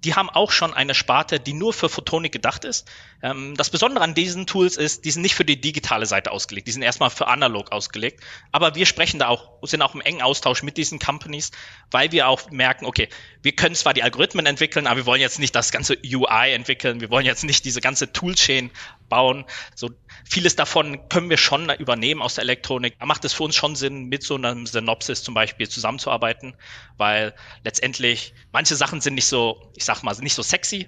die 0.03 0.13
haben 0.13 0.29
auch 0.29 0.51
schon 0.51 0.73
eine 0.73 0.93
Sparte, 0.93 1.39
die 1.39 1.53
nur 1.53 1.73
für 1.73 1.89
Photonik 1.89 2.31
gedacht 2.31 2.65
ist. 2.65 2.87
Ähm, 3.23 3.55
das 3.57 3.69
Besondere 3.69 4.03
an 4.03 4.13
diesen 4.13 4.45
Tools 4.45 4.77
ist, 4.77 5.05
die 5.05 5.11
sind 5.11 5.23
nicht 5.23 5.35
für 5.35 5.45
die 5.45 5.59
digitale 5.59 6.05
Seite 6.05 6.31
ausgelegt, 6.31 6.67
die 6.67 6.71
sind 6.71 6.83
erstmal 6.83 7.09
für 7.09 7.27
analog 7.27 7.71
ausgelegt. 7.71 8.23
Aber 8.51 8.75
wir 8.75 8.85
sprechen 8.85 9.19
da 9.19 9.27
auch, 9.27 9.49
sind 9.63 9.81
auch 9.81 9.95
im 9.95 10.01
engen 10.01 10.21
Austausch 10.21 10.61
mit 10.61 10.77
diesen 10.77 10.99
Companies, 10.99 11.51
weil 11.89 12.11
wir 12.11 12.27
auch 12.27 12.51
merken, 12.51 12.85
okay, 12.85 13.09
wir 13.41 13.53
können 13.53 13.75
zwar 13.75 13.93
die 13.93 14.03
Algorithmen 14.03 14.45
entwickeln, 14.45 14.87
aber 14.87 14.97
wir 14.97 15.05
wollen 15.07 15.21
jetzt 15.21 15.39
nicht 15.39 15.55
das 15.55 15.71
ganze 15.71 15.97
UI 16.03 16.53
entwickeln, 16.53 17.01
wir 17.01 17.09
wollen 17.09 17.25
jetzt 17.25 17.43
nicht 17.43 17.65
diese 17.65 17.81
ganze 17.81 18.13
Toolchain 18.13 18.71
bauen. 19.09 19.45
So 19.75 19.89
vieles 20.25 20.55
davon 20.55 21.07
können 21.09 21.29
wir 21.29 21.37
schon 21.37 21.69
übernehmen 21.71 22.21
aus 22.21 22.35
der 22.35 22.43
Elektronik. 22.43 22.97
Da 22.99 23.05
macht 23.05 23.25
es 23.25 23.33
für 23.33 23.43
uns 23.43 23.55
schon 23.55 23.75
Sinn, 23.75 24.05
mit 24.05 24.23
so 24.23 24.35
einem 24.35 24.65
Synopsis 24.65 25.23
zum 25.23 25.33
Beispiel 25.33 25.67
zusammenzuarbeiten, 25.67 26.55
weil 26.97 27.33
letztendlich 27.63 28.33
manche 28.51 28.75
Sachen 28.75 29.01
sind 29.01 29.15
nicht 29.15 29.27
so, 29.27 29.71
ich 29.75 29.85
sag 29.85 30.03
mal, 30.03 30.15
nicht 30.19 30.35
so 30.35 30.41
sexy. 30.41 30.87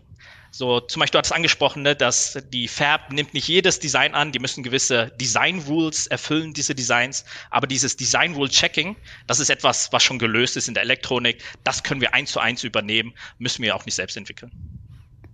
So, 0.52 0.80
zum 0.80 1.00
Beispiel, 1.00 1.12
du 1.12 1.18
hattest 1.20 1.34
angesprochen, 1.34 1.84
ne, 1.84 1.96
dass 1.96 2.38
die 2.52 2.68
Fab 2.68 3.12
nimmt 3.12 3.34
nicht 3.34 3.48
jedes 3.48 3.80
Design 3.80 4.16
an, 4.16 4.32
die 4.32 4.40
müssen 4.40 4.64
gewisse 4.64 5.12
Design 5.22 5.60
Rules 5.60 6.08
erfüllen, 6.08 6.54
diese 6.54 6.74
Designs. 6.74 7.24
Aber 7.52 7.68
dieses 7.68 7.96
Design 7.96 8.34
Rule 8.34 8.50
Checking, 8.50 8.96
das 9.28 9.40
ist 9.40 9.50
etwas, 9.50 9.92
was 9.94 10.02
schon 10.02 10.18
gelöst 10.18 10.58
ist 10.58 10.68
in 10.68 10.74
der 10.74 10.84
Elektronik. 10.84 11.44
Das 11.64 11.84
können 11.84 12.02
wir 12.02 12.14
eins 12.14 12.32
zu 12.32 12.40
eins 12.40 12.64
übernehmen, 12.64 13.14
müssen 13.38 13.62
wir 13.62 13.76
auch 13.76 13.86
nicht 13.86 13.96
selbst 13.96 14.18
entwickeln. 14.18 14.52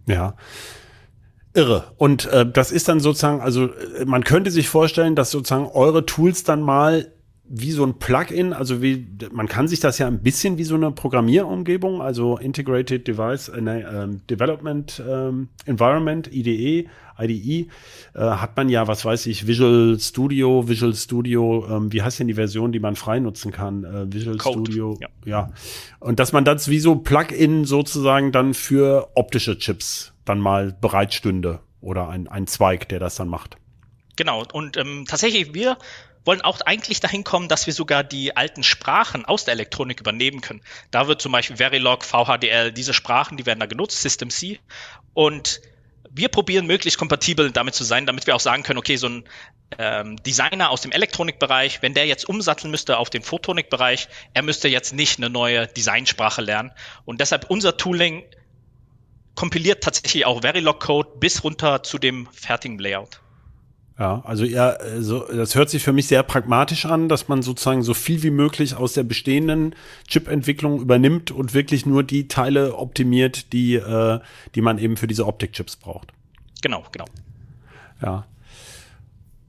Ja. 0.06 0.36
Irre. 1.56 1.86
Und 1.98 2.26
äh, 2.28 2.46
das 2.46 2.72
ist 2.72 2.88
dann 2.88 3.00
sozusagen, 3.00 3.42
also 3.42 3.66
äh, 3.66 4.06
man 4.06 4.24
könnte 4.24 4.52
sich 4.52 4.70
vorstellen, 4.70 5.16
dass 5.16 5.32
sozusagen 5.32 5.68
eure 5.68 6.06
Tools 6.06 6.44
dann 6.44 6.62
mal 6.62 7.12
wie 7.48 7.72
so 7.72 7.86
ein 7.86 8.00
Plugin, 8.00 8.54
also 8.54 8.82
wie 8.82 9.08
man 9.32 9.48
kann 9.48 9.68
sich 9.68 9.80
das 9.80 10.00
ja 10.00 10.08
ein 10.08 10.24
bisschen 10.24 10.58
wie 10.58 10.64
so 10.64 10.76
eine 10.76 10.92
Programmierumgebung, 10.92 12.02
also 12.02 12.38
Integrated 12.38 13.08
Device 13.08 13.50
äh, 13.50 13.60
äh, 13.60 14.08
Development 14.30 15.04
ähm, 15.08 15.50
Environment 15.66 16.28
IDE, 16.34 16.90
IDE 17.20 17.68
äh, 18.16 18.20
hat 18.20 18.58
man 18.58 18.68
ja, 18.70 18.88
was 18.88 19.06
weiß 19.06 19.28
ich, 19.28 19.46
Visual 19.46 19.98
Studio, 20.00 20.68
Visual 20.68 20.96
Studio, 20.96 21.68
ähm, 21.70 21.94
wie 21.94 22.02
heißt 22.02 22.20
denn 22.20 22.28
die 22.28 22.34
Version, 22.34 22.72
die 22.72 22.80
man 22.80 22.96
frei 22.96 23.20
nutzen 23.20 23.52
kann? 23.52 23.84
Äh, 23.84 24.12
Visual 24.12 24.38
Code, 24.38 24.72
Studio, 24.72 24.98
ja. 25.00 25.10
ja. 25.26 25.52
Und 26.00 26.20
dass 26.20 26.34
man 26.34 26.46
das 26.46 26.68
wie 26.68 26.80
so 26.80 26.96
Plugin 26.96 27.66
sozusagen 27.66 28.32
dann 28.32 28.56
für 28.56 29.10
optische 29.14 29.60
Chips 29.60 30.14
dann 30.26 30.40
mal 30.40 30.76
bereitstünde 30.82 31.60
oder 31.80 32.10
ein, 32.10 32.28
ein 32.28 32.48
Zweig, 32.48 32.90
der 32.90 33.00
das 33.00 33.16
dann 33.16 33.28
macht. 33.28 33.58
Genau, 34.16 34.44
und 34.54 34.78
ähm, 34.78 35.06
tatsächlich, 35.08 35.54
wir 35.54 35.78
wollen 36.26 36.42
auch 36.42 36.60
eigentlich 36.62 37.00
dahin 37.00 37.24
kommen, 37.24 37.48
dass 37.48 37.68
wir 37.68 37.74
sogar 37.74 38.04
die 38.04 38.36
alten 38.36 38.64
Sprachen 38.64 39.26
aus 39.26 39.46
der 39.46 39.54
Elektronik 39.54 40.00
übernehmen 40.00 40.42
können. 40.42 40.62
Da 40.92 41.08
wird 41.08 41.22
zum 41.22 41.32
Beispiel 41.32 41.58
Verilog, 41.58 42.04
VHDL, 42.04 42.72
diese 42.72 42.94
Sprachen, 42.94 43.38
die 43.38 43.46
werden 43.46 43.60
da 43.60 43.68
genutzt, 43.68 44.02
System 44.02 44.30
C. 44.30 44.60
Und 45.14 45.62
wir 46.12 46.30
probieren 46.30 46.66
möglichst 46.66 46.98
kompatibel 46.98 47.52
damit 47.52 47.76
zu 47.76 47.84
sein, 47.84 48.06
damit 48.06 48.26
wir 48.26 48.36
auch 48.36 48.40
sagen 48.40 48.64
können, 48.64 48.80
okay, 48.80 48.96
so 48.96 49.08
ein 49.08 49.26
ähm, 49.78 50.16
Designer 50.24 50.70
aus 50.70 50.82
dem 50.82 50.92
Elektronikbereich, 50.92 51.82
wenn 51.82 51.94
der 51.94 52.06
jetzt 52.06 52.28
umsatteln 52.28 52.72
müsste 52.72 52.98
auf 52.98 53.10
den 53.10 53.22
Photonikbereich, 53.22 54.08
er 54.34 54.42
müsste 54.42 54.68
jetzt 54.68 54.94
nicht 54.94 55.20
eine 55.20 55.30
neue 55.30 55.68
Designsprache 55.68 56.42
lernen. 56.42 56.72
Und 57.04 57.20
deshalb 57.20 57.50
unser 57.50 57.78
Tooling 57.78 58.24
kompiliert 59.36 59.84
tatsächlich 59.84 60.26
auch 60.26 60.42
Verilog-Code 60.42 61.18
bis 61.20 61.44
runter 61.44 61.84
zu 61.84 61.98
dem 61.98 62.30
fertigen 62.32 62.80
Layout. 62.80 63.20
Ja, 63.98 64.22
also 64.26 64.44
ja, 64.44 64.72
also 64.72 65.26
das 65.28 65.56
hört 65.56 65.70
sich 65.70 65.82
für 65.82 65.94
mich 65.94 66.08
sehr 66.08 66.22
pragmatisch 66.24 66.86
an, 66.86 67.08
dass 67.08 67.30
man 67.30 67.42
sozusagen 67.42 67.82
so 67.82 67.94
viel 67.94 68.24
wie 68.24 68.30
möglich 68.30 68.76
aus 68.76 68.94
der 68.94 69.04
bestehenden 69.04 69.74
Chip-Entwicklung 70.08 70.82
übernimmt 70.82 71.32
und 71.32 71.54
wirklich 71.54 71.86
nur 71.86 72.04
die 72.04 72.28
Teile 72.28 72.76
optimiert, 72.76 73.54
die, 73.54 73.76
äh, 73.76 74.20
die 74.54 74.62
man 74.62 74.80
eben 74.80 74.98
für 74.98 75.08
diese 75.08 75.26
Optik-Chips 75.26 75.78
braucht. 75.78 76.12
Genau, 76.62 76.84
genau. 76.92 77.06
Ja. 78.02 78.26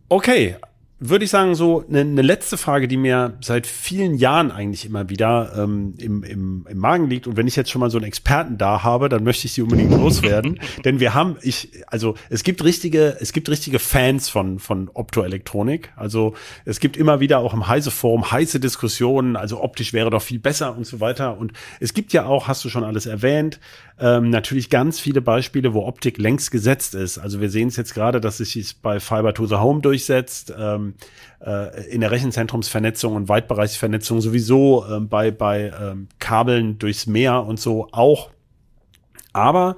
Okay, 0.09 0.57
würde 0.99 1.27
ich 1.27 1.31
sagen, 1.31 1.55
so 1.55 1.85
eine, 1.87 2.01
eine 2.01 2.23
letzte 2.23 2.57
Frage, 2.57 2.89
die 2.89 2.97
mir 2.97 3.37
seit 3.43 3.67
vielen 3.67 4.15
Jahren 4.15 4.51
eigentlich 4.51 4.87
immer 4.87 5.11
wieder 5.11 5.53
ähm, 5.59 5.95
im, 5.99 6.23
im, 6.23 6.67
im 6.69 6.79
Magen 6.79 7.11
liegt. 7.11 7.27
Und 7.27 7.37
wenn 7.37 7.47
ich 7.47 7.55
jetzt 7.55 7.71
schon 7.71 7.81
mal 7.81 7.91
so 7.91 7.99
einen 7.99 8.07
Experten 8.07 8.57
da 8.57 8.83
habe, 8.83 9.11
dann 9.11 9.23
möchte 9.23 9.47
ich 9.47 9.53
sie 9.53 9.61
unbedingt 9.61 9.91
loswerden. 9.91 10.59
Denn 10.85 10.99
wir 10.99 11.13
haben, 11.13 11.37
ich, 11.43 11.71
also 11.89 12.15
es 12.31 12.45
gibt 12.45 12.65
richtige, 12.65 13.19
es 13.21 13.35
gibt 13.35 13.51
richtige 13.51 13.79
Fans 13.79 14.31
von, 14.31 14.59
von 14.59 14.89
Optoelektronik. 14.95 15.93
Also 15.97 16.35
es 16.65 16.81
gibt 16.81 16.97
immer 16.97 17.21
wieder 17.21 17.41
auch 17.41 17.53
im 17.53 17.69
Heise-Forum 17.69 18.31
heiße 18.31 18.59
Diskussionen, 18.59 19.37
also 19.37 19.63
optisch 19.63 19.93
wäre 19.93 20.09
doch 20.09 20.23
viel 20.23 20.39
besser 20.39 20.75
und 20.75 20.87
so 20.87 21.01
weiter. 21.01 21.37
Und 21.37 21.53
es 21.79 21.93
gibt 21.93 22.15
ja 22.15 22.25
auch, 22.25 22.49
hast 22.49 22.65
du 22.65 22.71
schon 22.71 22.85
alles 22.85 23.05
erwähnt, 23.05 23.61
ähm, 23.99 24.29
natürlich 24.29 24.69
ganz 24.69 25.01
viele 25.01 25.23
Beispiele, 25.23 25.73
wo 25.73 25.87
Optik 25.87 26.19
längst 26.19 26.51
gesetzt 26.51 26.95
ist. 26.95 27.19
Also 27.19 27.41
wir 27.41 27.49
sehen 27.49 27.69
es 27.69 27.77
jetzt 27.77 27.95
gerade, 27.95 28.21
dass 28.21 28.41
es 28.41 28.51
sich 28.51 28.81
bei 28.83 29.01
Fiber 29.01 29.33
to 29.33 29.47
the 29.47 29.57
Home 29.57 29.81
durchsetzt. 29.81 30.53
Ähm, 30.57 30.95
äh, 31.45 31.89
in 31.89 32.03
der 32.03 32.11
Rechenzentrumsvernetzung 32.11 33.15
und 33.15 33.29
Weitbereichsvernetzung 33.29 34.21
sowieso 34.21 34.85
äh, 34.85 35.01
bei, 35.01 35.31
bei 35.31 35.73
ähm, 35.81 36.09
Kabeln 36.19 36.79
durchs 36.79 37.07
Meer 37.07 37.45
und 37.45 37.59
so 37.59 37.89
auch. 37.93 38.31
Aber 39.33 39.77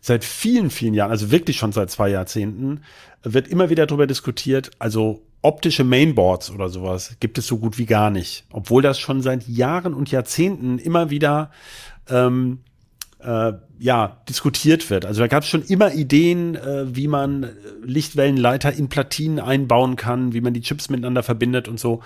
seit 0.00 0.24
vielen, 0.24 0.70
vielen 0.70 0.94
Jahren, 0.94 1.10
also 1.10 1.30
wirklich 1.30 1.56
schon 1.56 1.72
seit 1.72 1.90
zwei 1.90 2.08
Jahrzehnten, 2.08 2.80
wird 3.22 3.48
immer 3.48 3.70
wieder 3.70 3.86
darüber 3.86 4.06
diskutiert, 4.06 4.70
also 4.78 5.22
optische 5.42 5.84
Mainboards 5.84 6.50
oder 6.50 6.68
sowas 6.68 7.16
gibt 7.20 7.38
es 7.38 7.46
so 7.46 7.58
gut 7.58 7.78
wie 7.78 7.86
gar 7.86 8.10
nicht. 8.10 8.44
Obwohl 8.52 8.82
das 8.82 8.98
schon 8.98 9.22
seit 9.22 9.46
Jahren 9.46 9.94
und 9.94 10.10
Jahrzehnten 10.10 10.78
immer 10.78 11.10
wieder 11.10 11.50
ähm, 12.08 12.60
äh, 13.22 13.52
ja, 13.78 14.22
diskutiert 14.28 14.88
wird. 14.90 15.06
Also 15.06 15.20
da 15.20 15.26
gab 15.26 15.42
es 15.42 15.48
schon 15.48 15.62
immer 15.62 15.92
Ideen, 15.92 16.54
äh, 16.54 16.94
wie 16.94 17.08
man 17.08 17.50
Lichtwellenleiter 17.82 18.72
in 18.72 18.88
Platinen 18.88 19.40
einbauen 19.40 19.96
kann, 19.96 20.32
wie 20.32 20.40
man 20.40 20.54
die 20.54 20.60
Chips 20.60 20.90
miteinander 20.90 21.22
verbindet 21.22 21.68
und 21.68 21.80
so. 21.80 22.02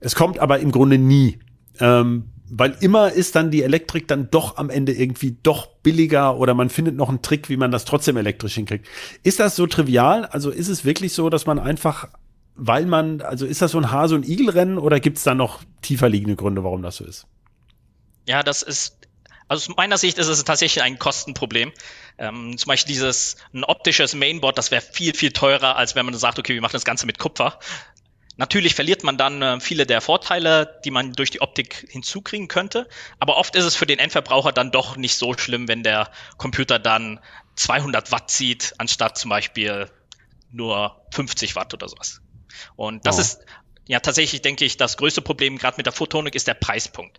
Es 0.00 0.14
kommt 0.14 0.38
aber 0.38 0.60
im 0.60 0.70
Grunde 0.70 0.98
nie. 0.98 1.38
Ähm, 1.80 2.24
weil 2.50 2.76
immer 2.80 3.12
ist 3.12 3.36
dann 3.36 3.50
die 3.50 3.62
Elektrik 3.62 4.08
dann 4.08 4.30
doch 4.30 4.56
am 4.56 4.70
Ende 4.70 4.92
irgendwie 4.92 5.36
doch 5.42 5.66
billiger 5.66 6.38
oder 6.38 6.54
man 6.54 6.70
findet 6.70 6.96
noch 6.96 7.08
einen 7.08 7.20
Trick, 7.20 7.48
wie 7.48 7.56
man 7.56 7.70
das 7.70 7.84
trotzdem 7.84 8.16
elektrisch 8.16 8.54
hinkriegt. 8.54 8.86
Ist 9.22 9.40
das 9.40 9.54
so 9.54 9.66
trivial? 9.66 10.24
Also 10.26 10.50
ist 10.50 10.68
es 10.68 10.84
wirklich 10.84 11.12
so, 11.12 11.28
dass 11.28 11.46
man 11.46 11.58
einfach, 11.58 12.08
weil 12.54 12.86
man, 12.86 13.20
also 13.20 13.44
ist 13.44 13.60
das 13.60 13.72
so 13.72 13.78
ein 13.78 13.90
Hase- 13.90 14.14
und 14.14 14.26
Igelrennen 14.26 14.78
oder 14.78 14.98
gibt 14.98 15.18
es 15.18 15.24
da 15.24 15.34
noch 15.34 15.62
tiefer 15.82 16.08
liegende 16.08 16.36
Gründe, 16.36 16.64
warum 16.64 16.82
das 16.82 16.96
so 16.96 17.04
ist? 17.04 17.26
Ja, 18.26 18.42
das 18.42 18.62
ist 18.62 18.97
also 19.48 19.70
aus 19.70 19.76
meiner 19.76 19.96
Sicht 19.98 20.18
ist 20.18 20.28
es 20.28 20.44
tatsächlich 20.44 20.82
ein 20.82 20.98
Kostenproblem. 20.98 21.72
Ähm, 22.18 22.56
zum 22.58 22.68
Beispiel 22.68 22.92
dieses 22.92 23.36
ein 23.54 23.64
optisches 23.64 24.14
Mainboard, 24.14 24.58
das 24.58 24.70
wäre 24.70 24.82
viel, 24.82 25.14
viel 25.14 25.32
teurer, 25.32 25.76
als 25.76 25.94
wenn 25.94 26.04
man 26.04 26.14
sagt, 26.14 26.38
okay, 26.38 26.54
wir 26.54 26.60
machen 26.60 26.74
das 26.74 26.84
Ganze 26.84 27.06
mit 27.06 27.18
Kupfer. 27.18 27.58
Natürlich 28.36 28.74
verliert 28.74 29.02
man 29.02 29.16
dann 29.16 29.42
äh, 29.42 29.58
viele 29.58 29.84
der 29.86 30.00
Vorteile, 30.00 30.80
die 30.84 30.90
man 30.90 31.12
durch 31.12 31.30
die 31.30 31.40
Optik 31.40 31.86
hinzukriegen 31.88 32.46
könnte. 32.46 32.88
Aber 33.18 33.36
oft 33.36 33.56
ist 33.56 33.64
es 33.64 33.74
für 33.74 33.86
den 33.86 33.98
Endverbraucher 33.98 34.52
dann 34.52 34.70
doch 34.70 34.96
nicht 34.96 35.16
so 35.16 35.36
schlimm, 35.36 35.66
wenn 35.66 35.82
der 35.82 36.10
Computer 36.36 36.78
dann 36.78 37.18
200 37.56 38.12
Watt 38.12 38.30
zieht, 38.30 38.74
anstatt 38.78 39.18
zum 39.18 39.30
Beispiel 39.30 39.90
nur 40.52 41.02
50 41.12 41.56
Watt 41.56 41.74
oder 41.74 41.88
sowas. 41.88 42.20
Und 42.76 43.06
das 43.06 43.16
oh. 43.16 43.22
ist 43.22 43.40
ja 43.86 44.00
tatsächlich, 44.00 44.42
denke 44.42 44.64
ich, 44.64 44.76
das 44.76 44.98
größte 44.98 45.22
Problem 45.22 45.58
gerade 45.58 45.78
mit 45.78 45.86
der 45.86 45.92
Photonik 45.92 46.34
ist 46.34 46.46
der 46.46 46.54
Preispunkt 46.54 47.18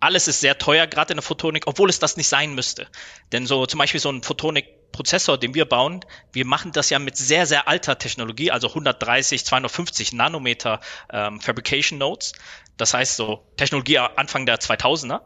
alles 0.00 0.28
ist 0.28 0.40
sehr 0.40 0.58
teuer, 0.58 0.86
gerade 0.86 1.12
in 1.12 1.18
der 1.18 1.22
Photonik, 1.22 1.66
obwohl 1.66 1.90
es 1.90 1.98
das 1.98 2.16
nicht 2.16 2.28
sein 2.28 2.54
müsste. 2.54 2.88
Denn 3.32 3.46
so 3.46 3.66
zum 3.66 3.78
Beispiel 3.78 4.00
so 4.00 4.10
ein 4.10 4.22
Photonik-Prozessor, 4.22 5.38
den 5.38 5.54
wir 5.54 5.66
bauen, 5.66 6.04
wir 6.32 6.46
machen 6.46 6.72
das 6.72 6.88
ja 6.90 6.98
mit 6.98 7.16
sehr, 7.16 7.46
sehr 7.46 7.68
alter 7.68 7.98
Technologie, 7.98 8.50
also 8.50 8.68
130, 8.68 9.44
250 9.44 10.14
Nanometer 10.14 10.80
ähm, 11.12 11.40
Fabrication 11.40 11.98
Nodes. 11.98 12.32
Das 12.78 12.94
heißt 12.94 13.16
so 13.16 13.46
Technologie 13.56 13.98
Anfang 13.98 14.46
der 14.46 14.58
2000er. 14.58 15.20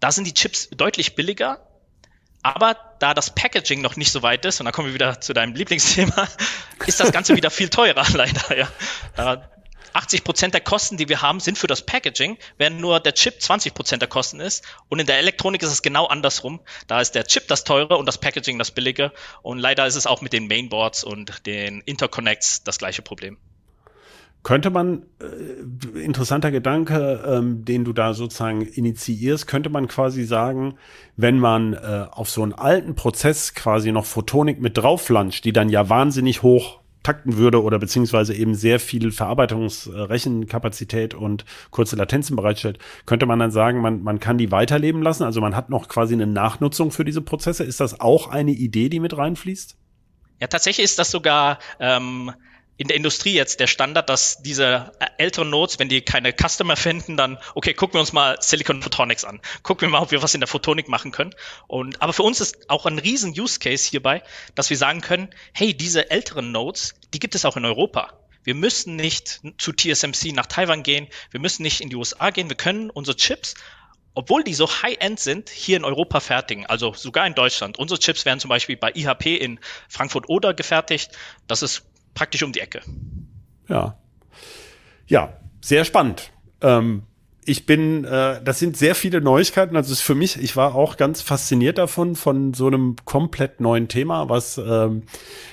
Da 0.00 0.10
sind 0.10 0.26
die 0.26 0.34
Chips 0.34 0.70
deutlich 0.70 1.14
billiger, 1.14 1.66
aber 2.42 2.76
da 3.00 3.12
das 3.12 3.34
Packaging 3.34 3.82
noch 3.82 3.96
nicht 3.96 4.12
so 4.12 4.22
weit 4.22 4.44
ist, 4.44 4.60
und 4.60 4.66
da 4.66 4.72
kommen 4.72 4.88
wir 4.88 4.94
wieder 4.94 5.20
zu 5.20 5.34
deinem 5.34 5.54
Lieblingsthema, 5.54 6.26
ist 6.86 7.00
das 7.00 7.12
Ganze 7.12 7.36
wieder 7.36 7.50
viel 7.50 7.68
teurer, 7.68 8.04
leider. 8.14 8.56
Ja. 8.56 9.50
80 9.96 10.24
Prozent 10.24 10.54
der 10.54 10.60
Kosten, 10.60 10.98
die 10.98 11.08
wir 11.08 11.22
haben, 11.22 11.40
sind 11.40 11.56
für 11.56 11.66
das 11.66 11.84
Packaging, 11.84 12.36
während 12.58 12.80
nur 12.80 13.00
der 13.00 13.14
Chip 13.14 13.40
20 13.40 13.72
Prozent 13.72 14.02
der 14.02 14.08
Kosten 14.08 14.40
ist. 14.40 14.62
Und 14.88 14.98
in 14.98 15.06
der 15.06 15.18
Elektronik 15.18 15.62
ist 15.62 15.70
es 15.72 15.82
genau 15.82 16.06
andersrum. 16.06 16.60
Da 16.86 17.00
ist 17.00 17.14
der 17.14 17.24
Chip 17.24 17.48
das 17.48 17.64
teure 17.64 17.96
und 17.96 18.06
das 18.06 18.18
Packaging 18.18 18.58
das 18.58 18.70
billige. 18.70 19.12
Und 19.42 19.58
leider 19.58 19.86
ist 19.86 19.96
es 19.96 20.06
auch 20.06 20.20
mit 20.20 20.34
den 20.34 20.48
Mainboards 20.48 21.02
und 21.02 21.46
den 21.46 21.80
Interconnects 21.80 22.62
das 22.62 22.78
gleiche 22.78 23.02
Problem. 23.02 23.38
könnte 24.42 24.70
man, 24.70 25.02
äh, 25.20 25.98
interessanter 25.98 26.52
Gedanke, 26.52 27.24
ähm, 27.26 27.64
den 27.64 27.84
du 27.84 27.92
da 27.92 28.14
sozusagen 28.14 28.62
initiierst, 28.62 29.48
könnte 29.48 29.70
man 29.70 29.88
quasi 29.88 30.22
sagen, 30.22 30.78
wenn 31.16 31.40
man 31.40 31.72
äh, 31.72 32.06
auf 32.12 32.30
so 32.30 32.44
einen 32.44 32.52
alten 32.52 32.94
Prozess 32.94 33.54
quasi 33.54 33.90
noch 33.90 34.04
Photonik 34.04 34.60
mit 34.60 34.78
drauflanscht, 34.78 35.44
die 35.44 35.52
dann 35.52 35.68
ja 35.68 35.88
wahnsinnig 35.88 36.42
hoch 36.42 36.80
takten 37.06 37.36
würde 37.36 37.62
oder 37.62 37.78
beziehungsweise 37.78 38.34
eben 38.34 38.56
sehr 38.56 38.80
viel 38.80 39.12
Verarbeitungs-Rechenkapazität 39.12 41.14
und 41.14 41.44
kurze 41.70 41.94
Latenzen 41.94 42.34
bereitstellt, 42.34 42.80
könnte 43.06 43.26
man 43.26 43.38
dann 43.38 43.52
sagen, 43.52 43.80
man, 43.80 44.02
man 44.02 44.18
kann 44.18 44.38
die 44.38 44.50
weiterleben 44.50 45.02
lassen. 45.02 45.22
Also 45.22 45.40
man 45.40 45.54
hat 45.54 45.70
noch 45.70 45.86
quasi 45.86 46.14
eine 46.14 46.26
Nachnutzung 46.26 46.90
für 46.90 47.04
diese 47.04 47.22
Prozesse. 47.22 47.62
Ist 47.62 47.78
das 47.78 48.00
auch 48.00 48.26
eine 48.26 48.50
Idee, 48.50 48.88
die 48.88 48.98
mit 48.98 49.16
reinfließt? 49.16 49.76
Ja, 50.40 50.48
tatsächlich 50.48 50.84
ist 50.84 50.98
das 50.98 51.12
sogar 51.12 51.60
ähm, 51.78 52.32
in 52.78 52.88
der 52.88 52.96
Industrie 52.96 53.32
jetzt 53.32 53.60
der 53.60 53.66
Standard, 53.66 54.08
dass 54.10 54.42
diese 54.42 54.92
äh, 55.00 55.06
älteren 55.18 55.50
Nodes, 55.50 55.78
wenn 55.78 55.88
die 55.88 56.02
keine 56.02 56.32
Customer 56.32 56.76
finden, 56.76 57.16
dann, 57.16 57.38
okay, 57.54 57.72
gucken 57.74 57.94
wir 57.94 58.00
uns 58.00 58.12
mal 58.12 58.36
Silicon 58.40 58.82
Photonics 58.82 59.24
an. 59.24 59.40
Gucken 59.62 59.88
wir 59.88 59.92
mal, 59.92 60.02
ob 60.02 60.10
wir 60.10 60.22
was 60.22 60.34
in 60.34 60.40
der 60.40 60.48
Photonik 60.48 60.88
machen 60.88 61.10
können. 61.10 61.34
Und, 61.66 62.02
aber 62.02 62.12
für 62.12 62.22
uns 62.22 62.40
ist 62.40 62.68
auch 62.68 62.86
ein 62.86 62.98
riesen 62.98 63.38
Use 63.38 63.58
Case 63.58 63.88
hierbei, 63.88 64.22
dass 64.54 64.68
wir 64.70 64.76
sagen 64.76 65.00
können, 65.00 65.30
hey, 65.52 65.74
diese 65.74 66.10
älteren 66.10 66.52
Nodes, 66.52 66.94
die 67.14 67.18
gibt 67.18 67.34
es 67.34 67.44
auch 67.44 67.56
in 67.56 67.64
Europa. 67.64 68.12
Wir 68.44 68.54
müssen 68.54 68.94
nicht 68.94 69.40
zu 69.58 69.72
TSMC 69.72 70.32
nach 70.32 70.46
Taiwan 70.46 70.82
gehen. 70.82 71.08
Wir 71.30 71.40
müssen 71.40 71.62
nicht 71.62 71.80
in 71.80 71.88
die 71.88 71.96
USA 71.96 72.30
gehen. 72.30 72.48
Wir 72.48 72.56
können 72.56 72.90
unsere 72.90 73.16
Chips 73.16 73.54
obwohl 74.18 74.42
die 74.42 74.54
so 74.54 74.66
high-end 74.66 75.20
sind, 75.20 75.50
hier 75.50 75.76
in 75.76 75.84
Europa 75.84 76.20
fertigen, 76.20 76.64
also 76.64 76.94
sogar 76.94 77.26
in 77.26 77.34
Deutschland. 77.34 77.78
Unsere 77.78 78.00
Chips 78.00 78.24
werden 78.24 78.40
zum 78.40 78.48
Beispiel 78.48 78.78
bei 78.78 78.90
IHP 78.94 79.36
in 79.36 79.60
Frankfurt-Oder 79.90 80.54
gefertigt. 80.54 81.10
Das 81.46 81.60
ist 81.60 81.82
praktisch 82.16 82.42
um 82.42 82.50
die 82.50 82.60
Ecke. 82.60 82.80
Ja. 83.68 83.96
Ja, 85.06 85.34
sehr 85.60 85.84
spannend. 85.84 86.32
Ähm, 86.60 87.02
ich 87.44 87.64
bin, 87.64 88.04
äh, 88.04 88.42
das 88.42 88.58
sind 88.58 88.76
sehr 88.76 88.96
viele 88.96 89.20
Neuigkeiten. 89.20 89.76
Also 89.76 89.92
es 89.92 90.00
ist 90.00 90.04
für 90.04 90.16
mich, 90.16 90.42
ich 90.42 90.56
war 90.56 90.74
auch 90.74 90.96
ganz 90.96 91.22
fasziniert 91.22 91.78
davon, 91.78 92.16
von 92.16 92.54
so 92.54 92.66
einem 92.66 92.96
komplett 93.04 93.60
neuen 93.60 93.86
Thema, 93.86 94.28
was, 94.28 94.58
ähm, 94.58 95.02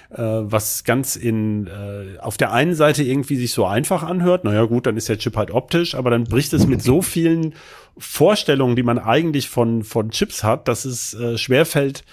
äh, 0.10 0.18
was 0.18 0.86
ganz 0.86 1.16
in, 1.16 1.68
äh, 1.68 2.18
auf 2.18 2.38
der 2.38 2.52
einen 2.52 2.74
Seite 2.74 3.04
irgendwie 3.04 3.36
sich 3.36 3.54
so 3.54 3.66
einfach 3.66 4.02
anhört. 4.02 4.44
Naja, 4.44 4.64
gut, 4.66 4.88
dann 4.88 4.98
ist 4.98 5.10
der 5.10 5.20
Chip 5.20 5.36
halt 5.38 5.52
optisch, 5.52 5.94
aber 5.94 6.10
dann 6.10 6.24
bricht 6.24 6.54
es 6.54 6.66
mit 6.66 6.82
so 6.82 7.04
vielen 7.04 7.54
Vorstellungen, 7.98 8.76
die 8.76 8.84
man 8.84 8.98
eigentlich 8.98 9.50
von, 9.50 9.84
von 9.84 10.10
Chips 10.10 10.44
hat, 10.44 10.68
dass 10.68 10.86
es 10.86 11.14
äh, 11.14 11.38
schwerfällt, 11.38 12.04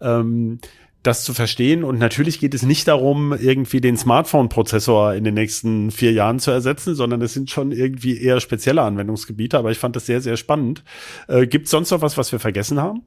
ähm, 0.00 0.60
das 1.06 1.24
zu 1.24 1.34
verstehen. 1.34 1.84
Und 1.84 1.98
natürlich 1.98 2.40
geht 2.40 2.54
es 2.54 2.62
nicht 2.62 2.88
darum, 2.88 3.32
irgendwie 3.32 3.80
den 3.80 3.96
Smartphone-Prozessor 3.96 5.14
in 5.14 5.24
den 5.24 5.34
nächsten 5.34 5.90
vier 5.90 6.12
Jahren 6.12 6.38
zu 6.38 6.50
ersetzen, 6.50 6.94
sondern 6.94 7.22
es 7.22 7.32
sind 7.32 7.50
schon 7.50 7.72
irgendwie 7.72 8.20
eher 8.20 8.40
spezielle 8.40 8.82
Anwendungsgebiete. 8.82 9.56
Aber 9.58 9.70
ich 9.70 9.78
fand 9.78 9.96
das 9.96 10.06
sehr, 10.06 10.20
sehr 10.20 10.36
spannend. 10.36 10.82
Äh, 11.28 11.46
Gibt 11.46 11.66
es 11.66 11.70
sonst 11.70 11.90
noch 11.90 12.02
was, 12.02 12.16
was 12.16 12.32
wir 12.32 12.40
vergessen 12.40 12.80
haben? 12.80 13.02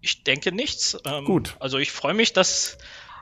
Ich 0.00 0.24
denke 0.24 0.52
nichts. 0.52 0.96
Ähm, 1.04 1.24
Gut. 1.24 1.56
Also 1.60 1.78
ich 1.78 1.92
freue 1.92 2.14
mich, 2.14 2.32
dass 2.32 2.78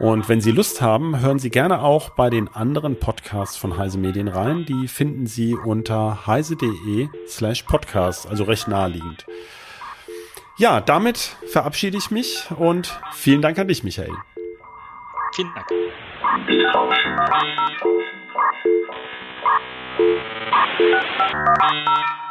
Und 0.00 0.28
wenn 0.28 0.40
Sie 0.40 0.50
Lust 0.50 0.82
haben, 0.82 1.20
hören 1.20 1.38
Sie 1.38 1.50
gerne 1.50 1.82
auch 1.82 2.10
bei 2.10 2.28
den 2.28 2.48
anderen 2.48 2.98
Podcasts 2.98 3.56
von 3.56 3.78
Heise 3.78 3.98
Medien 3.98 4.26
rein. 4.26 4.66
Die 4.66 4.88
finden 4.88 5.26
Sie 5.26 5.54
unter 5.54 6.26
heise.de 6.26 7.08
slash 7.28 7.62
podcast, 7.62 8.28
also 8.28 8.42
recht 8.42 8.66
naheliegend. 8.66 9.26
Ja, 10.56 10.80
damit 10.80 11.36
verabschiede 11.46 11.96
ich 11.96 12.10
mich 12.10 12.48
und 12.58 12.98
vielen 13.12 13.42
Dank 13.42 13.60
an 13.60 13.68
dich, 13.68 13.84
Michael. 13.84 14.10
Vielen 15.34 15.50
Dank. 15.54 15.68
Thank 18.42 18.64
you. 20.80 22.21